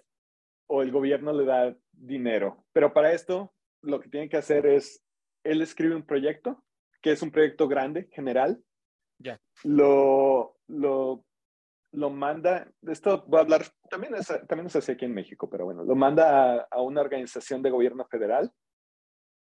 o 0.68 0.82
el 0.82 0.92
gobierno 0.92 1.34
le 1.34 1.46
da 1.46 1.76
dinero. 1.92 2.66
Pero 2.74 2.94
para 2.94 3.12
esto, 3.14 3.54
lo 3.82 4.00
que 4.00 4.10
tiene 4.10 4.30
que 4.30 4.38
hacer 4.38 4.66
es, 4.66 5.04
él 5.44 5.62
escribe 5.62 5.96
un 5.96 6.06
proyecto, 6.06 6.64
que 7.02 7.12
es 7.12 7.22
un 7.22 7.32
proyecto 7.32 7.68
grande, 7.68 8.10
general. 8.12 8.62
Ya. 9.20 9.40
Lo, 9.64 10.58
lo, 10.68 11.26
lo 11.92 12.10
manda, 12.10 12.72
esto 12.84 13.24
voy 13.28 13.40
a 13.40 13.42
hablar, 13.44 13.66
también 13.90 14.16
es, 14.16 14.28
también 14.48 14.68
es 14.68 14.76
así 14.76 14.92
aquí 14.92 15.06
en 15.06 15.14
México, 15.14 15.50
pero 15.50 15.66
bueno, 15.66 15.84
lo 15.84 15.96
manda 15.96 16.56
a, 16.56 16.68
a 16.70 16.82
una 16.82 17.02
organización 17.02 17.62
de 17.62 17.70
gobierno 17.72 18.06
federal. 18.06 18.52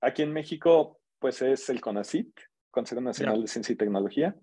Aquí 0.01 0.21
en 0.23 0.31
México, 0.31 0.99
pues 1.19 1.41
es 1.41 1.69
el 1.69 1.81
CONACYT, 1.81 2.39
Consejo 2.71 3.01
Nacional 3.01 3.41
de 3.41 3.47
Ciencia 3.47 3.73
y 3.73 3.77
Tecnología. 3.77 4.35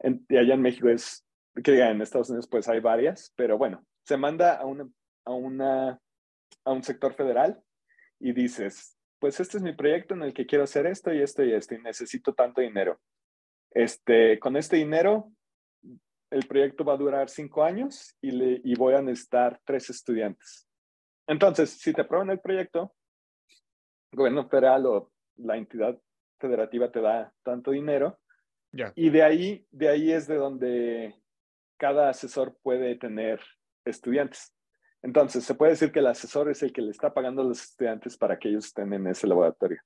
En- 0.00 0.26
y 0.28 0.36
allá 0.36 0.54
en 0.54 0.62
México 0.62 0.88
es, 0.88 1.24
que 1.62 1.72
diga, 1.72 1.90
en 1.90 2.02
Estados 2.02 2.30
Unidos 2.30 2.48
pues 2.50 2.68
hay 2.68 2.80
varias, 2.80 3.32
pero 3.36 3.56
bueno, 3.56 3.86
se 4.04 4.16
manda 4.16 4.56
a, 4.56 4.66
una, 4.66 4.88
a, 5.24 5.32
una, 5.32 6.00
a 6.64 6.72
un 6.72 6.82
sector 6.82 7.14
federal 7.14 7.62
y 8.20 8.32
dices, 8.32 8.96
pues 9.18 9.40
este 9.40 9.56
es 9.58 9.62
mi 9.62 9.72
proyecto 9.72 10.14
en 10.14 10.22
el 10.22 10.34
que 10.34 10.46
quiero 10.46 10.64
hacer 10.64 10.86
esto 10.86 11.12
y 11.12 11.20
esto 11.22 11.42
y 11.44 11.52
esto 11.52 11.74
y 11.74 11.82
necesito 11.82 12.34
tanto 12.34 12.60
dinero. 12.60 13.00
Este, 13.70 14.38
con 14.38 14.56
este 14.56 14.76
dinero, 14.76 15.32
el 16.30 16.46
proyecto 16.46 16.84
va 16.84 16.94
a 16.94 16.98
durar 16.98 17.28
cinco 17.28 17.64
años 17.64 18.16
y, 18.20 18.30
le, 18.30 18.60
y 18.64 18.74
voy 18.76 18.94
a 18.94 19.02
necesitar 19.02 19.60
tres 19.64 19.90
estudiantes. 19.90 20.68
Entonces, 21.26 21.70
si 21.70 21.92
te 21.92 22.02
aprueban 22.02 22.30
el 22.30 22.40
proyecto, 22.40 22.94
el 24.12 24.18
gobierno 24.18 24.48
federal 24.48 24.86
o 24.86 25.12
la 25.36 25.56
entidad 25.56 25.98
federativa 26.38 26.90
te 26.90 27.00
da 27.00 27.32
tanto 27.42 27.70
dinero 27.70 28.18
Ya. 28.72 28.92
y 28.94 29.10
de 29.10 29.22
ahí, 29.22 29.66
de 29.70 29.88
ahí 29.88 30.12
es 30.12 30.26
de 30.26 30.36
donde 30.36 31.14
cada 31.78 32.10
asesor 32.10 32.56
puede 32.62 32.96
tener 32.96 33.40
estudiantes. 33.84 34.53
Entonces, 35.04 35.44
se 35.44 35.54
puede 35.54 35.72
decir 35.72 35.92
que 35.92 35.98
el 35.98 36.06
asesor 36.06 36.50
es 36.50 36.62
el 36.62 36.72
que 36.72 36.80
le 36.80 36.90
está 36.90 37.12
pagando 37.12 37.42
a 37.42 37.44
los 37.44 37.62
estudiantes 37.62 38.16
para 38.16 38.38
que 38.38 38.48
ellos 38.48 38.64
estén 38.64 38.90
en 38.94 39.06
ese 39.06 39.26
laboratorio. 39.26 39.82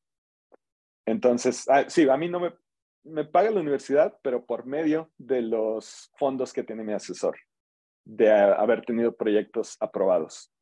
Entonces, 1.04 1.68
ah, 1.68 1.86
sí, 1.88 2.08
a 2.08 2.16
mí 2.16 2.28
no 2.28 2.38
me, 2.38 2.54
me 3.02 3.24
paga 3.24 3.50
la 3.50 3.58
universidad, 3.58 4.16
pero 4.22 4.46
por 4.46 4.64
medio 4.64 5.10
de 5.18 5.42
los 5.42 6.12
fondos 6.16 6.52
que 6.52 6.62
tiene 6.62 6.84
mi 6.84 6.92
asesor, 6.92 7.36
de 8.04 8.30
haber 8.30 8.84
tenido 8.84 9.16
proyectos 9.16 9.76
aprobados. 9.80 10.52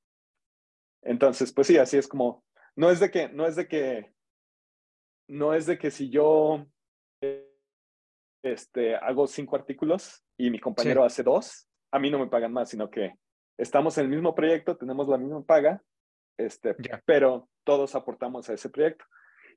Entonces, 1.02 1.52
pues 1.52 1.66
sí, 1.66 1.76
así 1.76 1.98
es 1.98 2.08
como, 2.08 2.42
no 2.76 2.90
es 2.90 2.98
de 2.98 3.10
que, 3.10 3.28
no 3.28 3.46
es 3.46 3.56
de 3.56 3.68
que, 3.68 4.10
no 5.28 5.52
es 5.52 5.66
de 5.66 5.76
que 5.76 5.90
si 5.90 6.08
yo 6.08 6.64
este, 8.42 8.96
hago 8.96 9.26
cinco 9.26 9.54
artículos 9.54 10.24
y 10.38 10.50
mi 10.50 10.60
compañero 10.60 11.04
hace 11.04 11.22
dos, 11.22 11.68
a 11.92 11.98
mí 11.98 12.10
no 12.10 12.18
me 12.18 12.28
pagan 12.28 12.54
más, 12.54 12.70
sino 12.70 12.88
que 12.88 13.18
estamos 13.58 13.96
en 13.98 14.04
el 14.04 14.10
mismo 14.10 14.34
proyecto, 14.34 14.76
tenemos 14.76 15.08
la 15.08 15.18
misma 15.18 15.42
paga, 15.44 15.82
este, 16.38 16.76
pero 17.04 17.48
todos 17.64 17.94
aportamos 17.94 18.48
a 18.48 18.54
ese 18.54 18.68
proyecto. 18.68 19.04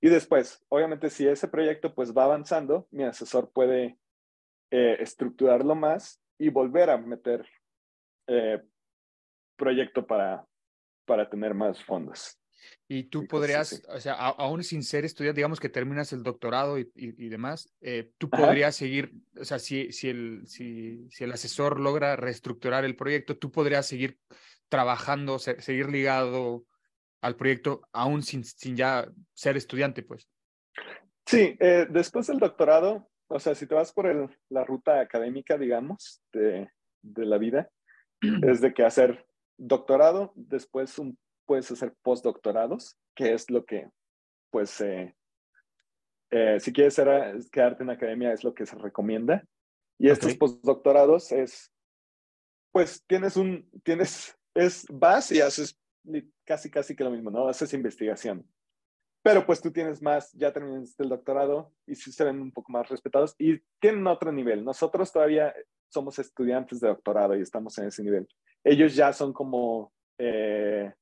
Y 0.01 0.09
después, 0.09 0.63
obviamente, 0.69 1.09
si 1.09 1.27
ese 1.27 1.47
proyecto 1.47 1.93
pues 1.93 2.15
va 2.15 2.23
avanzando, 2.23 2.87
mi 2.91 3.03
asesor 3.03 3.51
puede 3.51 3.97
eh, 4.71 4.97
estructurarlo 4.99 5.75
más 5.75 6.21
y 6.37 6.49
volver 6.49 6.89
a 6.89 6.97
meter 6.97 7.45
eh, 8.27 8.61
proyecto 9.57 10.07
para, 10.07 10.45
para 11.05 11.29
tener 11.29 11.53
más 11.53 11.83
fondos. 11.83 12.38
Y 12.87 13.03
tú 13.03 13.21
cosas 13.21 13.29
podrías, 13.29 13.73
así. 13.73 13.83
o 13.89 13.99
sea, 13.99 14.13
a- 14.13 14.29
aún 14.29 14.63
sin 14.63 14.83
ser 14.83 15.05
estudiante, 15.05 15.37
digamos 15.39 15.59
que 15.59 15.69
terminas 15.69 16.11
el 16.13 16.23
doctorado 16.23 16.79
y, 16.79 16.91
y- 16.95 17.25
y 17.25 17.29
demás, 17.29 17.71
eh, 17.81 18.11
tú 18.17 18.29
Ajá. 18.31 18.43
podrías 18.47 18.75
seguir, 18.75 19.13
o 19.39 19.45
sea, 19.45 19.59
si, 19.59 19.91
si, 19.91 20.09
el, 20.09 20.43
si, 20.47 21.07
si 21.09 21.23
el 21.23 21.31
asesor 21.31 21.79
logra 21.79 22.15
reestructurar 22.15 22.85
el 22.85 22.95
proyecto, 22.95 23.37
tú 23.37 23.51
podrías 23.51 23.85
seguir 23.85 24.17
trabajando, 24.69 25.39
se- 25.39 25.61
seguir 25.61 25.89
ligado 25.89 26.65
al 27.21 27.35
proyecto, 27.35 27.81
aún 27.91 28.23
sin, 28.23 28.43
sin 28.43 28.75
ya 28.75 29.09
ser 29.33 29.57
estudiante, 29.57 30.03
pues. 30.03 30.29
Sí, 31.25 31.57
eh, 31.59 31.85
después 31.89 32.27
del 32.27 32.39
doctorado, 32.39 33.09
o 33.27 33.39
sea, 33.39 33.53
si 33.53 33.67
te 33.67 33.75
vas 33.75 33.91
por 33.93 34.07
el- 34.07 34.29
la 34.49 34.63
ruta 34.63 34.99
académica, 34.99 35.57
digamos, 35.57 36.21
de, 36.33 36.69
de 37.01 37.25
la 37.25 37.37
vida, 37.37 37.69
es 38.43 38.61
de 38.61 38.73
que 38.73 38.83
hacer 38.83 39.25
doctorado, 39.57 40.31
después 40.35 40.97
un- 40.97 41.17
puedes 41.49 41.71
hacer 41.71 41.95
postdoctorados, 42.03 42.95
que 43.15 43.33
es 43.33 43.49
lo 43.49 43.65
que, 43.65 43.89
pues, 44.51 44.79
eh, 44.81 45.15
eh, 46.29 46.59
si 46.59 46.71
quieres 46.71 46.99
a- 46.99 47.33
quedarte 47.51 47.81
en 47.81 47.89
academia 47.89 48.31
es 48.31 48.43
lo 48.43 48.53
que 48.53 48.67
se 48.67 48.75
recomienda. 48.75 49.43
Y 49.97 50.11
estos 50.11 50.33
Ok. 50.33 50.37
postdoctorados 50.37 51.31
es, 51.31 51.73
pues, 52.71 53.03
tienes 53.07 53.35
un, 53.35 53.67
tienes, 53.83 54.37
es, 54.53 54.85
vas 54.91 55.31
y 55.31 55.41
haces 55.41 55.75
casi, 56.45 56.69
casi 56.69 56.95
que 56.95 57.03
lo 57.03 57.09
mismo, 57.09 57.31
¿no? 57.31 57.47
Haces 57.47 57.73
investigación. 57.73 58.47
Pero 59.23 59.43
pues 59.43 59.59
tú 59.59 59.71
tienes 59.71 60.03
más, 60.03 60.31
ya 60.33 60.53
terminaste 60.53 61.01
el 61.01 61.09
doctorado 61.09 61.73
y 61.87 61.95
sí 61.95 62.11
se 62.11 62.25
ven 62.25 62.39
un 62.39 62.51
poco 62.51 62.71
más 62.71 62.87
respetados 62.89 63.33
y 63.39 63.59
tienen 63.81 64.05
otro 64.05 64.31
nivel. 64.31 64.63
Nosotros 64.63 65.11
todavía 65.11 65.51
somos 65.91 66.19
estudiantes 66.19 66.79
de 66.79 66.89
doctorado 66.89 67.35
y 67.35 67.41
estamos 67.41 67.75
en 67.79 67.87
ese 67.87 68.03
nivel. 68.03 68.27
Ellos 68.63 68.95
ya 68.95 69.11
son 69.13 69.33
como, 69.33 69.91
eh, 70.19 70.93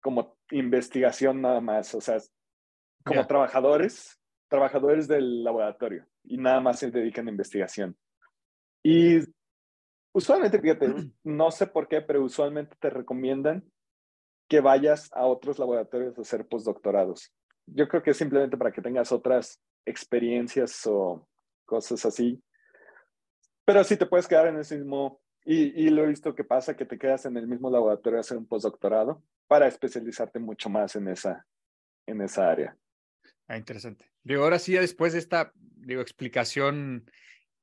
como 0.00 0.36
investigación 0.50 1.40
nada 1.40 1.60
más. 1.60 1.94
O 1.94 2.00
sea, 2.00 2.18
como 3.04 3.26
trabajadores, 3.26 4.18
trabajadores 4.48 5.08
del 5.08 5.42
laboratorio 5.42 6.06
y 6.24 6.36
nada 6.36 6.60
más 6.60 6.78
se 6.78 6.90
dedican 6.90 7.26
a 7.28 7.30
investigación. 7.30 7.96
Y 8.82 9.20
usualmente, 10.12 10.60
fíjate, 10.60 10.88
no 11.24 11.50
sé 11.50 11.66
por 11.66 11.88
qué, 11.88 12.00
pero 12.00 12.22
usualmente 12.22 12.76
te 12.80 12.90
recomiendan 12.90 13.64
que 14.48 14.60
vayas 14.60 15.08
a 15.12 15.26
otros 15.26 15.58
laboratorios 15.58 16.18
a 16.18 16.22
hacer 16.22 16.46
postdoctorados. 16.46 17.32
Yo 17.66 17.86
creo 17.86 18.02
que 18.02 18.10
es 18.10 18.16
simplemente 18.16 18.56
para 18.56 18.72
que 18.72 18.82
tengas 18.82 19.12
otras 19.12 19.62
experiencias 19.86 20.84
o 20.86 21.28
cosas 21.64 22.04
así. 22.04 22.42
Pero 23.64 23.84
sí 23.84 23.96
te 23.96 24.06
puedes 24.06 24.26
quedar 24.26 24.48
en 24.48 24.58
ese 24.58 24.76
mismo, 24.76 25.20
y, 25.52 25.86
y 25.86 25.90
lo 25.90 26.04
he 26.04 26.06
visto 26.06 26.32
que 26.32 26.44
pasa, 26.44 26.76
que 26.76 26.84
te 26.86 26.96
quedas 26.96 27.26
en 27.26 27.36
el 27.36 27.48
mismo 27.48 27.70
laboratorio 27.70 28.18
a 28.18 28.20
hacer 28.20 28.36
un 28.36 28.46
postdoctorado 28.46 29.20
para 29.48 29.66
especializarte 29.66 30.38
mucho 30.38 30.70
más 30.70 30.94
en 30.94 31.08
esa, 31.08 31.44
en 32.06 32.20
esa 32.20 32.48
área. 32.48 32.76
Ah, 33.48 33.56
interesante. 33.56 34.12
Digo, 34.22 34.44
ahora 34.44 34.60
sí, 34.60 34.74
ya 34.74 34.80
después 34.80 35.12
de 35.12 35.18
esta 35.18 35.52
digo, 35.56 36.02
explicación 36.02 37.10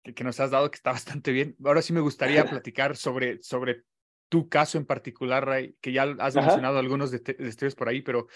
que, 0.03 0.13
que 0.13 0.25
nos 0.25 0.37
has 0.41 0.51
dado, 0.51 0.69
que 0.69 0.75
está 0.75 0.91
bastante 0.99 1.31
bien, 1.31 1.55
ahora 1.63 1.81
sí 1.81 1.93
me 1.93 2.01
gustaría 2.01 2.43
platicar 2.43 2.97
sobre, 2.97 3.41
sobre 3.41 3.83
tu 4.27 4.49
caso 4.49 4.77
en 4.77 4.85
particular, 4.85 5.45
Ray, 5.45 5.77
que 5.79 5.93
ya 5.93 6.03
has 6.19 6.35
Ajá. 6.35 6.47
mencionado 6.47 6.79
algunos 6.79 7.09
de, 7.09 7.19
de 7.19 7.47
estudios 7.47 7.75
por 7.75 7.87
ahí, 7.87 8.01
pero 8.01 8.27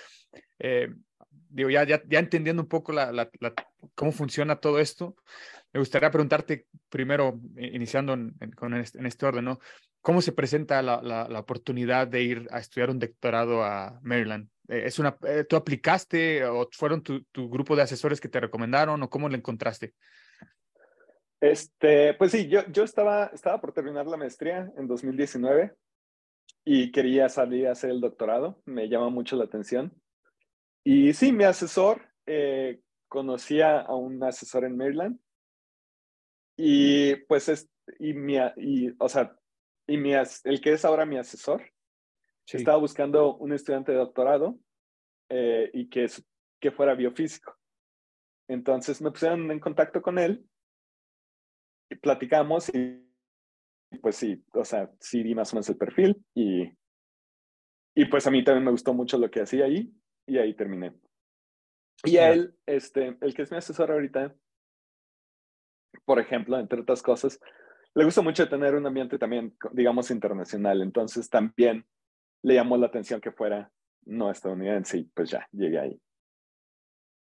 eh, 0.59 0.95
digo, 1.49 1.69
ya, 1.69 1.83
ya, 1.83 2.01
ya 2.07 2.19
entendiendo 2.19 2.61
un 2.61 2.69
poco 2.69 2.93
la, 2.93 3.11
la, 3.11 3.29
la- 3.41 3.53
cómo 3.95 4.13
funciona 4.13 4.61
todo 4.61 4.79
esto, 4.79 5.17
me 5.73 5.79
gustaría 5.79 6.11
preguntarte 6.11 6.67
primero, 6.89 7.39
iniciando 7.57 8.13
en, 8.13 8.33
en- 8.39 8.51
con 8.51 8.73
este, 8.73 8.99
en 8.99 9.05
este 9.05 9.25
orden, 9.25 9.45
¿no? 9.45 9.59
¿Cómo 10.01 10.21
se 10.21 10.31
presenta 10.31 10.81
la, 10.81 11.01
la, 11.01 11.27
la 11.29 11.39
oportunidad 11.39 12.07
de 12.07 12.23
ir 12.23 12.47
a 12.51 12.59
estudiar 12.59 12.89
un 12.89 12.99
doctorado 12.99 13.63
a 13.63 13.99
Maryland? 14.01 14.49
Eh, 14.67 14.83
¿Es 14.85 14.97
una, 14.99 15.15
eh, 15.27 15.45
¿Tú 15.47 15.55
aplicaste 15.55 16.43
o 16.45 16.67
fueron 16.71 17.03
tu, 17.03 17.23
tu 17.25 17.49
grupo 17.49 17.75
de 17.75 17.83
asesores 17.83 18.19
que 18.19 18.29
te 18.29 18.39
recomendaron 18.39 19.01
o 19.03 19.09
cómo 19.09 19.29
lo 19.29 19.35
encontraste? 19.35 19.93
Este, 21.39 22.13
pues 22.15 22.31
sí, 22.31 22.47
yo, 22.47 22.61
yo 22.71 22.83
estaba, 22.83 23.27
estaba 23.33 23.59
por 23.59 23.73
terminar 23.73 24.05
la 24.07 24.17
maestría 24.17 24.71
en 24.77 24.87
2019 24.87 25.73
y 26.63 26.91
quería 26.91 27.29
salir 27.29 27.67
a 27.67 27.71
hacer 27.71 27.89
el 27.89 28.01
doctorado. 28.01 28.61
Me 28.65 28.89
llama 28.89 29.09
mucho 29.09 29.35
la 29.35 29.45
atención. 29.45 29.91
Y 30.83 31.13
sí, 31.13 31.31
mi 31.31 31.43
asesor, 31.43 32.01
eh, 32.27 32.81
conocía 33.07 33.81
a 33.81 33.95
un 33.95 34.23
asesor 34.23 34.65
en 34.65 34.77
Maryland 34.77 35.19
y 36.57 37.15
pues 37.27 37.49
es, 37.49 37.69
y 37.99 38.13
mi, 38.13 38.37
y, 38.57 38.93
o 38.99 39.09
sea, 39.09 39.35
y 39.87 39.97
mi, 39.97 40.13
el 40.13 40.61
que 40.61 40.73
es 40.73 40.85
ahora 40.85 41.05
mi 41.05 41.17
asesor, 41.17 41.63
Sí. 42.45 42.57
estaba 42.57 42.77
buscando 42.77 43.37
un 43.37 43.53
estudiante 43.53 43.91
de 43.91 43.99
doctorado 43.99 44.59
eh, 45.29 45.69
y 45.73 45.89
que, 45.89 46.07
que 46.59 46.71
fuera 46.71 46.95
biofísico. 46.95 47.55
Entonces 48.49 49.01
me 49.01 49.11
pusieron 49.11 49.49
en 49.51 49.59
contacto 49.59 50.01
con 50.01 50.19
él 50.19 50.45
y 51.89 51.95
platicamos 51.95 52.69
y, 52.73 53.07
pues 54.01 54.17
sí, 54.17 54.43
o 54.53 54.65
sea, 54.65 54.91
sí 54.99 55.23
di 55.23 55.33
más 55.35 55.53
o 55.53 55.55
menos 55.55 55.69
el 55.69 55.77
perfil 55.77 56.25
y, 56.33 56.63
y 57.95 58.05
pues 58.05 58.27
a 58.27 58.31
mí 58.31 58.43
también 58.43 58.65
me 58.65 58.71
gustó 58.71 58.93
mucho 58.93 59.17
lo 59.17 59.29
que 59.29 59.41
hacía 59.41 59.65
ahí 59.65 59.93
y 60.27 60.37
ahí 60.37 60.53
terminé. 60.53 60.93
Y 62.03 62.17
a 62.17 62.33
él, 62.33 62.57
este, 62.65 63.17
el 63.21 63.33
que 63.33 63.43
es 63.43 63.51
mi 63.51 63.57
asesor 63.57 63.91
ahorita, 63.91 64.35
por 66.05 66.19
ejemplo, 66.19 66.59
entre 66.59 66.81
otras 66.81 67.01
cosas, 67.01 67.39
le 67.93 68.05
gusta 68.05 68.21
mucho 68.21 68.47
tener 68.47 68.75
un 68.75 68.85
ambiente 68.85 69.17
también, 69.17 69.55
digamos, 69.73 70.11
internacional. 70.11 70.81
Entonces 70.81 71.29
también 71.29 71.85
le 72.43 72.55
llamó 72.55 72.77
la 72.77 72.87
atención 72.87 73.19
que 73.21 73.31
fuera 73.31 73.71
no 74.05 74.31
estadounidense 74.31 74.97
y 74.99 75.03
pues 75.03 75.29
ya, 75.29 75.47
llegué 75.51 75.79
ahí. 75.79 76.01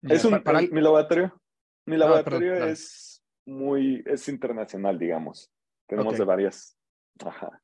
Ya, 0.02 0.16
Es 0.16 0.26
un, 0.26 0.32
pa- 0.32 0.44
para 0.44 0.62
mi 0.62 0.82
laboratorio, 0.82 1.40
mi 1.86 1.98
perdón, 1.98 2.00
laboratorio 2.10 2.54
dale. 2.60 2.72
es 2.72 3.24
muy, 3.46 4.04
es 4.06 4.28
internacional, 4.30 4.98
digamos. 4.98 5.52
Tenemos 5.88 6.14
Ok. 6.14 6.20
de 6.20 6.26
varias. 6.26 6.78
Ajá. 7.24 7.62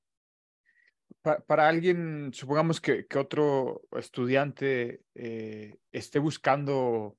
pa- 1.22 1.40
para 1.40 1.68
alguien, 1.68 2.32
supongamos 2.34 2.80
que, 2.80 3.08
que 3.08 3.18
otro 3.18 3.82
estudiante 3.94 5.02
eh, 5.16 5.78
esté 5.92 6.20
buscando 6.20 7.18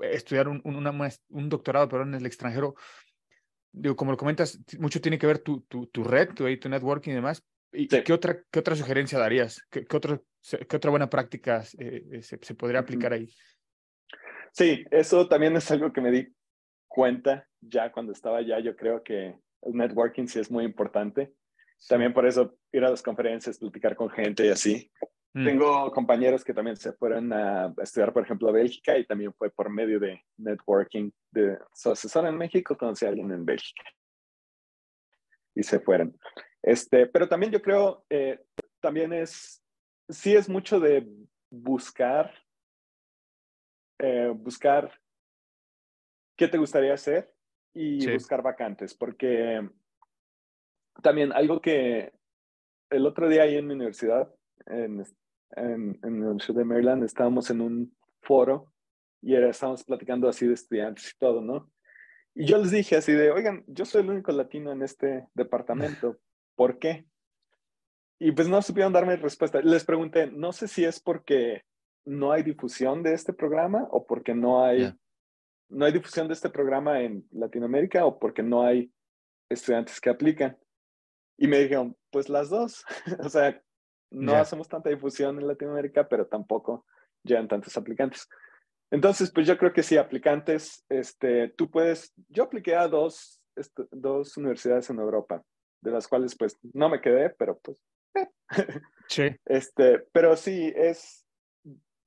estudiar 0.00 0.48
un, 0.48 0.60
un- 0.64 0.76
una 0.76 0.92
maes- 0.92 1.22
un 1.28 1.48
doctorado, 1.48 1.88
pero 1.88 2.02
en 2.02 2.14
el 2.14 2.26
extranjero, 2.26 2.74
digo, 3.72 3.96
como 3.96 4.12
lo 4.12 4.16
comentas, 4.16 4.58
mucho 4.78 5.00
tiene 5.00 5.18
que 5.18 5.26
ver 5.26 5.38
tu, 5.38 5.62
tu, 5.62 5.86
tu 5.86 6.04
red, 6.04 6.30
tu, 6.34 6.44
networking 6.44 7.12
y 7.12 7.14
demás. 7.14 7.44
¿Y 7.72 7.88
Sí. 7.88 8.02
qué, 8.04 8.12
otra, 8.12 8.42
qué 8.50 8.60
otra 8.60 8.76
sugerencia 8.76 9.18
darías? 9.18 9.60
¿Qué, 9.70 9.84
qué, 9.84 9.96
otro, 9.96 10.24
qué 10.68 10.76
otra 10.76 10.90
buena 10.90 11.10
práctica 11.10 11.64
eh, 11.78 12.04
eh, 12.12 12.22
se, 12.22 12.38
se 12.40 12.54
podría 12.54 12.80
aplicar 12.80 13.12
ahí? 13.12 13.28
Sí, 14.52 14.84
eso 14.92 15.26
también 15.26 15.56
es 15.56 15.68
algo 15.72 15.92
que 15.92 16.00
me 16.00 16.12
di 16.12 16.28
cuenta 16.86 17.48
ya 17.60 17.90
cuando 17.90 18.12
estaba 18.12 18.38
allá. 18.38 18.60
Yo 18.60 18.76
creo 18.76 19.02
que 19.02 19.36
el 19.62 19.72
networking 19.72 20.26
sí 20.28 20.38
es 20.38 20.50
muy 20.50 20.64
importante. 20.64 21.34
También 21.88 22.14
por 22.14 22.26
eso 22.26 22.56
ir 22.70 22.84
a 22.84 22.90
las 22.90 23.02
conferencias, 23.02 23.58
platicar 23.58 23.96
con 23.96 24.08
gente 24.10 24.46
y 24.46 24.50
así. 24.50 24.90
Mm, 25.34 25.44
Tengo 25.44 25.90
compañeros 25.90 26.44
que 26.44 26.54
también 26.54 26.76
se 26.76 26.92
fueron 26.92 27.32
a 27.32 27.74
estudiar, 27.82 28.12
por 28.12 28.22
ejemplo, 28.22 28.48
a 28.48 28.52
Bélgica 28.52 28.96
y 28.96 29.04
también 29.04 29.34
fue 29.34 29.50
por 29.50 29.68
medio 29.68 29.98
de 29.98 30.22
networking. 30.36 31.10
De 31.32 31.58
su 31.74 31.90
asesor 31.90 32.26
en 32.26 32.36
México 32.38 32.76
conocí 32.78 33.04
a 33.04 33.08
alguien 33.08 33.32
en 33.32 33.44
Bélgica 33.44 33.82
y 35.54 35.62
se 35.64 35.80
fueron. 35.80 36.16
Este, 36.62 37.06
pero 37.06 37.28
también 37.28 37.50
yo 37.50 37.60
creo, 37.60 38.06
eh, 38.08 38.44
también 38.80 39.12
es, 39.12 39.60
sí 40.08 40.36
es 40.36 40.48
mucho 40.48 40.78
de 40.78 41.04
buscar, 41.50 42.32
eh, 43.98 44.32
buscar 44.34 45.00
qué 46.36 46.46
te 46.46 46.58
gustaría 46.58 46.94
hacer 46.94 47.34
y 47.72 48.02
Sí. 48.02 48.12
buscar 48.12 48.40
vacantes, 48.40 48.94
porque 48.94 49.68
también 51.02 51.32
algo 51.32 51.60
que 51.60 52.12
el 52.90 53.04
otro 53.06 53.28
día 53.28 53.42
ahí 53.42 53.56
en 53.56 53.66
mi 53.66 53.74
universidad, 53.74 54.32
en, 54.66 55.04
en, 55.56 55.98
en 56.02 56.20
la 56.20 56.26
Universidad 56.30 56.58
de 56.58 56.64
Maryland, 56.64 57.04
estábamos 57.04 57.50
en 57.50 57.60
un 57.60 57.96
foro 58.22 58.72
y 59.22 59.34
era, 59.34 59.48
estábamos 59.50 59.84
platicando 59.84 60.28
así 60.28 60.46
de 60.46 60.54
estudiantes 60.54 61.10
y 61.14 61.18
todo, 61.18 61.40
¿no? 61.40 61.70
Y 62.34 62.46
yo 62.46 62.58
les 62.58 62.70
dije 62.72 62.96
así 62.96 63.12
de, 63.12 63.30
oigan, 63.30 63.64
yo 63.66 63.84
soy 63.84 64.02
el 64.02 64.10
único 64.10 64.32
latino 64.32 64.72
en 64.72 64.82
este 64.82 65.26
departamento, 65.34 66.18
¿por 66.56 66.78
qué? 66.78 67.06
Y 68.18 68.32
pues 68.32 68.48
no 68.48 68.60
supieron 68.62 68.92
darme 68.92 69.16
respuesta. 69.16 69.60
Les 69.60 69.84
pregunté, 69.84 70.30
no 70.30 70.52
sé 70.52 70.68
si 70.68 70.84
es 70.84 71.00
porque 71.00 71.62
no 72.04 72.32
hay 72.32 72.42
difusión 72.42 73.02
de 73.02 73.14
este 73.14 73.32
programa 73.32 73.88
o 73.90 74.06
porque 74.06 74.34
no 74.34 74.64
hay, 74.64 74.80
Ya. 74.82 74.96
no 75.68 75.84
hay 75.84 75.92
difusión 75.92 76.28
de 76.28 76.34
este 76.34 76.50
programa 76.50 77.00
en 77.02 77.26
Latinoamérica 77.32 78.04
o 78.04 78.18
porque 78.18 78.42
no 78.42 78.62
hay 78.62 78.92
estudiantes 79.48 80.00
que 80.00 80.10
aplican. 80.10 80.56
Y 81.36 81.48
me 81.48 81.58
dijeron, 81.58 81.96
pues 82.10 82.28
las 82.28 82.50
dos. 82.50 82.84
o 83.20 83.28
sea, 83.28 83.60
no 84.14 84.32
Ya. 84.32 84.40
hacemos 84.40 84.68
tanta 84.68 84.90
difusión 84.90 85.38
en 85.38 85.46
Latinoamérica, 85.46 86.08
pero 86.08 86.26
tampoco 86.26 86.86
llegan 87.22 87.48
tantos 87.48 87.76
aplicantes. 87.76 88.28
Entonces, 88.90 89.30
pues 89.32 89.46
yo 89.46 89.58
creo 89.58 89.72
que 89.72 89.82
sí, 89.82 89.96
aplicantes, 89.96 90.84
este, 90.88 91.48
tú 91.56 91.70
puedes, 91.70 92.12
yo 92.28 92.44
apliqué 92.44 92.76
a 92.76 92.86
dos, 92.86 93.42
este, 93.56 93.84
dos 93.90 94.36
universidades 94.36 94.88
en 94.90 94.98
Europa, 94.98 95.42
de 95.80 95.90
las 95.90 96.06
cuales 96.06 96.36
pues 96.36 96.58
no 96.72 96.88
me 96.88 97.00
quedé, 97.00 97.30
pero 97.30 97.58
pues, 97.58 97.78
Sí, 99.08 99.36
este, 99.46 99.98
pero 100.12 100.36
sí, 100.36 100.72
es, 100.74 101.26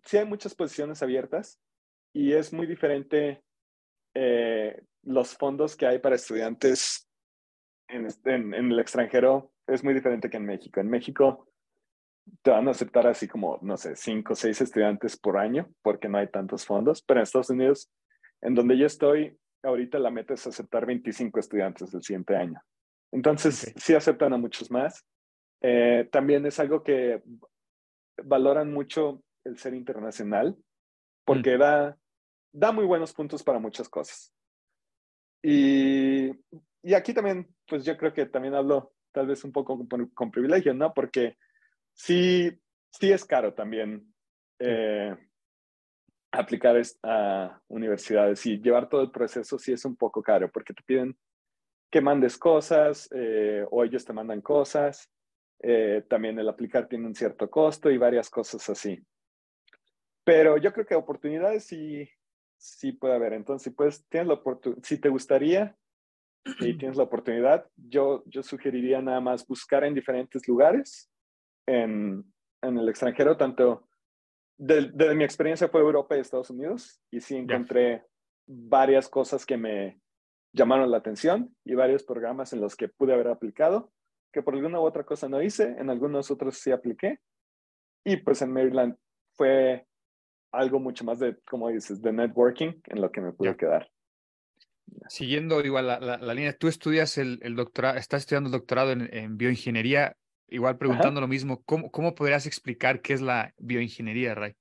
sí 0.03 0.18
hay 0.18 0.26
muchas 0.26 0.55
posiciones 0.55 1.03
abiertas 1.03 1.60
y 2.14 2.34
es 2.34 2.53
muy 2.53 2.66
diferente 2.66 3.43
eh, 4.16 4.82
los 5.03 5.36
fondos 5.38 5.76
que 5.76 5.86
hay 5.86 5.99
para 5.99 6.16
estudiantes 6.16 7.08
en, 7.89 8.05
este- 8.08 8.34
en, 8.34 8.53
en 8.53 8.72
el 8.72 8.80
extranjero, 8.80 9.51
es 9.68 9.84
muy 9.84 9.93
diferente 9.93 10.30
que 10.30 10.38
en 10.38 10.45
México. 10.45 10.80
En 10.80 10.89
México 10.89 11.47
te 12.42 12.52
van 12.52 12.68
a 12.68 12.72
aceptar 12.72 13.08
así 13.08 13.28
como, 13.28 13.60
no 13.62 13.78
sé, 13.78 13.96
cinco 13.96 14.34
o 14.34 14.36
seis 14.36 14.60
estudiantes 14.62 15.18
por 15.18 15.38
año 15.38 15.70
porque 15.82 16.10
no 16.10 16.18
hay 16.18 16.28
tantos 16.30 16.66
fondos, 16.66 17.02
pero 17.02 17.20
en 17.20 17.24
Estados 17.24 17.50
Unidos, 17.50 17.92
en 18.42 18.56
donde 18.56 18.78
yo 18.78 18.86
estoy, 18.86 19.38
ahorita 19.64 20.00
la 20.00 20.12
meta 20.12 20.34
es 20.34 20.46
aceptar 20.48 20.86
25 20.86 21.40
estudiantes 21.40 21.92
del 21.92 22.04
siguiente 22.04 22.36
año. 22.36 22.62
Entonces, 23.12 23.68
Ok. 23.70 23.74
sí 23.78 23.96
aceptan 23.96 24.34
a 24.34 24.38
muchos 24.38 24.70
más. 24.72 25.06
Eh, 25.62 26.08
también 26.12 26.46
es 26.46 26.60
algo 26.60 26.84
que 26.84 27.22
valoran 28.24 28.72
mucho 28.72 29.24
el 29.44 29.58
ser 29.58 29.74
internacional 29.74 30.56
porque 31.26 31.58
da, 31.58 31.98
da 32.54 32.72
muy 32.72 32.86
buenos 32.86 33.14
puntos 33.14 33.44
para 33.44 33.60
muchas 33.60 33.90
cosas. 33.90 34.34
Y, 35.44 36.32
y 36.84 36.94
aquí 36.94 37.14
también, 37.14 37.48
pues 37.68 37.86
yo 37.86 37.98
creo 37.98 38.14
que 38.14 38.26
también 38.26 38.56
hablo 38.56 38.94
tal 39.12 39.28
vez 39.28 39.44
un 39.44 39.52
poco 39.52 39.88
con, 39.88 40.08
con 40.10 40.32
privilegio, 40.32 40.74
¿no? 40.74 40.94
Porque 40.94 41.38
sí, 41.98 42.58
sí 42.91 43.12
es 43.12 43.26
caro 43.26 43.54
también 43.54 44.14
eh, 44.60 45.16
aplicar 46.32 46.80
a 47.04 47.62
universidades 47.68 48.45
y 48.45 48.62
llevar 48.62 48.88
todo 48.88 49.02
el 49.02 49.12
proceso 49.12 49.58
sí 49.58 49.74
es 49.74 49.84
un 49.86 49.95
poco 49.95 50.22
caro 50.22 50.50
porque 50.52 50.74
te 50.74 50.84
piden 50.84 51.18
que 51.89 52.02
mandes 52.02 52.38
cosas 52.38 53.10
eh, 53.14 53.66
o 53.72 53.84
ellos 53.84 54.06
te 54.06 54.14
mandan 54.14 54.41
cosas. 54.41 55.10
Eh, 55.60 56.04
también 56.08 56.38
el 56.38 56.48
aplicar 56.48 56.88
tiene 56.88 57.08
un 57.08 57.16
cierto 57.16 57.50
costo 57.50 57.89
y 57.89 57.98
varias 57.98 58.30
cosas 58.30 58.70
así. 58.70 59.02
Pero 60.24 60.58
yo 60.58 60.74
creo 60.74 60.86
que 60.86 60.95
oportunidades 60.95 61.66
sí, 61.66 62.08
sí 62.58 62.91
puede 62.91 63.16
haber. 63.16 63.34
Entonces, 63.34 63.64
si, 63.64 63.70
puedes, 63.72 64.06
tienes 64.10 64.28
la 64.28 64.39
si 64.84 65.00
te 65.00 65.10
gustaría 65.10 65.76
y 66.60 66.78
tienes 66.78 66.98
la 66.98 67.04
oportunidad, 67.04 67.66
yo, 67.76 68.24
yo 68.26 68.43
sugeriría 68.43 69.02
nada 69.02 69.22
más 69.22 69.48
buscar 69.48 69.84
en 69.86 69.93
diferentes 69.93 70.48
lugares 70.48 71.10
en, 71.68 72.24
en 72.61 72.78
el 72.78 72.89
extranjero, 72.89 73.38
tanto 73.38 73.88
de, 74.57 74.89
de 74.91 75.13
mi 75.13 75.24
experiencia 75.24 75.68
fue 75.68 75.82
Europa 75.82 76.18
y 76.18 76.22
Estados 76.22 76.49
Unidos, 76.49 76.99
y 77.11 77.22
sí 77.22 77.36
encontré 77.36 78.03
varias 78.47 79.07
cosas 79.09 79.45
que 79.45 79.57
me 79.57 79.99
llamaron 80.53 80.89
la 80.89 80.97
atención 80.97 81.55
y 81.63 81.76
varios 81.76 82.03
programas 82.03 82.53
en 82.53 82.61
los 82.61 82.76
que 82.76 82.88
pude 82.88 83.13
haber 83.13 83.28
aplicado, 83.28 83.91
que 84.34 84.41
por 84.41 84.55
alguna 84.55 84.80
u 84.80 84.84
otra 84.84 85.03
cosa 85.03 85.30
no 85.30 85.41
hice, 85.41 85.76
en 85.78 85.89
algunos 85.89 86.32
otros 86.32 86.57
sí 86.57 86.72
apliqué, 86.72 87.20
y 88.03 88.18
pues 88.18 88.41
en 88.41 88.51
Maryland 88.53 88.95
fue 89.34 89.86
algo 90.53 90.80
mucho 90.80 91.03
más 91.03 91.20
de, 91.20 91.38
como 91.45 91.70
dices, 91.70 92.01
de 92.01 92.13
networking 92.13 92.82
en 92.86 93.01
lo 93.01 93.11
que 93.11 93.22
me 93.22 93.34
pude 93.34 93.55
quedar. 93.57 93.89
Siguiendo 95.09 95.59
igual 95.61 95.88
la, 95.88 95.99
la- 95.99 96.18
la 96.18 96.34
línea, 96.34 96.53
tú 96.57 96.68
estudias 96.70 97.18
el, 97.18 97.39
el 97.43 97.55
doctorado, 97.55 97.97
estás 97.97 98.22
estudiando 98.22 98.47
el 98.47 98.53
doctorado 98.53 98.91
en, 98.93 99.13
en 99.13 99.38
bioingeniería, 99.38 100.15
igual 100.48 100.78
preguntando 100.78 101.22
lo 101.22 101.28
mismo, 101.28 101.64
¿cómo, 101.64 101.91
¿cómo 101.91 102.16
podrías 102.16 102.45
explicar 102.45 103.02
qué 103.02 103.14
es 103.14 103.22
la 103.22 103.54
bioingeniería, 103.58 104.36
Ray? 104.36 104.56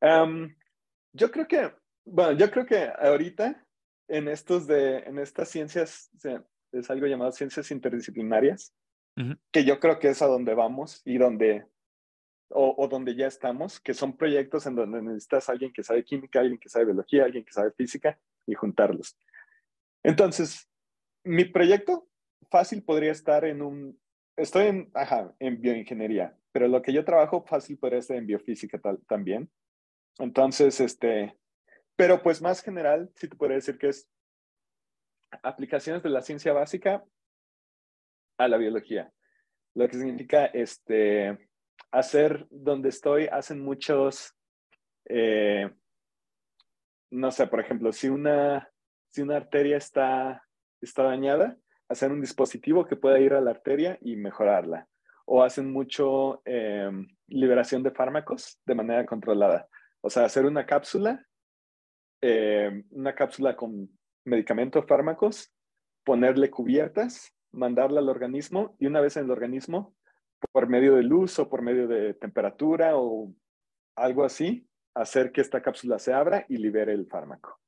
Am, 0.00 0.54
yo 1.12 1.30
creo 1.30 1.48
que, 1.48 1.72
bueno, 2.04 2.32
yo 2.32 2.50
creo 2.50 2.66
que 2.66 2.90
ahorita 2.98 3.66
en 4.08 4.28
estos 4.28 4.66
de, 4.66 4.98
en 4.98 5.18
estas 5.18 5.48
ciencias, 5.48 6.10
es 6.72 6.90
algo 6.90 7.06
llamado 7.06 7.32
ciencias 7.32 7.70
interdisciplinarias, 7.70 8.74
Ujú. 9.16 9.34
que 9.50 9.64
yo 9.64 9.80
creo 9.80 9.98
que 9.98 10.08
es 10.08 10.20
a 10.20 10.26
donde 10.26 10.54
vamos 10.54 11.00
y 11.04 11.18
donde, 11.18 11.66
o, 12.50 12.74
o 12.76 12.88
donde 12.88 13.16
ya 13.16 13.26
estamos, 13.26 13.80
que 13.80 13.94
son 13.94 14.16
proyectos 14.16 14.66
en 14.66 14.76
donde 14.76 15.02
necesitas 15.02 15.48
a 15.48 15.52
alguien 15.52 15.72
que 15.72 15.82
sabe 15.82 16.04
química, 16.04 16.40
alguien 16.40 16.58
que 16.58 16.68
sabe 16.68 16.86
biología, 16.86 17.24
alguien 17.24 17.44
que 17.44 17.52
sabe 17.52 17.72
física 17.72 18.20
y 18.46 18.54
juntarlos. 18.54 19.16
Entonces, 20.02 20.68
mi 21.24 21.46
proyecto 21.46 22.06
fácil 22.56 22.82
podría 22.82 23.12
estar 23.12 23.44
en 23.44 23.60
un, 23.60 24.00
estoy 24.34 24.68
en, 24.68 24.90
ajá, 24.94 25.34
en 25.40 25.60
bioingeniería, 25.60 26.34
pero 26.52 26.68
lo 26.68 26.80
que 26.80 26.90
yo 26.90 27.04
trabajo 27.04 27.44
fácil 27.44 27.76
podría 27.78 27.98
estar 27.98 28.16
en 28.16 28.26
biofísica 28.26 28.78
tal- 28.78 29.04
también. 29.06 29.50
Entonces, 30.18 30.80
este, 30.80 31.36
pero 31.96 32.22
pues 32.22 32.40
más 32.40 32.62
general, 32.62 33.10
sí 33.14 33.28
te 33.28 33.36
podría 33.36 33.56
decir 33.56 33.76
que 33.76 33.88
es 33.88 34.08
aplicaciones 35.42 36.02
de 36.02 36.08
la 36.08 36.22
ciencia 36.22 36.54
básica 36.54 37.04
a 38.38 38.48
la 38.48 38.56
biología. 38.56 39.12
Lo 39.74 39.86
que 39.86 39.98
significa, 39.98 40.46
este, 40.46 41.50
hacer 41.90 42.46
donde 42.48 42.88
estoy, 42.88 43.26
hacen 43.26 43.60
muchos, 43.60 44.34
eh, 45.10 45.70
no 47.10 47.30
sé, 47.30 47.48
por 47.48 47.60
ejemplo, 47.60 47.92
si 47.92 48.08
una, 48.08 48.72
si 49.10 49.20
una 49.20 49.36
arteria 49.36 49.76
está, 49.76 50.42
está 50.80 51.02
dañada, 51.02 51.58
hacer 51.88 52.10
un 52.12 52.20
dispositivo 52.20 52.86
que 52.86 52.96
pueda 52.96 53.18
ir 53.18 53.34
a 53.34 53.40
la 53.40 53.50
arteria 53.50 53.98
y 54.00 54.16
mejorarla. 54.16 54.88
O 55.24 55.42
hacen 55.42 55.72
mucho 55.72 56.42
eh, 56.44 56.90
liberación 57.26 57.82
de 57.82 57.90
fármacos 57.90 58.60
de 58.64 58.74
manera 58.74 59.04
controlada. 59.06 59.68
O 60.00 60.10
sea, 60.10 60.24
hacer 60.24 60.46
una 60.46 60.66
cápsula, 60.66 61.26
eh, 62.22 62.84
una 62.90 63.14
cápsula 63.14 63.56
con 63.56 63.90
medicamentos, 64.24 64.84
fármacos, 64.86 65.52
ponerle 66.04 66.50
cubiertas, 66.50 67.32
mandarla 67.52 68.00
al 68.00 68.08
organismo 68.08 68.76
y 68.78 68.86
una 68.86 69.00
vez 69.00 69.16
en 69.16 69.24
el 69.24 69.30
organismo, 69.30 69.96
por 70.52 70.68
medio 70.68 70.94
de 70.94 71.02
luz 71.02 71.38
o 71.38 71.48
por 71.48 71.62
medio 71.62 71.88
de 71.88 72.14
temperatura 72.14 72.96
o 72.96 73.32
algo 73.96 74.24
así, 74.24 74.68
hacer 74.94 75.32
que 75.32 75.40
esta 75.40 75.62
cápsula 75.62 75.98
se 75.98 76.12
abra 76.12 76.44
y 76.48 76.58
libere 76.58 76.92
el 76.92 77.06
fármaco. 77.06 77.58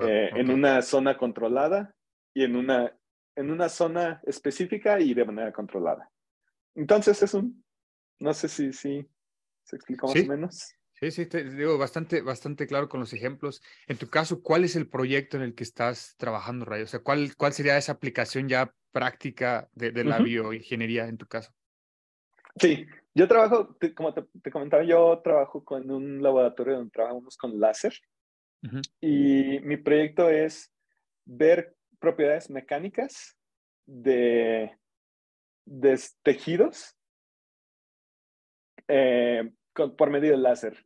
Eh, 0.00 0.30
En 0.34 0.50
una 0.50 0.82
zona 0.82 1.16
controlada 1.16 1.94
y 2.34 2.44
en 2.44 2.56
una, 2.56 2.94
en 3.36 3.50
una 3.50 3.68
zona 3.68 4.20
específica 4.26 4.98
y 5.00 5.14
de 5.14 5.24
manera 5.24 5.52
controlada. 5.52 6.10
Entonces 6.74 7.22
es 7.22 7.34
un, 7.34 7.64
no 8.18 8.34
sé 8.34 8.48
si, 8.48 8.72
si 8.72 9.06
se 9.62 9.76
explicó 9.76 10.08
más 10.08 10.16
Sí. 10.16 10.22
o 10.22 10.28
menos. 10.28 10.74
Sí, 10.98 11.10
sí, 11.10 11.26
te 11.26 11.44
digo 11.44 11.76
bastante, 11.76 12.22
bastante 12.22 12.66
claro 12.66 12.88
con 12.88 13.00
los 13.00 13.12
ejemplos. 13.12 13.62
En 13.86 13.98
tu 13.98 14.08
caso, 14.08 14.42
¿cuál 14.42 14.64
es 14.64 14.76
el 14.76 14.88
proyecto 14.88 15.36
en 15.36 15.42
el 15.42 15.54
que 15.54 15.62
estás 15.62 16.16
trabajando, 16.16 16.64
Ray? 16.64 16.82
O 16.82 16.86
sea, 16.86 17.00
¿cuál, 17.00 17.36
cuál 17.36 17.52
sería 17.52 17.76
esa 17.76 17.92
aplicación 17.92 18.48
ya 18.48 18.74
práctica 18.92 19.68
de, 19.74 19.90
de 19.90 20.04
la 20.04 20.20
bioingeniería 20.20 21.06
en 21.06 21.18
tu 21.18 21.26
caso? 21.26 21.52
Sí, 22.58 22.86
yo 23.14 23.28
trabajo, 23.28 23.76
te- 23.78 23.94
como 23.94 24.14
te, 24.14 24.22
te 24.42 24.50
comentaba, 24.50 24.84
yo 24.84 25.20
trabajo 25.22 25.62
con 25.62 25.90
un 25.90 26.22
laboratorio 26.22 26.76
donde 26.76 26.90
trabajamos 26.90 27.36
con 27.36 27.60
láser 27.60 27.92
y 29.00 29.60
mi 29.60 29.76
proyecto 29.76 30.30
es 30.30 30.72
ver 31.26 31.75
propiedades 32.06 32.48
mecánicas 32.50 33.36
de, 33.84 34.70
de 35.64 36.00
tejidos 36.22 36.96
eh, 38.88 39.50
con- 39.72 39.96
por 39.96 40.10
medio 40.10 40.30
del 40.30 40.42
láser. 40.44 40.84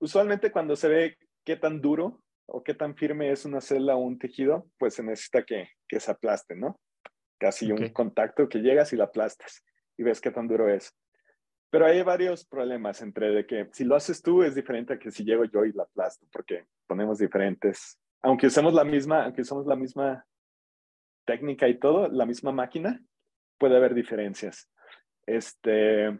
Usualmente 0.00 0.52
cuando 0.52 0.76
se 0.76 0.88
ve 0.88 1.18
qué 1.44 1.56
tan 1.56 1.80
duro 1.80 2.22
o 2.46 2.62
qué 2.62 2.74
tan 2.74 2.94
firme 2.94 3.32
es 3.32 3.44
una 3.44 3.60
célula 3.60 3.96
o 3.96 3.98
un 3.98 4.18
tejido, 4.18 4.70
pues 4.78 4.94
se 4.94 5.02
necesita 5.02 5.42
que, 5.42 5.70
que 5.88 5.98
se 5.98 6.10
aplaste, 6.12 6.54
¿no? 6.54 6.78
Casi 7.40 7.72
un 7.72 7.88
contacto 7.92 8.48
que 8.48 8.60
llegas 8.60 8.92
y 8.92 8.96
lo 8.96 9.04
aplastas 9.04 9.64
y 9.96 10.04
ves 10.04 10.20
qué 10.20 10.30
tan 10.30 10.46
duro 10.46 10.68
es. 10.68 10.94
Pero 11.70 11.86
hay 11.86 12.00
varios 12.02 12.46
problemas 12.46 13.02
entre 13.02 13.30
de 13.30 13.44
que 13.44 13.68
si 13.72 13.84
lo 13.84 13.96
haces 13.96 14.22
tú 14.22 14.42
es 14.44 14.54
diferente 14.54 14.94
a 14.94 14.98
que 14.98 15.10
si 15.10 15.24
llego 15.24 15.44
yo 15.44 15.64
y 15.64 15.72
la 15.72 15.82
aplasto, 15.82 16.26
porque 16.32 16.64
ponemos 16.86 17.18
diferentes, 17.18 17.98
aunque 18.22 18.48
usemos 18.48 18.74
la 18.74 18.84
misma, 18.84 19.24
aunque 19.24 19.42
usemos 19.42 19.66
la 19.66 19.76
misma 19.76 20.26
técnica 21.24 21.68
y 21.68 21.78
todo, 21.78 22.08
la 22.08 22.26
misma 22.26 22.52
máquina, 22.52 23.02
puede 23.58 23.76
haber 23.76 23.94
diferencias. 23.94 24.70
Este, 25.26 26.18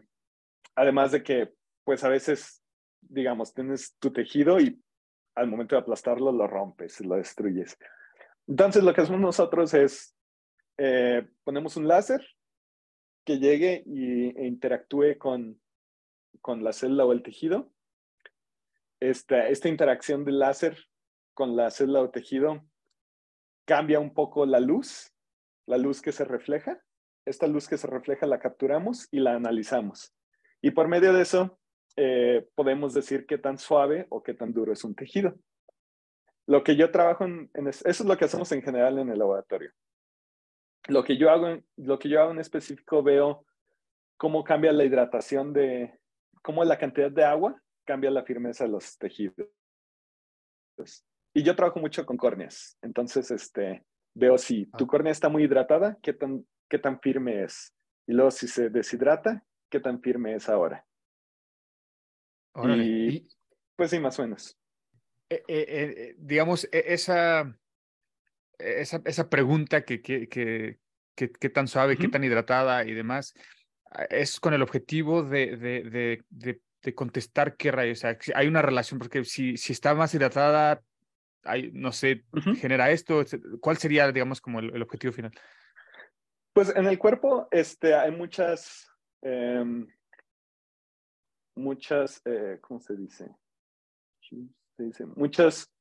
además 0.75 1.11
de 1.11 1.23
que, 1.23 1.53
pues 1.83 2.03
a 2.03 2.09
veces, 2.09 2.63
digamos, 3.01 3.53
tienes 3.53 3.95
tu 3.97 4.11
tejido 4.11 4.59
y 4.59 4.81
al 5.35 5.47
momento 5.47 5.75
de 5.75 5.81
aplastarlo 5.81 6.31
lo 6.31 6.47
rompes, 6.47 7.01
lo 7.01 7.15
destruyes. 7.15 7.77
Entonces, 8.47 8.83
lo 8.83 8.93
que 8.93 9.01
hacemos 9.01 9.21
nosotros 9.21 9.73
es 9.73 10.15
eh, 10.81 11.27
ponemos 11.43 11.75
un 11.75 11.89
láser 11.89 12.25
que 13.25 13.37
llegue 13.37 13.83
y, 13.85 14.29
e 14.37 14.47
interactúe 14.47 15.17
con, 15.17 15.61
con 16.41 16.63
la 16.63 16.71
célula 16.71 17.05
o 17.05 17.11
el 17.11 17.21
tejido. 17.21 17.71
Esta, 19.01 19.49
esta 19.49 19.67
interacción 19.67 20.23
del 20.23 20.39
láser 20.39 20.77
con 21.39 21.55
la 21.55 21.71
célula 21.71 22.01
o 22.01 22.09
tejido 22.09 22.65
cambia 23.65 23.97
un 24.01 24.13
poco 24.13 24.45
la 24.45 24.59
luz, 24.59 25.15
la 25.67 25.77
luz 25.77 26.01
que 26.01 26.11
se 26.11 26.25
refleja. 26.25 26.83
Esta 27.25 27.47
luz 27.47 27.69
que 27.69 27.77
se 27.77 27.87
refleja 27.87 28.25
la 28.27 28.39
capturamos 28.39 29.07
y 29.09 29.21
la 29.21 29.35
analizamos. 29.35 30.13
Y 30.61 30.71
por 30.71 30.89
medio 30.89 31.13
de 31.13 31.21
eso 31.21 31.57
eh, 31.95 32.45
podemos 32.55 32.93
decir 32.93 33.25
qué 33.25 33.37
tan 33.37 33.57
suave 33.57 34.05
o 34.09 34.21
qué 34.21 34.33
tan 34.33 34.51
duro 34.51 34.73
es 34.73 34.83
un 34.83 34.95
tejido. 34.95 35.33
Lo 36.45 36.61
que 36.61 36.75
yo 36.75 36.91
trabajo 36.91 37.23
en, 37.23 37.49
es- 37.53 37.85
eso 37.85 38.03
es 38.03 38.09
lo 38.09 38.17
que 38.17 38.25
hacemos 38.25 38.51
en 38.51 38.61
general 38.61 38.99
en 38.99 39.09
el 39.09 39.19
laboratorio. 39.19 39.71
Lo 40.89 41.05
que 41.05 41.15
yo 41.17 41.29
hago, 41.29 41.47
en- 41.47 41.65
lo 41.77 41.99
que 41.99 42.09
yo 42.09 42.19
hago 42.21 42.31
en 42.31 42.39
específico 42.39 43.01
veo 43.01 43.45
cómo 44.17 44.43
cambia 44.43 44.73
la 44.73 44.83
hidratación 44.83 45.53
de, 45.53 45.97
cómo 46.41 46.65
la 46.65 46.77
cantidad 46.77 47.11
de 47.11 47.23
agua 47.23 47.61
cambia 47.85 48.11
la 48.11 48.23
firmeza 48.25 48.65
de 48.65 48.71
los 48.71 48.97
tejidos. 48.97 49.47
Y 51.39 51.43
yo 51.43 51.55
trabajo 51.55 51.79
mucho 51.79 52.05
con 52.05 52.17
córneas, 52.17 52.77
entonces 52.81 53.31
este, 53.31 53.85
veo 54.13 54.37
si 54.37 54.65
tu 54.77 54.83
Ah. 54.83 54.87
córnea 54.87 55.13
está 55.13 55.29
muy 55.29 55.43
hidratada, 55.43 55.97
qué 56.01 56.11
tan, 56.11 56.45
qué 56.67 56.77
tan 56.79 56.99
firme 56.99 57.43
es. 57.45 57.73
Y 58.05 58.11
luego 58.11 58.29
si 58.29 58.45
se 58.49 58.69
deshidrata, 58.69 59.45
qué 59.69 59.79
tan 59.79 60.01
firme 60.01 60.35
es 60.35 60.49
ahora. 60.49 60.85
Órale. 62.55 62.83
Y- 62.83 63.29
Pues 63.77 63.91
sí, 63.91 63.99
más 63.99 64.19
o 64.19 64.23
menos. 64.23 64.59
eh, 65.29 65.41
eh, 65.47 65.65
eh, 65.69 66.15
digamos, 66.17 66.65
e- 66.73 66.83
esa, 66.87 67.57
esa, 68.57 69.01
esa 69.05 69.29
pregunta 69.29 69.85
que, 69.85 70.01
que, 70.01 70.27
que, 70.27 70.79
que- 71.15 71.31
qué 71.31 71.49
tan 71.49 71.69
suave, 71.69 71.95
qué 71.95 72.07
Ujú. 72.07 72.11
tan 72.11 72.23
hidratada 72.25 72.83
y 72.83 72.93
demás, 72.93 73.33
ah, 73.91 74.03
es 74.09 74.41
con 74.41 74.53
el 74.53 74.61
objetivo 74.61 75.23
de, 75.23 75.55
de, 75.55 75.83
de, 76.29 76.61
de, 76.81 76.95
contestar 76.95 77.55
qué 77.55 77.71
rayos. 77.71 77.99
O 77.99 78.01
sea, 78.01 78.17
hay 78.35 78.47
una 78.47 78.61
relación, 78.61 78.99
porque 78.99 79.23
si, 79.23 79.55
si 79.55 79.71
está 79.71 79.95
más 79.95 80.13
hidratada, 80.13 80.83
hay, 81.43 81.71
no 81.73 81.91
sé, 81.91 82.25
genera 82.57 82.91
esto. 82.91 83.23
¿Cuál 83.61 83.77
sería, 83.77 84.11
digamos, 84.11 84.41
como 84.41 84.59
el, 84.59 84.75
el 84.75 84.81
objetivo 84.81 85.13
final? 85.13 85.31
Pues 86.53 86.75
en 86.75 86.85
el 86.87 86.97
cuerpo 86.99 87.47
este, 87.51 87.93
hay 87.93 88.11
muchas, 88.11 88.87
em, 89.21 89.87
muchas, 91.55 92.21
eh, 92.25 92.57
¿cómo 92.61 92.79
se 92.79 92.95
dice? 92.95 93.35
Se 94.77 94.83
dice? 94.83 95.05
Muchas 95.15 95.71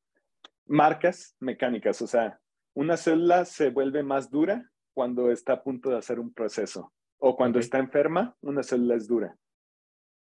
marcas 0.66 1.36
mecánicas. 1.40 2.00
O 2.02 2.06
sea, 2.06 2.40
una 2.74 2.96
célula 2.96 3.44
se 3.44 3.70
vuelve 3.70 4.02
más 4.02 4.30
dura 4.30 4.70
cuando 4.94 5.30
está 5.30 5.54
a 5.54 5.62
punto 5.62 5.90
de 5.90 5.98
hacer 5.98 6.18
un 6.20 6.32
proceso. 6.32 6.92
O 7.18 7.36
cuando 7.36 7.58
Ok. 7.58 7.64
está 7.64 7.78
enferma, 7.78 8.36
una 8.40 8.62
célula 8.62 8.94
es 8.96 9.06
dura. 9.08 9.36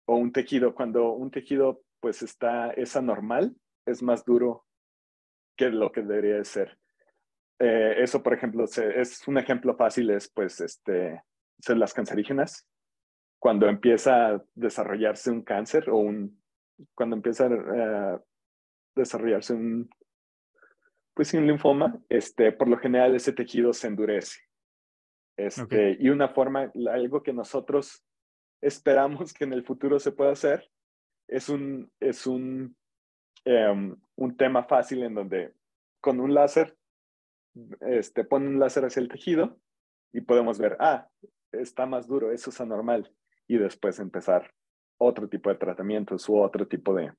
o 0.09 0.15
un 0.15 0.31
tejido, 0.31 0.73
cuando 0.73 1.11
un 1.11 1.31
tejido 1.31 1.83
pues 1.99 2.21
está, 2.21 2.71
es 2.71 2.95
anormal, 2.95 3.55
es 3.85 4.01
más 4.01 4.23
duro 4.23 4.65
que 5.57 5.69
lo 5.69 5.91
que 5.91 6.01
debería 6.01 6.35
de 6.35 6.45
ser. 6.45 6.77
Eh, 7.59 7.95
eso, 7.97 8.21
por 8.21 8.33
ejemplo, 8.33 8.67
se, 8.67 9.01
es 9.01 9.27
un 9.27 9.37
ejemplo 9.37 9.75
fácil, 9.75 10.09
es 10.11 10.29
pues 10.29 10.61
este, 10.61 11.21
son 11.59 11.79
las 11.79 11.93
cancerígenas. 11.93 12.67
Cuando 13.39 13.67
empieza 13.67 14.27
a 14.27 14.43
desarrollarse 14.55 15.31
un 15.31 15.41
cáncer 15.41 15.89
o 15.89 15.97
un, 15.97 16.41
cuando 16.95 17.15
empieza 17.15 17.47
a 17.47 18.21
desarrollarse 18.95 19.53
un, 19.53 19.89
pues 21.13 21.33
un 21.33 21.47
linfoma, 21.47 21.99
este, 22.09 22.51
por 22.51 22.67
lo 22.67 22.77
general 22.77 23.15
ese 23.15 23.33
tejido 23.33 23.73
se 23.73 23.87
endurece. 23.87 24.41
Este, 25.35 25.91
Ok. 25.93 25.99
Y 25.99 26.09
una 26.09 26.29
forma, 26.29 26.71
algo 26.91 27.21
que 27.21 27.33
nosotros 27.33 28.03
esperamos 28.61 29.33
que 29.33 29.43
en 29.43 29.53
el 29.53 29.63
futuro 29.63 29.99
se 29.99 30.11
pueda 30.11 30.31
hacer, 30.31 30.69
es 31.27 31.49
un, 31.49 31.91
es 31.99 32.25
un, 32.25 32.75
em, 33.47 33.95
un 34.15 34.35
tema 34.35 34.63
fácil 34.63 35.03
en 35.03 35.15
donde 35.15 35.53
con 36.01 36.19
un 36.19 36.33
láser, 36.33 36.77
este, 37.81 38.25
pone 38.25 38.47
un 38.47 38.59
láser 38.59 38.83
hacia 38.83 38.99
el 38.99 39.07
tejido 39.07 39.57
y 40.11 40.21
podemos 40.21 40.59
ver, 40.59 40.75
ah, 40.79 41.07
está 41.53 41.85
más 41.85 42.07
duro, 42.07 42.31
eso 42.31 42.49
es 42.49 42.59
anormal. 42.59 43.09
Y 43.47 43.57
después 43.57 43.99
empezar 43.99 44.53
otro 44.97 45.29
tipo 45.29 45.49
de 45.49 45.55
tratamientos 45.55 46.27
u 46.27 46.37
otro 46.37 46.67
tipo 46.67 46.93
de 46.93 47.13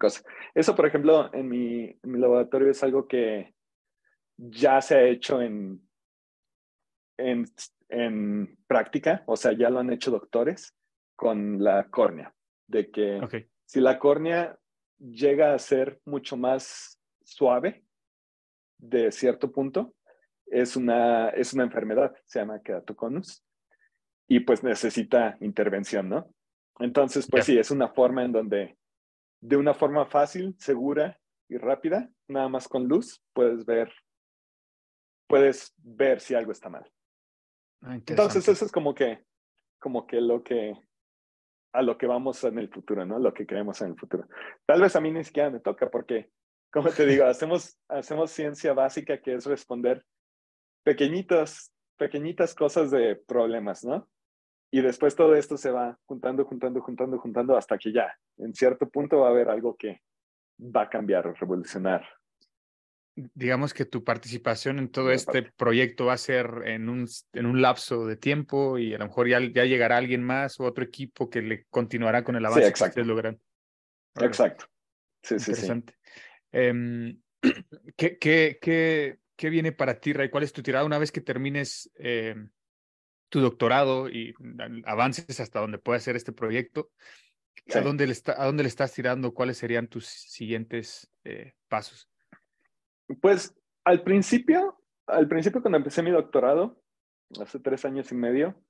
cosas. 0.00 0.24
Eso, 0.54 0.74
por 0.74 0.86
ejemplo, 0.86 1.32
en 1.32 1.48
mi, 1.48 1.84
en 1.84 2.10
mi 2.10 2.18
laboratorio 2.18 2.70
es 2.70 2.82
algo 2.82 3.06
que 3.06 3.54
ya 4.36 4.80
se 4.80 4.96
ha 4.96 5.02
hecho 5.02 5.40
en, 5.40 5.80
en, 7.18 7.44
en 7.88 8.58
práctica, 8.66 9.22
o 9.26 9.36
sea, 9.36 9.52
ya 9.52 9.70
lo 9.70 9.78
han 9.78 9.92
hecho 9.92 10.10
doctores 10.10 10.74
con 11.14 11.62
la 11.62 11.88
córnea, 11.88 12.34
de 12.66 12.90
que 12.90 13.48
si 13.64 13.80
la 13.80 13.98
córnea 13.98 14.58
llega 14.98 15.54
a 15.54 15.58
ser 15.58 16.00
mucho 16.04 16.36
más 16.36 17.00
suave 17.22 17.84
de 18.78 19.10
cierto 19.12 19.50
punto, 19.50 19.94
es 20.46 20.76
una, 20.76 21.28
es 21.30 21.52
una 21.52 21.64
enfermedad, 21.64 22.14
se 22.26 22.38
llama 22.38 22.62
keratoconus, 22.62 23.44
y 24.28 24.40
pues 24.40 24.62
necesita 24.62 25.36
intervención, 25.40 26.08
¿no? 26.08 26.32
Entonces, 26.78 27.26
pues 27.28 27.44
sí, 27.44 27.58
es 27.58 27.70
una 27.70 27.88
forma 27.88 28.24
en 28.24 28.32
donde, 28.32 28.78
de 29.40 29.56
una 29.56 29.74
forma 29.74 30.06
fácil, 30.06 30.54
segura 30.58 31.18
y 31.48 31.56
rápida, 31.56 32.08
nada 32.28 32.48
más 32.48 32.68
con 32.68 32.86
luz, 32.86 33.22
puedes 33.32 33.64
ver, 33.64 33.92
puedes 35.26 35.74
ver 35.78 36.20
si 36.20 36.34
algo 36.34 36.52
está 36.52 36.68
mal. 36.68 36.88
Ah, 37.82 37.94
Entonces, 37.94 38.48
eso 38.48 38.64
es 38.64 38.72
como 38.72 38.94
que, 38.94 39.24
como 39.78 40.06
que 40.06 40.20
lo 40.20 40.42
que, 40.42 40.74
a 41.72 41.82
lo 41.82 41.98
que 41.98 42.06
vamos 42.06 42.42
en 42.44 42.58
el 42.58 42.68
futuro, 42.68 43.04
¿no? 43.04 43.18
Lo 43.18 43.32
que 43.32 43.46
queremos 43.46 43.80
en 43.82 43.88
el 43.88 43.96
futuro. 43.96 44.26
Tal 44.66 44.80
vez 44.80 44.96
a 44.96 45.00
mí 45.00 45.10
ni 45.10 45.24
siquiera 45.24 45.50
me 45.50 45.60
toca 45.60 45.90
porque, 45.90 46.30
como 46.72 46.90
te 46.90 47.06
digo, 47.06 47.24
hacemos, 47.26 47.78
hacemos 47.88 48.30
ciencia 48.30 48.72
básica 48.72 49.20
que 49.20 49.34
es 49.34 49.46
responder 49.46 50.04
pequeñitas, 50.84 51.72
pequeñitas 51.96 52.54
cosas 52.54 52.90
de 52.90 53.16
problemas, 53.16 53.84
¿no? 53.84 54.08
Y 54.70 54.82
después 54.82 55.16
todo 55.16 55.34
esto 55.34 55.56
se 55.56 55.70
va 55.70 55.98
juntando, 56.04 56.44
juntando, 56.44 56.80
juntando, 56.80 57.18
juntando 57.18 57.56
hasta 57.56 57.78
que 57.78 57.92
ya, 57.92 58.14
en 58.36 58.54
cierto 58.54 58.88
punto 58.88 59.20
va 59.20 59.28
a 59.28 59.30
haber 59.30 59.48
algo 59.48 59.76
que 59.76 60.02
va 60.58 60.82
a 60.82 60.88
cambiar 60.90 61.26
o 61.26 61.32
revolucionar. 61.34 62.06
Digamos 63.34 63.74
que 63.74 63.84
tu 63.84 64.04
participación 64.04 64.78
en 64.78 64.88
todo 64.88 65.10
este 65.10 65.42
proyecto 65.42 66.06
va 66.06 66.12
a 66.12 66.18
ser 66.18 66.62
en 66.66 66.88
un, 66.88 67.08
en 67.32 67.46
un 67.46 67.60
lapso 67.60 68.06
de 68.06 68.16
tiempo 68.16 68.78
y 68.78 68.94
a 68.94 68.98
lo 68.98 69.06
mejor 69.06 69.28
ya, 69.28 69.40
ya 69.40 69.64
llegará 69.64 69.96
alguien 69.96 70.22
más 70.22 70.60
o 70.60 70.64
otro 70.64 70.84
equipo 70.84 71.28
que 71.28 71.42
le 71.42 71.64
continuará 71.70 72.22
con 72.22 72.36
el 72.36 72.44
avance 72.44 72.62
que 72.62 72.68
exacto. 72.68 72.92
ustedes 72.92 73.08
logran. 73.08 73.40
Exacto. 74.20 74.66
Sí, 75.22 75.38
sí, 75.38 75.44
sí. 75.44 75.50
Interesante. 75.50 75.94
Em, 76.52 77.20
¿qué, 77.96 78.18
qué, 78.18 78.58
qué, 78.60 79.18
qué 79.36 79.50
viene 79.50 79.72
para 79.72 80.00
ti, 80.00 80.12
Ray? 80.12 80.30
¿Cuál 80.30 80.44
es 80.44 80.52
tu 80.52 80.62
tirada 80.62 80.84
una 80.84 80.98
vez 80.98 81.12
que 81.12 81.20
termines 81.20 81.90
em, 81.96 82.50
tu 83.28 83.40
doctorado 83.40 84.08
y 84.08 84.34
avances 84.84 85.40
hasta 85.40 85.60
donde 85.60 85.78
pueda 85.78 85.98
hacer 85.98 86.16
este 86.16 86.32
proyecto? 86.32 86.90
Sí. 87.66 87.78
¿A, 87.78 87.82
dónde 87.82 88.06
le 88.06 88.12
está, 88.12 88.40
¿A 88.40 88.46
dónde 88.46 88.62
le 88.62 88.68
estás 88.68 88.92
tirando? 88.92 89.34
¿Cuáles 89.34 89.58
serían 89.58 89.88
tus 89.88 90.06
siguientes 90.06 91.10
eh, 91.24 91.54
pasos? 91.68 92.08
Pues 93.20 93.54
al 93.84 94.02
principio, 94.02 94.78
al 95.06 95.28
principio 95.28 95.62
cuando 95.62 95.78
empecé 95.78 96.02
mi 96.02 96.10
doctorado, 96.10 96.80
hace 97.40 97.58
tres 97.58 97.84
años 97.84 98.10
y 98.12 98.14
medio, 98.14 98.62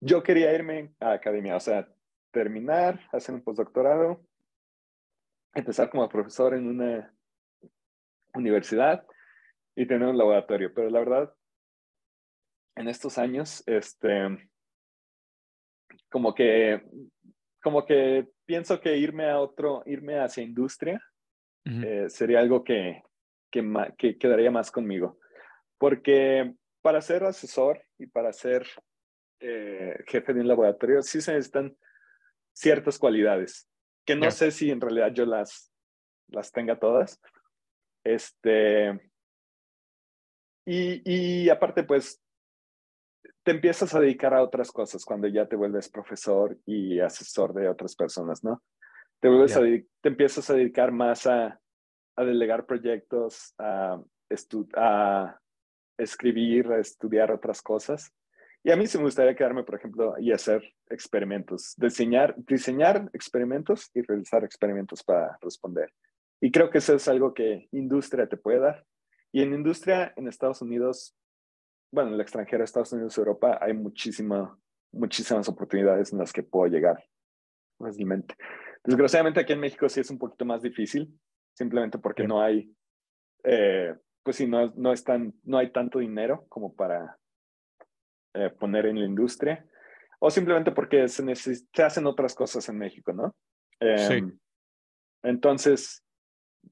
yo 0.00 0.22
quería 0.22 0.52
irme 0.54 0.94
a 1.00 1.12
academia, 1.12 1.56
o 1.56 1.60
sea, 1.60 1.88
terminar, 2.30 3.00
hacer 3.12 3.34
un 3.34 3.42
postdoctorado, 3.42 4.26
empezar 5.54 5.88
como 5.90 6.08
profesor 6.08 6.54
en 6.54 6.66
una 6.66 7.14
universidad 8.34 9.06
y 9.76 9.86
tener 9.86 10.08
un 10.08 10.18
laboratorio. 10.18 10.72
Pero 10.74 10.90
la 10.90 10.98
verdad, 10.98 11.34
en 12.76 12.88
estos 12.88 13.18
años, 13.18 13.62
este, 13.66 14.50
como 16.10 16.34
que, 16.34 16.82
como 17.62 17.84
que 17.84 18.28
pienso 18.44 18.80
que 18.80 18.96
irme 18.96 19.30
a 19.30 19.38
otro, 19.38 19.82
irme 19.86 20.18
hacia 20.18 20.42
industria 20.42 21.00
eh, 21.64 22.10
sería 22.10 22.40
algo 22.40 22.62
que, 22.62 23.02
que, 23.96 24.18
quedaría 24.18 24.50
más 24.50 24.70
conmigo. 24.70 25.18
Porque 25.78 26.54
para 26.82 27.00
ser 27.00 27.24
asesor 27.24 27.82
y 27.98 28.06
para 28.06 28.32
ser 28.32 28.66
eh, 29.40 29.96
jefe 30.06 30.34
de 30.34 30.40
un 30.40 30.48
laboratorio, 30.48 31.02
sí 31.02 31.20
se 31.20 31.32
necesitan 31.32 31.76
ciertas 32.52 32.98
cualidades, 32.98 33.68
que 34.06 34.16
no 34.16 34.30
sé 34.30 34.50
si 34.50 34.70
en 34.70 34.80
realidad 34.80 35.12
yo 35.12 35.26
las, 35.26 35.72
las 36.28 36.52
tenga 36.52 36.78
todas. 36.78 37.20
Este, 38.04 38.90
y, 40.66 41.02
y 41.04 41.48
aparte, 41.48 41.84
pues, 41.84 42.22
te 43.42 43.50
empiezas 43.50 43.94
a 43.94 44.00
dedicar 44.00 44.34
a 44.34 44.42
otras 44.42 44.70
cosas 44.70 45.04
cuando 45.04 45.28
ya 45.28 45.46
te 45.46 45.56
vuelves 45.56 45.88
profesor 45.88 46.58
y 46.64 47.00
asesor 47.00 47.52
de 47.52 47.68
otras 47.68 47.94
personas, 47.94 48.42
¿no? 48.42 48.62
Te, 49.20 49.28
vuelves 49.28 49.56
a 49.56 49.60
te 49.60 50.08
empiezas 50.08 50.48
a 50.50 50.54
dedicar 50.54 50.92
más 50.92 51.26
a, 51.26 51.60
a 52.16 52.24
delegar 52.24 52.66
proyectos, 52.66 53.54
a, 53.58 54.00
a 54.76 55.40
escribir, 55.98 56.72
a 56.72 56.78
estudiar 56.78 57.30
otras 57.30 57.62
cosas. 57.62 58.12
Y 58.62 58.70
a 58.70 58.76
mí 58.76 58.86
sí 58.86 58.96
me 58.96 59.04
gustaría 59.04 59.34
quedarme, 59.34 59.62
por 59.62 59.74
ejemplo, 59.74 60.14
y 60.18 60.32
hacer 60.32 60.62
experimentos, 60.88 61.74
diseñar, 61.76 62.34
diseñar 62.38 63.10
experimentos 63.12 63.90
y 63.94 64.00
realizar 64.00 64.42
experimentos 64.42 65.02
para 65.02 65.36
responder. 65.42 65.92
Y 66.40 66.50
creo 66.50 66.70
que 66.70 66.78
eso 66.78 66.94
es 66.94 67.06
algo 67.08 67.34
que 67.34 67.68
industria 67.72 68.26
te 68.26 68.38
puede 68.38 68.60
dar. 68.60 68.84
Y 69.32 69.42
en 69.42 69.52
industria 69.52 70.14
en 70.16 70.28
Estados 70.28 70.62
Unidos, 70.62 71.14
bueno, 71.92 72.08
en 72.08 72.14
el 72.14 72.20
extranjero, 72.20 72.64
Estados 72.64 72.92
Unidos, 72.92 73.18
Europa, 73.18 73.58
hay 73.60 73.74
muchísima, 73.74 74.58
muchísimas 74.92 75.48
oportunidades 75.48 76.12
en 76.12 76.18
las 76.18 76.32
que 76.32 76.42
puedo 76.42 76.70
llegar 76.70 77.04
fácilmente. 77.78 78.34
Desgraciadamente 78.82 79.40
aquí 79.40 79.52
en 79.52 79.60
México 79.60 79.88
sí 79.88 80.00
es 80.00 80.10
un 80.10 80.18
poquito 80.18 80.44
más 80.44 80.62
difícil, 80.62 81.18
simplemente 81.54 81.98
porque 81.98 82.26
no 82.26 82.42
hay, 82.42 82.70
eh, 83.44 83.94
pues 84.22 84.36
sí, 84.36 84.46
no, 84.46 84.72
no, 84.76 84.92
es 84.92 85.02
tan, 85.04 85.34
no 85.44 85.58
hay 85.58 85.70
tanto 85.72 85.98
dinero 86.00 86.46
como 86.48 86.74
para 86.74 87.18
eh, 88.34 88.50
poner 88.50 88.86
en 88.86 88.98
la 89.00 89.06
industria, 89.06 89.66
o 90.18 90.30
simplemente 90.30 90.72
porque 90.72 91.08
se, 91.08 91.22
neces- 91.24 91.66
se 91.72 91.82
hacen 91.82 92.06
otras 92.06 92.34
cosas 92.34 92.68
en 92.68 92.78
México, 92.78 93.12
¿no? 93.12 93.34
Sí. 93.80 94.14
Em, 94.14 94.38
Entonces, 95.22 96.04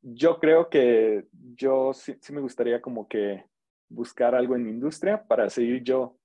yo 0.02 0.38
creo 0.38 0.68
que 0.68 1.26
yo 1.54 1.92
sí, 1.92 2.16
sí 2.20 2.32
me 2.32 2.40
gustaría 2.40 2.80
como 2.80 3.06
que 3.08 3.44
buscar 3.88 4.34
algo 4.34 4.56
en 4.56 4.68
industria 4.68 5.22
para 5.26 5.50
seguir 5.50 5.82
yo 5.82 6.18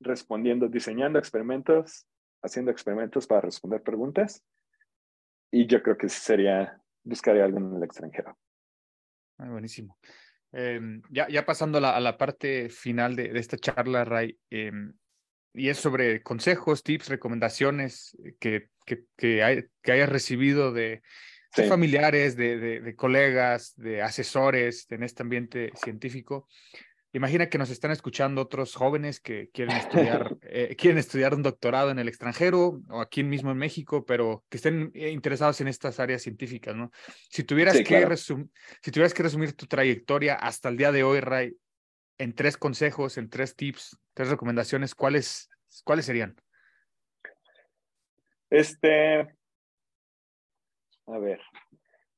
respondiendo, 0.00 0.68
diseñando 0.68 1.18
experimentos, 1.18 2.06
haciendo 2.42 2.70
experimentos 2.70 3.26
para 3.26 3.40
responder 3.42 3.82
preguntas. 3.82 4.44
Y 5.50 5.66
yo 5.66 5.82
creo 5.82 5.96
que 5.96 6.08
sería, 6.08 6.80
buscaría 7.04 7.44
algo 7.44 7.58
en 7.58 7.76
el 7.76 7.82
extranjero. 7.82 8.36
Ah, 9.38 9.48
buenísimo. 9.50 9.98
Em, 10.52 11.02
ya, 11.10 11.28
ya 11.28 11.44
pasando 11.44 11.78
a 11.78 11.80
la, 11.80 11.96
a 11.96 12.00
la 12.00 12.16
parte 12.16 12.68
final 12.68 13.16
de, 13.16 13.28
de 13.32 13.40
esta 13.40 13.56
charla, 13.58 14.04
Ray, 14.04 14.38
em, 14.50 14.94
y 15.52 15.68
es 15.68 15.78
sobre 15.78 16.22
consejos, 16.22 16.82
tips, 16.82 17.08
recomendaciones 17.08 18.16
que, 18.40 18.70
que, 18.86 19.04
que, 19.16 19.42
hay- 19.42 19.64
que 19.82 19.92
hayas 19.92 20.08
recibido 20.08 20.72
de, 20.72 21.02
de 21.56 21.62
Sí. 21.62 21.68
familiares, 21.68 22.36
de, 22.36 22.58
de, 22.58 22.80
de 22.80 22.96
colegas, 22.96 23.74
de 23.76 24.02
asesores 24.02 24.90
en 24.90 25.02
este 25.04 25.22
ambiente 25.22 25.70
científico. 25.76 26.48
Imagina 27.14 27.48
que 27.48 27.58
nos 27.58 27.70
están 27.70 27.92
escuchando 27.92 28.42
otros 28.42 28.74
jóvenes 28.74 29.20
que 29.20 29.48
quieren 29.50 29.76
estudiar, 29.76 30.36
eh, 30.42 30.74
quieren 30.74 30.98
estudiar 30.98 31.32
un 31.32 31.44
doctorado 31.44 31.90
en 31.92 32.00
el 32.00 32.08
extranjero 32.08 32.80
o 32.90 33.00
aquí 33.00 33.22
mismo 33.22 33.52
en 33.52 33.56
México, 33.56 34.04
pero 34.04 34.44
que 34.50 34.56
estén 34.56 34.90
eh, 34.94 35.10
interesados 35.10 35.60
en 35.60 35.68
estas 35.68 36.00
áreas 36.00 36.22
científicas, 36.22 36.74
¿no? 36.74 36.90
Si 37.30 37.44
tuvieras, 37.44 37.76
Sí, 37.76 37.84
que, 37.84 37.90
claro. 37.90 38.08
resum- 38.08 38.50
si 38.82 38.90
tuvieras 38.90 39.14
que 39.14 39.22
resumir 39.22 39.56
tu 39.56 39.66
trayectoria 39.66 40.34
hasta 40.34 40.68
el 40.68 40.76
día 40.76 40.90
de 40.90 41.04
hoy, 41.04 41.20
Ray, 41.20 41.56
en 42.18 42.34
tres 42.34 42.56
consejos, 42.56 43.16
en 43.16 43.30
tres 43.30 43.54
tips, 43.54 43.96
tres 44.12 44.28
recomendaciones, 44.28 44.96
¿cuáles, 44.96 45.48
cuáles 45.84 46.06
serían? 46.06 46.34
Este, 48.50 49.20
a 51.06 51.18
ver, 51.20 51.40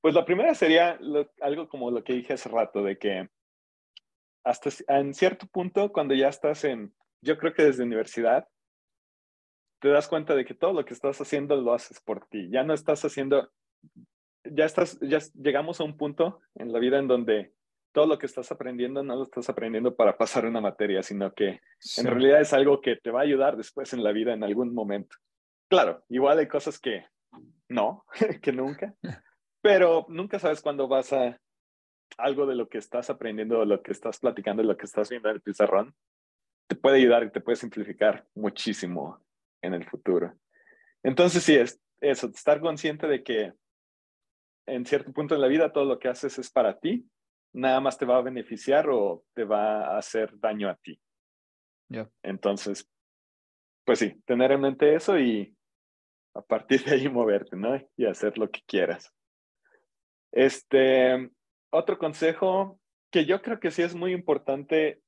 pues 0.00 0.14
la 0.14 0.24
primera 0.24 0.54
sería 0.54 0.96
lo- 1.00 1.30
algo 1.42 1.68
como 1.68 1.90
lo 1.90 2.02
que 2.02 2.14
dije 2.14 2.32
hace 2.32 2.48
rato, 2.48 2.82
de 2.82 2.96
que 2.96 3.28
hasta 4.46 4.70
en 4.88 5.12
cierto 5.12 5.46
punto, 5.48 5.92
cuando 5.92 6.14
ya 6.14 6.28
estás 6.28 6.62
en, 6.64 6.94
yo 7.20 7.36
creo 7.36 7.52
que 7.52 7.64
desde 7.64 7.82
universidad, 7.82 8.48
te 9.80 9.88
das 9.88 10.06
cuenta 10.08 10.34
de 10.36 10.44
que 10.44 10.54
todo 10.54 10.72
lo 10.72 10.84
que 10.84 10.94
estás 10.94 11.20
haciendo 11.20 11.56
lo 11.56 11.74
haces 11.74 12.00
por 12.00 12.26
ti. 12.28 12.48
Ya 12.50 12.62
no 12.62 12.72
estás 12.72 13.04
haciendo, 13.04 13.50
ya 14.44 14.64
estás, 14.64 14.98
ya 15.00 15.18
llegamos 15.34 15.80
a 15.80 15.84
un 15.84 15.96
punto 15.96 16.40
en 16.54 16.72
la 16.72 16.78
vida 16.78 16.98
en 16.98 17.08
donde 17.08 17.52
todo 17.92 18.06
lo 18.06 18.18
que 18.18 18.26
estás 18.26 18.52
aprendiendo 18.52 19.02
no 19.02 19.16
lo 19.16 19.24
estás 19.24 19.48
aprendiendo 19.48 19.96
para 19.96 20.16
pasar 20.16 20.46
una 20.46 20.60
materia, 20.60 21.02
sino 21.02 21.32
que 21.34 21.60
Sí. 21.80 22.02
en 22.02 22.06
realidad 22.06 22.40
es 22.40 22.52
algo 22.52 22.80
que 22.80 22.96
te 22.96 23.10
va 23.10 23.20
a 23.20 23.24
ayudar 23.24 23.56
después 23.56 23.92
en 23.92 24.04
la 24.04 24.12
vida 24.12 24.32
en 24.32 24.44
algún 24.44 24.72
momento. 24.72 25.16
Claro, 25.68 26.04
igual 26.08 26.38
hay 26.38 26.46
cosas 26.46 26.78
que 26.78 27.04
no, 27.68 28.04
que 28.42 28.52
nunca, 28.52 28.94
pero 29.60 30.06
nunca 30.08 30.38
sabes 30.38 30.62
cuándo 30.62 30.86
vas 30.86 31.12
a 31.12 31.40
algo 32.16 32.46
de 32.46 32.54
lo 32.54 32.68
que 32.68 32.78
estás 32.78 33.10
aprendiendo, 33.10 33.60
de 33.60 33.66
lo 33.66 33.82
que 33.82 33.92
estás 33.92 34.18
platicando, 34.18 34.62
de 34.62 34.68
lo 34.68 34.76
que 34.76 34.86
estás 34.86 35.08
viendo 35.08 35.28
en 35.28 35.36
el 35.36 35.42
pizarrón, 35.42 35.94
te 36.66 36.76
puede 36.76 36.96
ayudar 36.98 37.24
y 37.24 37.30
te 37.30 37.40
puede 37.40 37.56
simplificar 37.56 38.26
muchísimo 38.34 39.24
en 39.62 39.74
el 39.74 39.88
futuro. 39.88 40.34
Entonces, 41.02 41.42
sí, 41.42 41.54
es 41.54 41.80
eso, 42.00 42.28
estar 42.28 42.60
consciente 42.60 43.06
de 43.06 43.22
que 43.22 43.52
en 44.66 44.84
cierto 44.84 45.12
punto 45.12 45.34
en 45.34 45.40
la 45.40 45.46
vida 45.46 45.72
todo 45.72 45.84
lo 45.84 45.98
que 45.98 46.08
haces 46.08 46.38
es 46.38 46.50
para 46.50 46.78
ti, 46.78 47.08
nada 47.52 47.80
más 47.80 47.96
te 47.98 48.04
va 48.04 48.18
a 48.18 48.22
beneficiar 48.22 48.88
o 48.90 49.24
te 49.34 49.44
va 49.44 49.94
a 49.94 49.98
hacer 49.98 50.38
daño 50.38 50.68
a 50.68 50.76
ti. 50.76 51.00
Ya. 51.88 52.10
Entonces, 52.22 52.88
pues 53.84 54.00
sí, 54.00 54.20
tener 54.26 54.52
en 54.52 54.60
mente 54.60 54.94
eso 54.94 55.18
y 55.18 55.56
a 56.34 56.42
partir 56.42 56.84
de 56.84 56.92
ahí 56.92 57.08
moverte, 57.08 57.56
¿no? 57.56 57.80
Y 57.96 58.04
hacer 58.04 58.36
lo 58.38 58.50
que 58.50 58.60
quieras. 58.66 59.12
Este, 60.32 61.30
otro 61.70 61.98
consejo 61.98 62.78
que 63.10 63.24
yo 63.24 63.42
creo 63.42 63.60
que 63.60 63.70
sí 63.70 63.82
es 63.82 63.94
muy 63.94 64.12
importante 64.12 65.00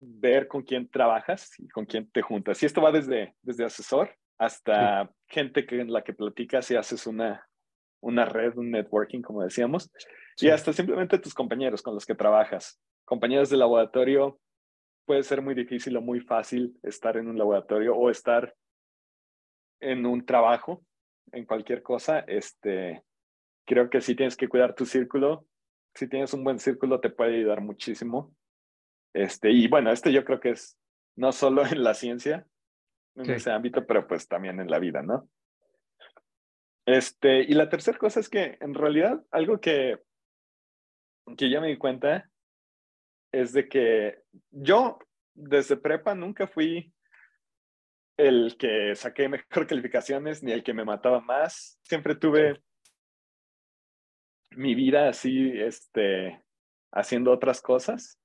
ver 0.00 0.48
con 0.48 0.62
quién 0.62 0.88
trabajas 0.88 1.58
y 1.58 1.68
con 1.68 1.86
quién 1.86 2.10
te 2.10 2.22
juntas. 2.22 2.62
Y 2.62 2.66
esto 2.66 2.82
va 2.82 2.92
desde, 2.92 3.34
desde 3.42 3.64
asesor 3.64 4.14
hasta 4.38 5.10
gente 5.28 5.64
que, 5.66 5.80
en 5.80 5.92
la 5.92 6.02
que 6.02 6.12
platicas 6.12 6.70
y 6.70 6.76
haces 6.76 7.06
una, 7.06 7.48
una 8.00 8.24
red, 8.24 8.56
un 8.56 8.70
networking, 8.70 9.22
como 9.22 9.42
decíamos, 9.42 9.90
Sí. 10.36 10.46
y 10.48 10.50
hasta 10.50 10.72
simplemente 10.72 11.18
tus 11.18 11.32
compañeros 11.32 11.80
con 11.80 11.94
los 11.94 12.04
que 12.04 12.16
trabajas. 12.16 12.80
Compañeros 13.04 13.50
de 13.50 13.56
laboratorio, 13.56 14.40
puede 15.06 15.22
ser 15.22 15.40
muy 15.42 15.54
difícil 15.54 15.96
o 15.96 16.00
muy 16.00 16.20
fácil 16.20 16.76
estar 16.82 17.16
en 17.16 17.28
un 17.28 17.38
laboratorio 17.38 17.94
o 17.94 18.10
estar 18.10 18.52
en 19.80 20.06
un 20.06 20.26
trabajo, 20.26 20.84
en 21.30 21.44
cualquier 21.44 21.82
cosa. 21.82 22.20
Este, 22.20 23.04
creo 23.66 23.90
que 23.90 24.00
sí 24.00 24.14
tienes 24.14 24.36
que 24.36 24.48
cuidar 24.48 24.74
tu 24.74 24.84
círculo. 24.86 25.46
Si 25.94 26.08
tienes 26.08 26.32
un 26.34 26.44
buen 26.44 26.58
círculo, 26.58 27.00
te 27.00 27.10
puede 27.10 27.36
ayudar 27.36 27.60
muchísimo. 27.60 28.34
Este, 29.14 29.50
y 29.50 29.68
bueno, 29.68 29.92
este 29.92 30.12
yo 30.12 30.24
creo 30.24 30.40
que 30.40 30.50
es 30.50 30.78
no 31.16 31.30
solo 31.32 31.64
en 31.66 31.82
la 31.84 31.94
ciencia, 31.94 32.46
en 33.16 33.26
Sí. 33.26 33.32
ese 33.32 33.50
ámbito, 33.52 33.86
pero 33.86 34.06
pues 34.06 34.26
también 34.26 34.60
en 34.60 34.68
la 34.68 34.78
vida, 34.80 35.02
¿no? 35.02 35.28
Este, 36.86 37.40
y 37.42 37.54
la 37.54 37.68
tercera 37.68 37.96
cosa 37.96 38.20
es 38.20 38.28
que 38.28 38.58
en 38.60 38.74
realidad 38.74 39.24
algo 39.30 39.60
que, 39.60 40.00
que 41.36 41.48
ya 41.48 41.60
me 41.60 41.68
di 41.68 41.78
cuenta 41.78 42.28
es 43.32 43.52
de 43.52 43.68
que 43.68 44.18
yo 44.50 44.98
desde 45.34 45.76
prepa 45.76 46.14
nunca 46.14 46.46
fui 46.46 46.92
el 48.16 48.56
que 48.58 48.94
saqué 48.94 49.28
mejor 49.28 49.66
calificaciones 49.66 50.42
ni 50.42 50.52
el 50.52 50.62
que 50.62 50.74
me 50.74 50.84
mataba 50.84 51.20
más. 51.20 51.78
Siempre 51.82 52.14
tuve 52.14 52.62
mi 54.56 54.74
vida 54.74 55.08
así, 55.08 55.52
este, 55.54 56.42
haciendo 56.92 57.32
otras 57.32 57.60
cosas. 57.60 58.18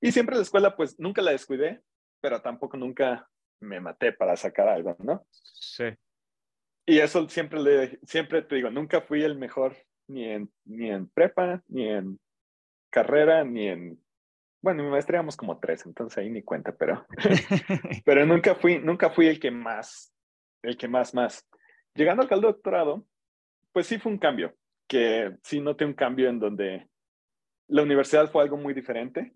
Y 0.00 0.12
siempre 0.12 0.36
la 0.36 0.42
escuela, 0.42 0.76
pues 0.76 0.98
nunca 0.98 1.22
la 1.22 1.32
descuidé, 1.32 1.82
pero 2.20 2.40
tampoco 2.40 2.76
nunca 2.76 3.28
me 3.60 3.80
maté 3.80 4.12
para 4.12 4.36
sacar 4.36 4.68
algo, 4.68 4.96
¿no? 5.00 5.26
Sí. 5.30 5.84
Y 6.86 7.00
eso 7.00 7.28
siempre 7.28 7.60
le, 7.60 7.98
siempre 8.04 8.42
te 8.42 8.54
digo, 8.54 8.70
nunca 8.70 9.00
fui 9.00 9.22
el 9.22 9.36
mejor 9.36 9.76
ni 10.08 10.24
en, 10.24 10.50
ni 10.64 10.90
en 10.90 11.08
prepa, 11.08 11.62
ni 11.68 11.86
en 11.88 12.18
carrera, 12.90 13.44
ni 13.44 13.68
en, 13.68 14.02
bueno, 14.62 14.80
en 14.80 14.86
mi 14.86 14.92
maestría 14.92 15.18
éramos 15.18 15.36
como 15.36 15.58
tres, 15.58 15.84
entonces 15.84 16.16
ahí 16.18 16.30
ni 16.30 16.42
cuenta, 16.42 16.74
pero, 16.74 17.06
pero 18.04 18.24
nunca 18.24 18.54
fui, 18.54 18.78
nunca 18.78 19.10
fui 19.10 19.26
el 19.26 19.38
que 19.38 19.50
más, 19.50 20.14
el 20.62 20.76
que 20.76 20.88
más, 20.88 21.14
más. 21.14 21.46
Llegando 21.94 22.26
al 22.28 22.40
doctorado, 22.40 23.04
pues 23.72 23.86
sí 23.86 23.98
fue 23.98 24.12
un 24.12 24.18
cambio, 24.18 24.54
que 24.88 25.36
sí 25.42 25.60
noté 25.60 25.84
un 25.84 25.94
cambio 25.94 26.28
en 26.28 26.40
donde 26.40 26.88
la 27.68 27.82
universidad 27.82 28.30
fue 28.30 28.42
algo 28.42 28.56
muy 28.56 28.74
diferente, 28.74 29.34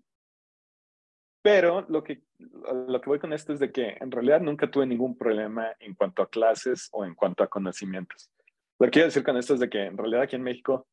pero 1.43 1.85
lo 1.89 2.03
que, 2.03 2.23
lo 2.39 2.99
que 2.99 3.09
voy 3.09 3.19
con 3.19 3.33
esto 3.33 3.53
es 3.53 3.59
de 3.59 3.71
que 3.71 3.97
en 3.99 4.11
realidad 4.11 4.41
nunca 4.41 4.71
tuve 4.71 4.85
ningún 4.85 5.17
problema 5.17 5.71
en 5.79 5.93
cuanto 5.93 6.23
a 6.23 6.29
clases 6.29 6.89
o 6.91 7.05
en 7.05 7.15
cuanto 7.15 7.43
a 7.43 7.47
conocimientos. 7.47 8.31
Lo 8.79 8.87
que 8.87 8.91
quiero 8.91 9.07
decir 9.07 9.23
con 9.23 9.37
esto 9.37 9.53
es 9.53 9.59
de 9.59 9.69
que 9.69 9.83
en 9.85 9.97
realidad 9.97 10.23
aquí 10.23 10.35
en 10.35 10.43
México 10.43 10.87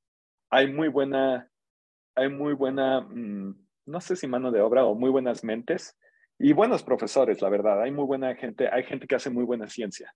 hay 0.51 0.73
muy 0.73 0.89
buena, 0.89 1.49
hay 2.15 2.29
muy 2.29 2.53
buena, 2.53 3.01
mmm, 3.01 3.55
no 3.87 4.01
sé 4.01 4.17
si 4.17 4.27
mano 4.27 4.51
de 4.51 4.61
obra 4.61 4.85
o 4.85 4.95
muy 4.95 5.11
buenas 5.11 5.45
mentes 5.45 5.97
y 6.39 6.53
buenos 6.53 6.83
profesores, 6.83 7.41
la 7.41 7.49
verdad. 7.49 7.81
Hay 7.83 7.93
muy 7.93 8.05
buena 8.05 8.35
gente, 8.35 8.69
hay 8.69 8.83
gente 8.83 9.07
que 9.07 9.15
hace 9.15 9.31
muy 9.31 9.45
buena 9.45 9.69
ciencia. 9.69 10.15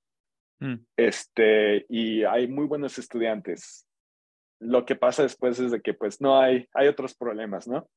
Mm. 0.59 0.85
Este, 0.97 1.87
y 1.89 2.25
hay 2.25 2.49
muy 2.49 2.67
buenos 2.67 2.99
estudiantes. 2.99 3.87
Lo 4.65 4.85
que 4.85 4.97
pasa 4.97 5.23
después 5.23 5.59
es 5.61 5.71
de 5.71 5.81
que 5.81 5.95
pues 5.95 6.21
no 6.21 6.39
hay, 6.41 6.69
hay 6.73 6.89
otros 6.89 7.15
problemas, 7.15 7.69
¿no? 7.69 7.89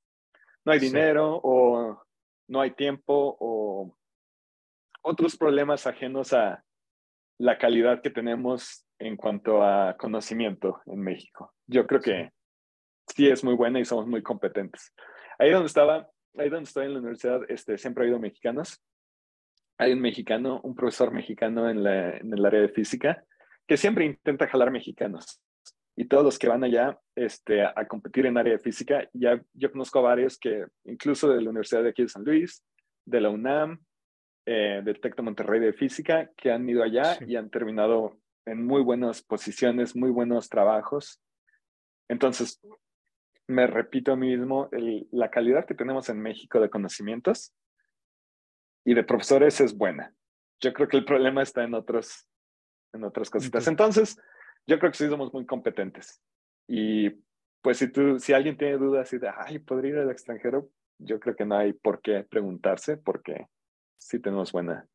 No 0.65 0.71
hay 0.71 0.79
Sí. 0.79 0.87
dinero 0.87 1.39
o 1.43 2.03
no 2.47 2.61
hay 2.61 2.71
tiempo 2.71 3.37
o 3.39 3.97
otros 5.01 5.37
problemas 5.37 5.87
ajenos 5.87 6.33
a 6.33 6.63
la 7.39 7.57
calidad 7.57 8.01
que 8.01 8.09
tenemos 8.09 8.85
en 8.99 9.15
cuanto 9.15 9.63
a 9.63 9.95
conocimiento 9.97 10.81
en 10.87 10.99
México. 10.99 11.53
Yo 11.67 11.85
creo 11.87 12.01
que 12.01 12.31
sí 13.07 13.29
es 13.29 13.43
muy 13.43 13.53
buena 13.55 13.79
y 13.79 13.85
somos 13.85 14.07
muy 14.07 14.21
competentes. 14.21 14.93
Ahí 15.39 15.51
donde 15.51 15.67
estaba, 15.67 16.09
ahí 16.37 16.49
donde 16.49 16.63
estoy 16.63 16.85
en 16.87 16.93
la 16.93 16.99
universidad, 16.99 17.41
este, 17.49 17.77
siempre 17.77 18.03
ha 18.03 18.05
habido 18.05 18.19
mexicanos. 18.19 18.83
Hay 19.77 19.93
un 19.93 20.01
mexicano, 20.01 20.59
un 20.63 20.75
profesor 20.75 21.11
mexicano 21.11 21.69
en, 21.69 21.83
la, 21.83 22.17
en 22.17 22.33
el 22.33 22.43
área 22.45 22.61
de 22.61 22.69
física, 22.69 23.23
que 23.67 23.77
siempre 23.77 24.05
intenta 24.05 24.47
jalar 24.47 24.71
mexicanos. 24.71 25.39
Y 25.99 26.05
todos 26.05 26.23
los 26.23 26.37
que 26.37 26.47
van 26.47 26.63
allá 26.63 26.99
este, 27.15 27.63
a 27.65 27.87
competir 27.87 28.27
en 28.27 28.37
área 28.37 28.53
de 28.53 28.59
física, 28.59 29.09
ya 29.13 29.41
yo 29.53 29.71
conozco 29.71 29.97
a 29.97 30.03
varios 30.03 30.37
que, 30.37 30.67
incluso 30.85 31.27
de 31.27 31.41
la 31.41 31.49
Universidad 31.49 31.81
de 31.81 31.89
aquí 31.89 32.03
de 32.03 32.09
San 32.09 32.23
Luis, 32.23 32.63
de 33.03 33.19
la 33.19 33.31
UNAM, 33.31 33.79
eh, 34.45 34.81
del 34.85 35.01
TEC 35.01 35.15
de 35.15 35.23
Monterrey 35.23 35.59
de 35.59 35.73
Física, 35.73 36.29
que 36.37 36.51
han 36.51 36.69
ido 36.69 36.83
allá 36.83 37.15
Sí. 37.15 37.25
y 37.27 37.35
han 37.35 37.49
terminado 37.49 38.19
en 38.45 38.63
muy 38.63 38.83
buenas 38.83 39.23
posiciones, 39.23 39.95
muy 39.95 40.11
buenos 40.11 40.49
trabajos. 40.49 41.19
Entonces, 42.07 42.61
me 43.47 43.65
repito 43.65 44.11
a 44.11 44.15
mí 44.15 44.37
mismo, 44.37 44.69
el- 44.71 45.07
la 45.11 45.31
calidad 45.31 45.65
que 45.65 45.73
tenemos 45.73 46.09
en 46.09 46.21
México 46.21 46.59
de 46.59 46.69
conocimientos 46.69 47.55
y 48.85 48.93
de 48.93 49.03
profesores 49.03 49.59
es 49.61 49.75
buena. 49.75 50.13
Yo 50.61 50.73
creo 50.73 50.87
que 50.87 50.97
el 50.97 51.05
problema 51.05 51.41
está 51.41 51.63
en 51.63 51.73
otros, 51.73 52.27
en 52.93 53.03
otras 53.03 53.29
cositas. 53.31 53.67
Entonces, 53.67 54.17
yo 54.67 54.77
creo 54.79 54.91
que 54.91 54.97
sí 54.97 55.07
somos 55.07 55.33
muy 55.33 55.45
competentes. 55.45 56.21
Y 56.67 57.09
pues 57.61 57.77
si 57.77 57.87
tú, 57.91 58.19
si 58.19 58.33
alguien 58.33 58.57
tiene 58.57 58.77
dudas 58.77 59.11
y 59.13 59.17
de, 59.17 59.31
ay, 59.35 59.59
podría 59.59 59.91
ir 59.91 59.97
al 59.99 60.11
extranjero, 60.11 60.69
yo 60.99 61.19
creo 61.19 61.35
que 61.35 61.45
no 61.45 61.57
hay 61.57 61.73
por 61.73 62.01
qué 62.01 62.23
preguntarse 62.23 62.97
porque 62.97 63.47
sí 63.97 64.19
tenemos 64.19 64.51
buena, 64.51 64.87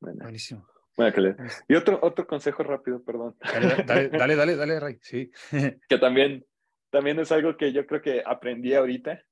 buena, 0.00 0.24
Buenísimo. 0.24 0.66
buena 0.96 1.12
calidad. 1.12 1.36
Y 1.68 1.74
otro, 1.74 1.98
otro 2.02 2.26
consejo 2.26 2.62
rápido, 2.62 3.02
perdón. 3.02 3.36
Dale, 3.40 3.84
dale, 3.84 4.08
dale, 4.18 4.36
dale, 4.36 4.56
dale, 4.56 4.80
Ray. 4.80 4.98
Sí. 5.02 5.30
que 5.88 5.98
también, 5.98 6.46
también 6.90 7.18
es 7.18 7.32
algo 7.32 7.56
que 7.56 7.72
yo 7.72 7.86
creo 7.86 8.00
que 8.00 8.22
aprendí 8.24 8.74
ahorita. 8.74 9.22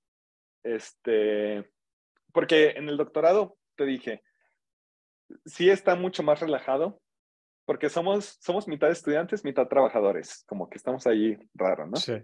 Este, 0.64 1.70
porque 2.32 2.70
en 2.70 2.88
el 2.88 2.96
doctorado 2.96 3.56
te 3.76 3.84
dije, 3.84 4.22
sí 5.44 5.70
está 5.70 5.94
mucho 5.94 6.22
más 6.22 6.40
relajado, 6.40 7.00
porque 7.68 7.90
somos, 7.90 8.38
somos 8.40 8.66
mitad 8.66 8.90
estudiantes, 8.90 9.44
mitad 9.44 9.68
trabajadores, 9.68 10.42
como 10.48 10.70
que 10.70 10.78
estamos 10.78 11.06
ahí 11.06 11.36
raro, 11.52 11.86
¿no? 11.86 11.96
Sí. 11.96 12.14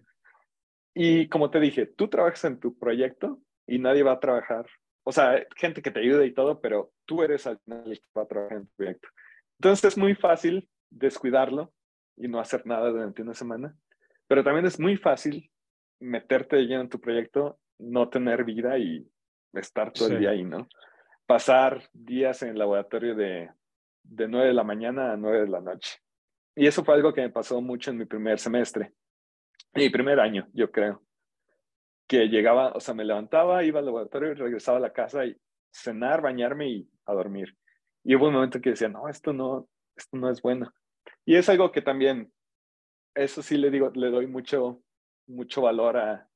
Y 0.94 1.28
como 1.28 1.50
te 1.50 1.60
dije, 1.60 1.84
tú 1.84 2.08
trabajas 2.08 2.46
en 2.46 2.58
tu 2.58 2.78
proyecto 2.78 3.42
y 3.66 3.78
nadie 3.78 4.02
va 4.02 4.12
a 4.12 4.20
trabajar, 4.20 4.64
o 5.04 5.12
sea, 5.12 5.44
gente 5.54 5.82
que 5.82 5.90
te 5.90 6.00
ayude 6.00 6.24
y 6.24 6.32
todo, 6.32 6.62
pero 6.62 6.94
tú 7.04 7.22
eres 7.22 7.44
el 7.44 7.58
que 7.58 8.00
va 8.16 8.22
a 8.22 8.26
trabajar 8.26 8.56
en 8.56 8.66
tu 8.68 8.72
proyecto. 8.74 9.08
Entonces 9.58 9.84
es 9.84 9.98
muy 9.98 10.14
fácil 10.14 10.66
descuidarlo 10.88 11.74
y 12.16 12.26
no 12.26 12.40
hacer 12.40 12.66
nada 12.66 12.88
durante 12.88 13.20
una 13.20 13.34
semana, 13.34 13.76
pero 14.26 14.42
también 14.42 14.64
es 14.64 14.80
muy 14.80 14.96
fácil 14.96 15.50
meterte 16.00 16.56
de 16.56 16.62
lleno 16.62 16.80
en 16.80 16.88
tu 16.88 16.98
proyecto, 16.98 17.58
no 17.78 18.08
tener 18.08 18.44
vida 18.44 18.78
y 18.78 19.06
estar 19.52 19.92
todo 19.92 20.08
Sí. 20.08 20.14
el 20.14 20.20
día 20.20 20.30
ahí, 20.30 20.42
¿no? 20.42 20.66
Pasar 21.26 21.82
días 21.92 22.42
en 22.42 22.48
el 22.48 22.58
laboratorio 22.58 23.14
de, 23.14 23.50
de 24.04 24.28
9 24.28 24.48
de 24.48 24.54
la 24.54 24.64
mañana 24.64 25.12
a 25.12 25.16
9 25.16 25.40
de 25.40 25.48
la 25.48 25.60
noche. 25.60 25.98
Y 26.54 26.66
eso 26.66 26.84
fue 26.84 26.94
algo 26.94 27.12
que 27.12 27.22
me 27.22 27.30
pasó 27.30 27.60
mucho 27.60 27.90
en 27.90 27.98
mi 27.98 28.04
primer 28.04 28.38
semestre, 28.38 28.92
mi 29.74 29.90
primer 29.90 30.20
año, 30.20 30.46
yo 30.52 30.70
creo. 30.70 31.02
Que 32.06 32.28
llegaba, 32.28 32.72
o 32.72 32.80
sea, 32.80 32.94
me 32.94 33.04
levantaba, 33.04 33.64
iba 33.64 33.80
al 33.80 33.86
laboratorio 33.86 34.34
regresaba 34.34 34.78
a 34.78 34.80
la 34.80 34.92
casa 34.92 35.24
y 35.24 35.36
cenar, 35.72 36.20
bañarme 36.20 36.68
y 36.68 36.88
a 37.06 37.12
dormir. 37.12 37.56
Y 38.04 38.14
hubo 38.14 38.28
un 38.28 38.34
momento 38.34 38.60
que 38.60 38.70
decía, 38.70 38.88
no, 38.88 39.08
esto 39.08 39.32
no, 39.32 39.68
esto 39.96 40.16
no 40.16 40.30
es 40.30 40.40
bueno. 40.42 40.72
Y 41.24 41.36
es 41.36 41.48
algo 41.48 41.72
que 41.72 41.82
también, 41.82 42.32
eso 43.14 43.42
sí 43.42 43.56
le 43.56 43.70
digo, 43.70 43.90
le 43.94 44.10
doy 44.10 44.26
mucho, 44.26 44.82
mucho 45.26 45.62
valor 45.62 45.96
a, 45.96 46.28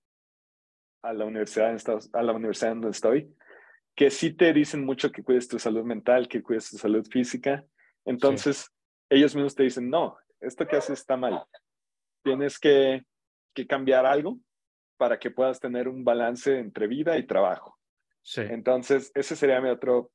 a 1.03 1.12
la 1.12 1.25
universidad 1.27 1.71
en 1.71 1.77
Estados, 1.77 2.11
a 2.12 2.23
la 2.23 2.33
universidad 2.33 2.71
donde 2.71 2.91
estoy, 2.91 3.35
que 3.99 4.13
sí 4.13 4.33
te 4.33 4.53
dicen 4.53 4.85
mucho 4.85 5.11
que 5.11 5.25
cuides 5.25 5.49
tu 5.49 5.59
salud 5.59 5.83
mental, 5.83 6.29
que 6.29 6.41
cuides 6.41 6.71
tu 6.71 6.79
salud 6.79 7.05
física. 7.11 7.65
Entonces, 8.05 8.71
ellos 9.11 9.35
mismos 9.35 9.57
te 9.57 9.65
dicen, 9.65 9.91
no, 9.91 10.17
esto 10.39 10.69
que 10.69 10.77
haces 10.77 11.01
está 11.01 11.17
mal. 11.17 11.43
Tienes 12.23 12.61
que, 12.61 13.03
que 13.53 13.67
cambiar 13.67 14.07
algo 14.07 14.39
para 14.99 15.19
que 15.19 15.33
puedas 15.33 15.59
tener 15.59 15.89
un 15.89 16.05
balance 16.05 16.61
entre 16.61 16.87
vida 16.87 17.19
y 17.19 17.27
trabajo. 17.27 17.77
Sí. 18.23 18.43
Entonces, 18.43 19.11
ese 19.17 19.35
sería 19.35 19.61
mi 19.61 19.69
otro, 19.69 20.13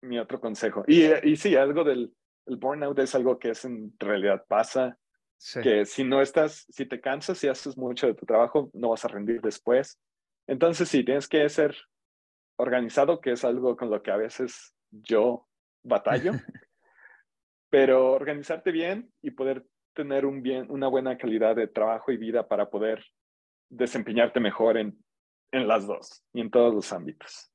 mi 0.00 0.18
otro 0.18 0.40
consejo. 0.40 0.82
Y, 0.86 1.04
y 1.28 1.36
sí, 1.36 1.56
algo 1.56 1.84
del 1.84 2.14
el 2.46 2.56
burnout 2.56 2.98
es 3.00 3.14
algo 3.14 3.38
que 3.38 3.50
es 3.50 3.66
en 3.66 3.92
realidad 3.98 4.46
pasa, 4.48 4.98
sí. 5.36 5.60
que 5.60 5.84
si 5.84 6.04
no 6.04 6.22
estás, 6.22 6.64
si 6.70 6.86
te 6.86 7.02
cansas 7.02 7.44
y 7.44 7.48
haces 7.48 7.76
mucho 7.76 8.06
de 8.06 8.14
tu 8.14 8.24
trabajo, 8.24 8.70
no 8.72 8.88
vas 8.88 9.04
a 9.04 9.08
rendir 9.08 9.42
después. 9.42 10.00
Entonces, 10.46 10.88
sí, 10.88 11.04
tienes 11.04 11.28
que 11.28 11.46
ser 11.50 11.76
organizado, 12.60 13.20
que 13.20 13.32
es 13.32 13.44
algo 13.44 13.76
con 13.76 13.90
lo 13.90 14.02
que 14.02 14.10
a 14.10 14.16
veces 14.16 14.74
yo 14.90 15.48
batallo, 15.82 16.32
pero 17.70 18.12
organizarte 18.12 18.70
bien 18.72 19.12
y 19.22 19.30
poder 19.32 19.66
tener 19.94 20.26
un 20.26 20.42
bien, 20.42 20.66
una 20.70 20.88
buena 20.88 21.16
calidad 21.18 21.56
de 21.56 21.66
trabajo 21.68 22.12
y 22.12 22.16
vida 22.16 22.46
para 22.48 22.70
poder 22.70 23.04
desempeñarte 23.70 24.40
mejor 24.40 24.76
en, 24.76 25.02
en 25.52 25.68
las 25.68 25.86
dos 25.86 26.24
y 26.32 26.40
en 26.40 26.50
todos 26.50 26.74
los 26.74 26.92
ámbitos. 26.92 27.50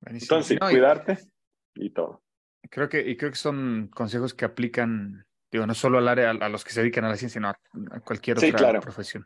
Buenísimo. 0.00 0.36
Entonces, 0.36 0.58
No, 0.60 0.68
y- 0.70 0.72
cuidarte 0.72 1.18
y 1.74 1.90
todo. 1.90 2.22
Creo 2.70 2.88
que, 2.88 3.00
y 3.06 3.16
creo 3.16 3.30
que 3.30 3.36
son 3.36 3.88
consejos 3.88 4.32
que 4.34 4.44
aplican, 4.46 5.26
digo, 5.54 5.68
no 5.68 5.74
solo 5.74 5.98
al 5.98 6.08
área, 6.08 6.30
a, 6.30 6.48
los 6.48 6.64
que 6.64 6.72
se 6.72 6.80
dedican 6.80 7.04
a 7.04 7.10
la 7.10 7.16
ciencia, 7.16 7.38
sino 7.38 7.48
a, 7.48 8.00
cualquier 8.00 8.40
Sí, 8.40 8.48
otra 8.48 8.58
claro. 8.58 8.80
profesión. 8.80 9.24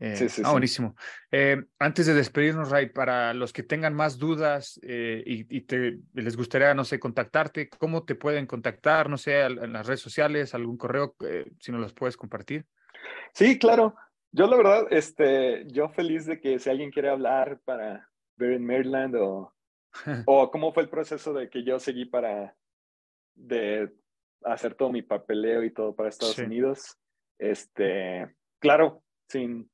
Eh, 0.00 0.16
Sí, 0.16 0.28
sí, 0.30 0.42
ah, 0.42 0.52
buenísimo. 0.52 0.96
Eh, 1.30 1.62
antes 1.78 2.06
de 2.06 2.14
despedirnos, 2.14 2.70
Ray, 2.70 2.88
para 2.88 3.34
los 3.34 3.52
que 3.52 3.62
tengan 3.62 3.92
más 3.92 4.16
dudas 4.16 4.80
eh, 4.82 5.22
y, 5.26 5.54
y 5.54 5.60
te, 5.62 5.98
les 6.14 6.38
gustaría, 6.38 6.72
no 6.72 6.84
sé, 6.84 6.98
contactarte, 6.98 7.68
¿cómo 7.68 8.04
te 8.04 8.14
pueden 8.14 8.46
contactar? 8.46 9.10
No 9.10 9.18
sé, 9.18 9.42
en 9.42 9.74
las 9.74 9.86
redes 9.86 10.00
sociales, 10.00 10.54
algún 10.54 10.78
correo, 10.78 11.14
si 11.60 11.70
nos 11.70 11.82
los 11.82 11.92
puedes 11.92 12.16
compartir. 12.16 12.64
Sí, 13.34 13.58
claro. 13.58 13.94
Yo 14.32 14.46
la 14.46 14.56
verdad, 14.56 14.86
este, 14.90 15.66
yo 15.66 15.90
feliz 15.90 16.24
de 16.24 16.40
que 16.40 16.58
si 16.58 16.70
alguien 16.70 16.90
quiere 16.90 17.10
hablar 17.10 17.60
para 17.66 18.08
ver 18.36 18.52
en 18.52 18.64
Maryland 18.64 19.16
o, 19.16 19.54
o 20.26 20.50
cómo 20.50 20.72
fue 20.72 20.84
el 20.84 20.88
proceso 20.88 21.34
de 21.34 21.50
que 21.50 21.62
yo 21.62 21.78
seguí 21.78 22.06
para 22.06 22.56
de 23.34 23.92
hacer 24.44 24.74
todo 24.74 24.90
mi 24.92 25.02
papeleo 25.02 25.64
y 25.64 25.72
todo 25.72 25.94
para 25.94 26.08
Estados 26.08 26.36
Sí. 26.36 26.42
Unidos. 26.42 26.96
Este, 27.38 28.34
claro, 28.60 29.02
sin 29.28 29.70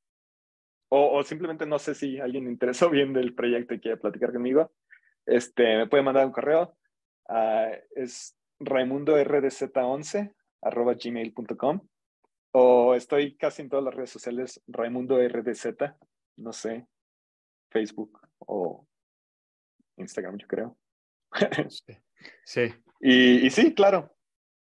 o, 0.91 1.19
o 1.19 1.23
simplemente 1.25 1.67
no 1.67 1.79
sé 1.79 1.95
si 1.95 2.21
alguien 2.21 2.47
interesó 2.47 2.89
bien 2.91 3.13
del 3.13 3.35
proyecto 3.35 3.75
y 3.75 3.81
quiere 3.81 3.97
platicar 3.97 4.33
conmigo. 4.33 4.73
Este, 5.27 5.77
me 5.79 5.87
puede 5.89 6.03
mandar 6.03 6.27
un 6.27 6.33
correo. 6.33 6.77
ah, 7.29 7.71
es 7.97 8.37
raimundordz11 8.61 10.33
arroba 10.63 10.95
gmail.com 10.95 11.81
o 12.53 12.95
estoy 12.95 13.37
casi 13.37 13.63
en 13.63 13.69
todas 13.69 13.85
las 13.85 13.95
redes 13.95 14.11
sociales, 14.11 14.63
Raimundo 14.69 15.19
RDZ, 15.19 15.67
no 16.37 16.53
sé, 16.53 16.87
Facebook 17.71 18.21
o 18.39 18.87
Instagram, 19.97 20.37
yo 20.39 20.47
creo. 20.47 20.79
Sí. 21.69 21.97
Sí. 22.45 22.75
y, 23.01 23.47
y 23.47 23.51
sí, 23.51 23.75
claro, 23.75 24.14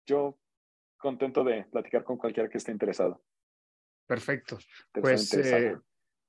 yo 0.08 0.40
contento 0.98 1.44
de 1.44 1.66
platicar 1.66 2.04
con 2.04 2.18
cualquiera 2.18 2.50
que 2.50 2.58
esté 2.58 2.72
interesado. 2.72 3.22
Perfecto. 4.08 4.58
Pues 4.94 5.34
eh, 5.34 5.76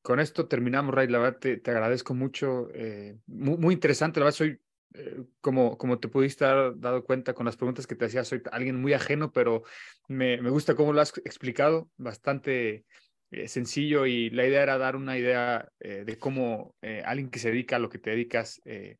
con 0.02 0.20
esto 0.20 0.48
terminamos, 0.48 0.94
Ray. 0.94 1.08
La 1.08 1.18
verdad, 1.18 1.38
te, 1.38 1.56
te 1.58 1.70
agradezco 1.70 2.12
mucho. 2.12 2.68
eh, 2.74 3.16
muy, 3.26 3.56
muy 3.56 3.74
interesante. 3.74 4.20
La 4.20 4.24
verdad, 4.24 4.36
soy, 4.36 4.60
eh, 4.94 5.24
como, 5.40 5.78
como 5.78 5.98
te 5.98 6.08
pudiste 6.08 6.44
haber 6.44 6.78
dado 6.78 7.04
cuenta 7.04 7.34
con 7.34 7.46
las 7.46 7.56
preguntas 7.56 7.86
que 7.86 7.94
te 7.94 8.06
hacía, 8.06 8.24
soy 8.24 8.42
alguien 8.50 8.80
muy 8.80 8.92
ajeno, 8.92 9.32
pero 9.32 9.62
me, 10.08 10.42
me 10.42 10.50
gusta 10.50 10.74
cómo 10.74 10.92
lo 10.92 11.00
has 11.00 11.16
explicado. 11.18 11.88
Bastante 11.96 12.84
eh, 13.30 13.46
sencillo 13.48 14.06
y 14.06 14.30
la 14.30 14.44
idea 14.44 14.64
era 14.64 14.76
dar 14.76 14.96
una 14.96 15.16
idea 15.16 15.68
de 15.78 16.18
cómo 16.18 16.74
alguien 17.04 17.30
que 17.30 17.38
se 17.38 17.50
dedica 17.50 17.76
a 17.76 17.78
lo 17.78 17.88
que 17.88 17.98
te 17.98 18.10
dedicas, 18.10 18.60
qué 18.64 18.98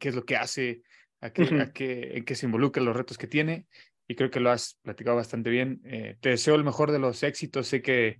es 0.00 0.14
lo 0.16 0.24
que 0.24 0.36
hace, 0.36 0.82
a 1.20 1.30
qué, 1.30 1.42
Ujú. 1.42 1.60
a 1.60 1.72
qué, 1.72 2.16
en 2.16 2.24
qué 2.24 2.34
se 2.34 2.46
involucra, 2.46 2.82
los 2.82 2.96
retos 2.96 3.18
que 3.18 3.26
tiene. 3.26 3.66
Y 4.08 4.14
creo 4.14 4.30
que 4.30 4.40
lo 4.40 4.50
has 4.50 4.78
platicado 4.82 5.16
bastante 5.16 5.50
bien. 5.50 5.80
Eh, 5.84 6.16
te 6.20 6.30
deseo 6.30 6.54
el 6.54 6.64
mejor 6.64 6.92
de 6.92 6.98
los 6.98 7.22
éxitos. 7.22 7.66
Sé 7.66 7.82
que 7.82 8.18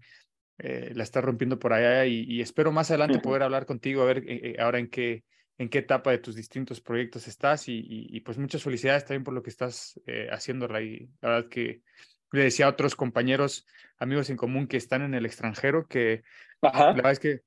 eh, 0.59 0.93
la 0.95 1.03
estás 1.05 1.24
rompiendo 1.24 1.59
por 1.59 1.72
allá 1.72 2.07
y, 2.07 2.24
y 2.28 2.41
espero 2.41 2.72
más 2.72 2.91
adelante 2.91 3.18
poder 3.18 3.43
hablar 3.43 3.66
contigo, 3.66 4.03
a 4.03 4.07
ver 4.07 4.24
eh, 4.26 4.57
ahora 4.59 4.78
en 4.78 4.89
qué, 4.89 5.24
en 5.59 5.68
qué 5.68 5.78
etapa 5.78 6.11
de 6.11 6.18
tus 6.18 6.34
distintos 6.34 6.80
proyectos 6.80 7.28
estás 7.28 7.68
y, 7.68 7.74
y- 7.78 8.16
y, 8.16 8.20
pues 8.20 8.39
muchas 8.39 8.62
felicidades 8.62 9.05
también 9.05 9.24
por 9.24 9.34
lo 9.34 9.43
que 9.43 9.51
estás 9.51 10.01
haciendo, 10.30 10.66
Ray. 10.66 11.09
La 11.20 11.28
verdad 11.30 11.49
que 11.49 11.82
le 12.32 12.43
decía 12.45 12.66
a 12.66 12.70
otros 12.70 12.97
compañeros, 12.97 13.66
amigos 13.99 14.30
en 14.30 14.37
común 14.37 14.66
que 14.66 14.76
están 14.76 15.03
en 15.03 15.14
el 15.14 15.26
extranjero, 15.26 15.87
que 15.87 16.22
Ajá. 16.62 16.89
la 16.89 16.93
verdad 16.95 17.12
es 17.12 17.20
que 17.20 17.41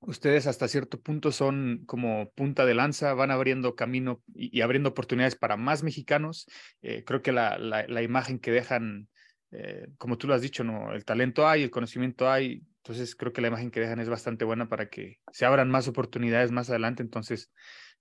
ustedes 0.00 0.46
hasta 0.46 0.68
cierto 0.68 1.00
punto 1.00 1.32
son 1.32 1.82
como 1.86 2.30
punta 2.30 2.64
de 2.64 2.74
lanza, 2.74 3.14
van 3.14 3.30
abriendo 3.30 3.74
camino 3.74 4.22
y, 4.34 4.56
y 4.56 4.60
abriendo 4.62 4.90
oportunidades 4.90 5.36
para 5.36 5.56
más 5.56 5.82
mexicanos. 5.82 6.46
Eh, 6.82 7.04
creo 7.04 7.22
que 7.22 7.32
la, 7.32 7.58
la, 7.58 7.86
la 7.86 8.02
imagen 8.02 8.38
que 8.38 8.50
dejan, 8.50 9.08
eh, 9.50 9.88
como 9.98 10.18
tú 10.18 10.26
lo 10.26 10.34
has 10.34 10.42
dicho, 10.42 10.64
no, 10.64 10.92
el 10.92 11.04
talento 11.04 11.48
hay, 11.48 11.62
el 11.62 11.70
conocimiento 11.70 12.30
hay. 12.30 12.62
Entonces 12.82 13.14
creo 13.16 13.32
que 13.32 13.42
la 13.42 13.48
imagen 13.48 13.70
que 13.70 13.80
dejan 13.80 14.00
es 14.00 14.08
bastante 14.08 14.44
buena 14.44 14.68
para 14.68 14.88
que 14.88 15.18
se 15.32 15.44
abran 15.44 15.70
más 15.70 15.88
oportunidades 15.88 16.52
más 16.52 16.70
adelante. 16.70 17.02
Entonces, 17.02 17.52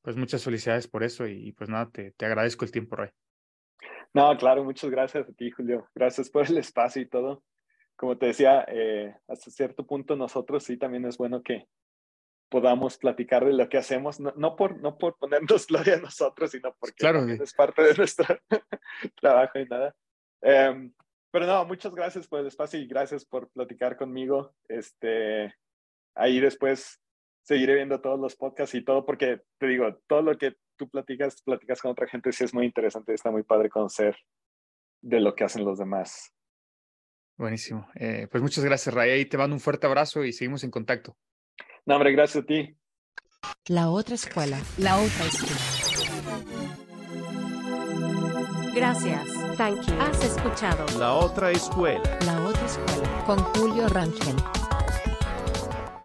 pues 0.01 0.15
muchas 0.15 0.43
felicidades 0.43 0.87
por 0.87 1.03
eso 1.03 1.27
y, 1.27 1.51
pues 1.51 1.69
nada, 1.69 1.89
te, 1.91 2.11
te 2.11 2.25
agradezco 2.25 2.63
el 2.63 2.71
tiempo, 2.71 2.95
Ray. 2.95 3.09
No, 4.13 4.37
claro, 4.37 4.63
muchas 4.63 4.89
gracias 4.89 5.27
a 5.27 5.33
ti, 5.33 5.51
Julio. 5.51 5.89
Gracias 5.93 6.29
por 6.29 6.45
el 6.47 6.57
espacio 6.57 7.01
y 7.01 7.09
todo. 7.09 7.43
Como 7.97 8.17
te 8.17 8.27
decía, 8.27 8.63
eh, 8.69 9.13
hasta 9.27 9.51
cierto 9.51 9.85
punto 9.85 10.15
nosotros 10.15 10.63
sí 10.63 10.77
también 10.77 11.03
es 11.05 11.17
bueno 11.17 11.41
que 11.41 11.65
podamos 12.49 12.97
platicar 12.97 13.45
de 13.45 13.53
lo 13.53 13.67
que 13.69 13.77
hacemos, 13.77 14.19
no, 14.19 14.33
no 14.35 14.55
por, 14.55 14.79
no 14.81 14.97
por 14.97 15.17
ponernos 15.17 15.67
gloria 15.67 15.95
a 15.95 15.99
nosotros, 15.99 16.51
sino 16.51 16.75
porque 16.79 16.95
Claro, 16.97 17.25
de- 17.25 17.35
es 17.43 17.53
parte 17.53 17.81
de 17.83 17.93
nuestro 17.95 18.25
trabajo 19.21 19.59
y 19.59 19.65
nada. 19.65 19.95
Em, 20.41 20.93
pero 21.31 21.45
no, 21.45 21.65
muchas 21.65 21.93
gracias 21.93 22.27
por 22.27 22.39
el 22.39 22.47
espacio 22.47 22.79
y 22.79 22.87
gracias 22.87 23.25
por 23.25 23.49
platicar 23.49 23.97
conmigo. 23.97 24.55
Este, 24.67 25.53
ahí 26.15 26.39
después 26.39 27.01
seguiré 27.43 27.75
viendo 27.75 28.01
todos 28.01 28.19
los 28.19 28.35
podcasts 28.35 28.75
y 28.75 28.83
todo, 28.83 29.05
porque 29.05 29.41
te 29.59 29.67
digo, 29.67 29.95
todo 30.07 30.21
lo 30.21 30.37
que 30.37 30.55
tú 30.77 30.89
platicas, 30.89 31.41
platicas 31.41 31.81
con 31.81 31.91
otra 31.91 32.07
gente, 32.07 32.31
sí 32.31 32.43
es 32.43 32.53
muy 32.53 32.65
interesante, 32.65 33.13
está 33.13 33.31
muy 33.31 33.43
padre 33.43 33.69
conocer 33.69 34.15
de 35.01 35.19
lo 35.19 35.35
que 35.35 35.43
hacen 35.43 35.63
los 35.65 35.77
demás. 35.79 36.33
Buenísimo. 37.37 37.87
Eh, 37.95 38.27
pues 38.31 38.41
muchas 38.41 38.63
gracias, 38.65 38.93
Ray. 38.93 39.11
Ahí 39.11 39.25
te 39.25 39.37
mando 39.37 39.55
un 39.55 39.59
fuerte 39.59 39.85
abrazo 39.85 40.23
y 40.23 40.33
seguimos 40.33 40.63
en 40.63 40.71
contacto. 40.71 41.15
No, 41.88 41.95
hombre, 41.95 42.11
gracias 42.11 42.43
a 42.43 42.45
ti. 42.45 42.75
La 43.67 43.89
otra 43.89 44.15
escuela. 44.15 44.59
La 44.77 44.97
otra 44.97 45.25
escuela. 45.25 45.55
Gracias. 48.75 49.23
Thank 49.55 49.88
you. 49.88 49.93
Has 50.01 50.21
escuchado 50.21 50.85
La 50.99 51.13
otra 51.13 51.51
escuela. 51.51 52.03
La 52.25 52.43
otra 52.43 52.65
escuela. 52.65 53.23
Con 53.25 53.39
Julio 53.39 53.88
Rangel. 53.88 54.35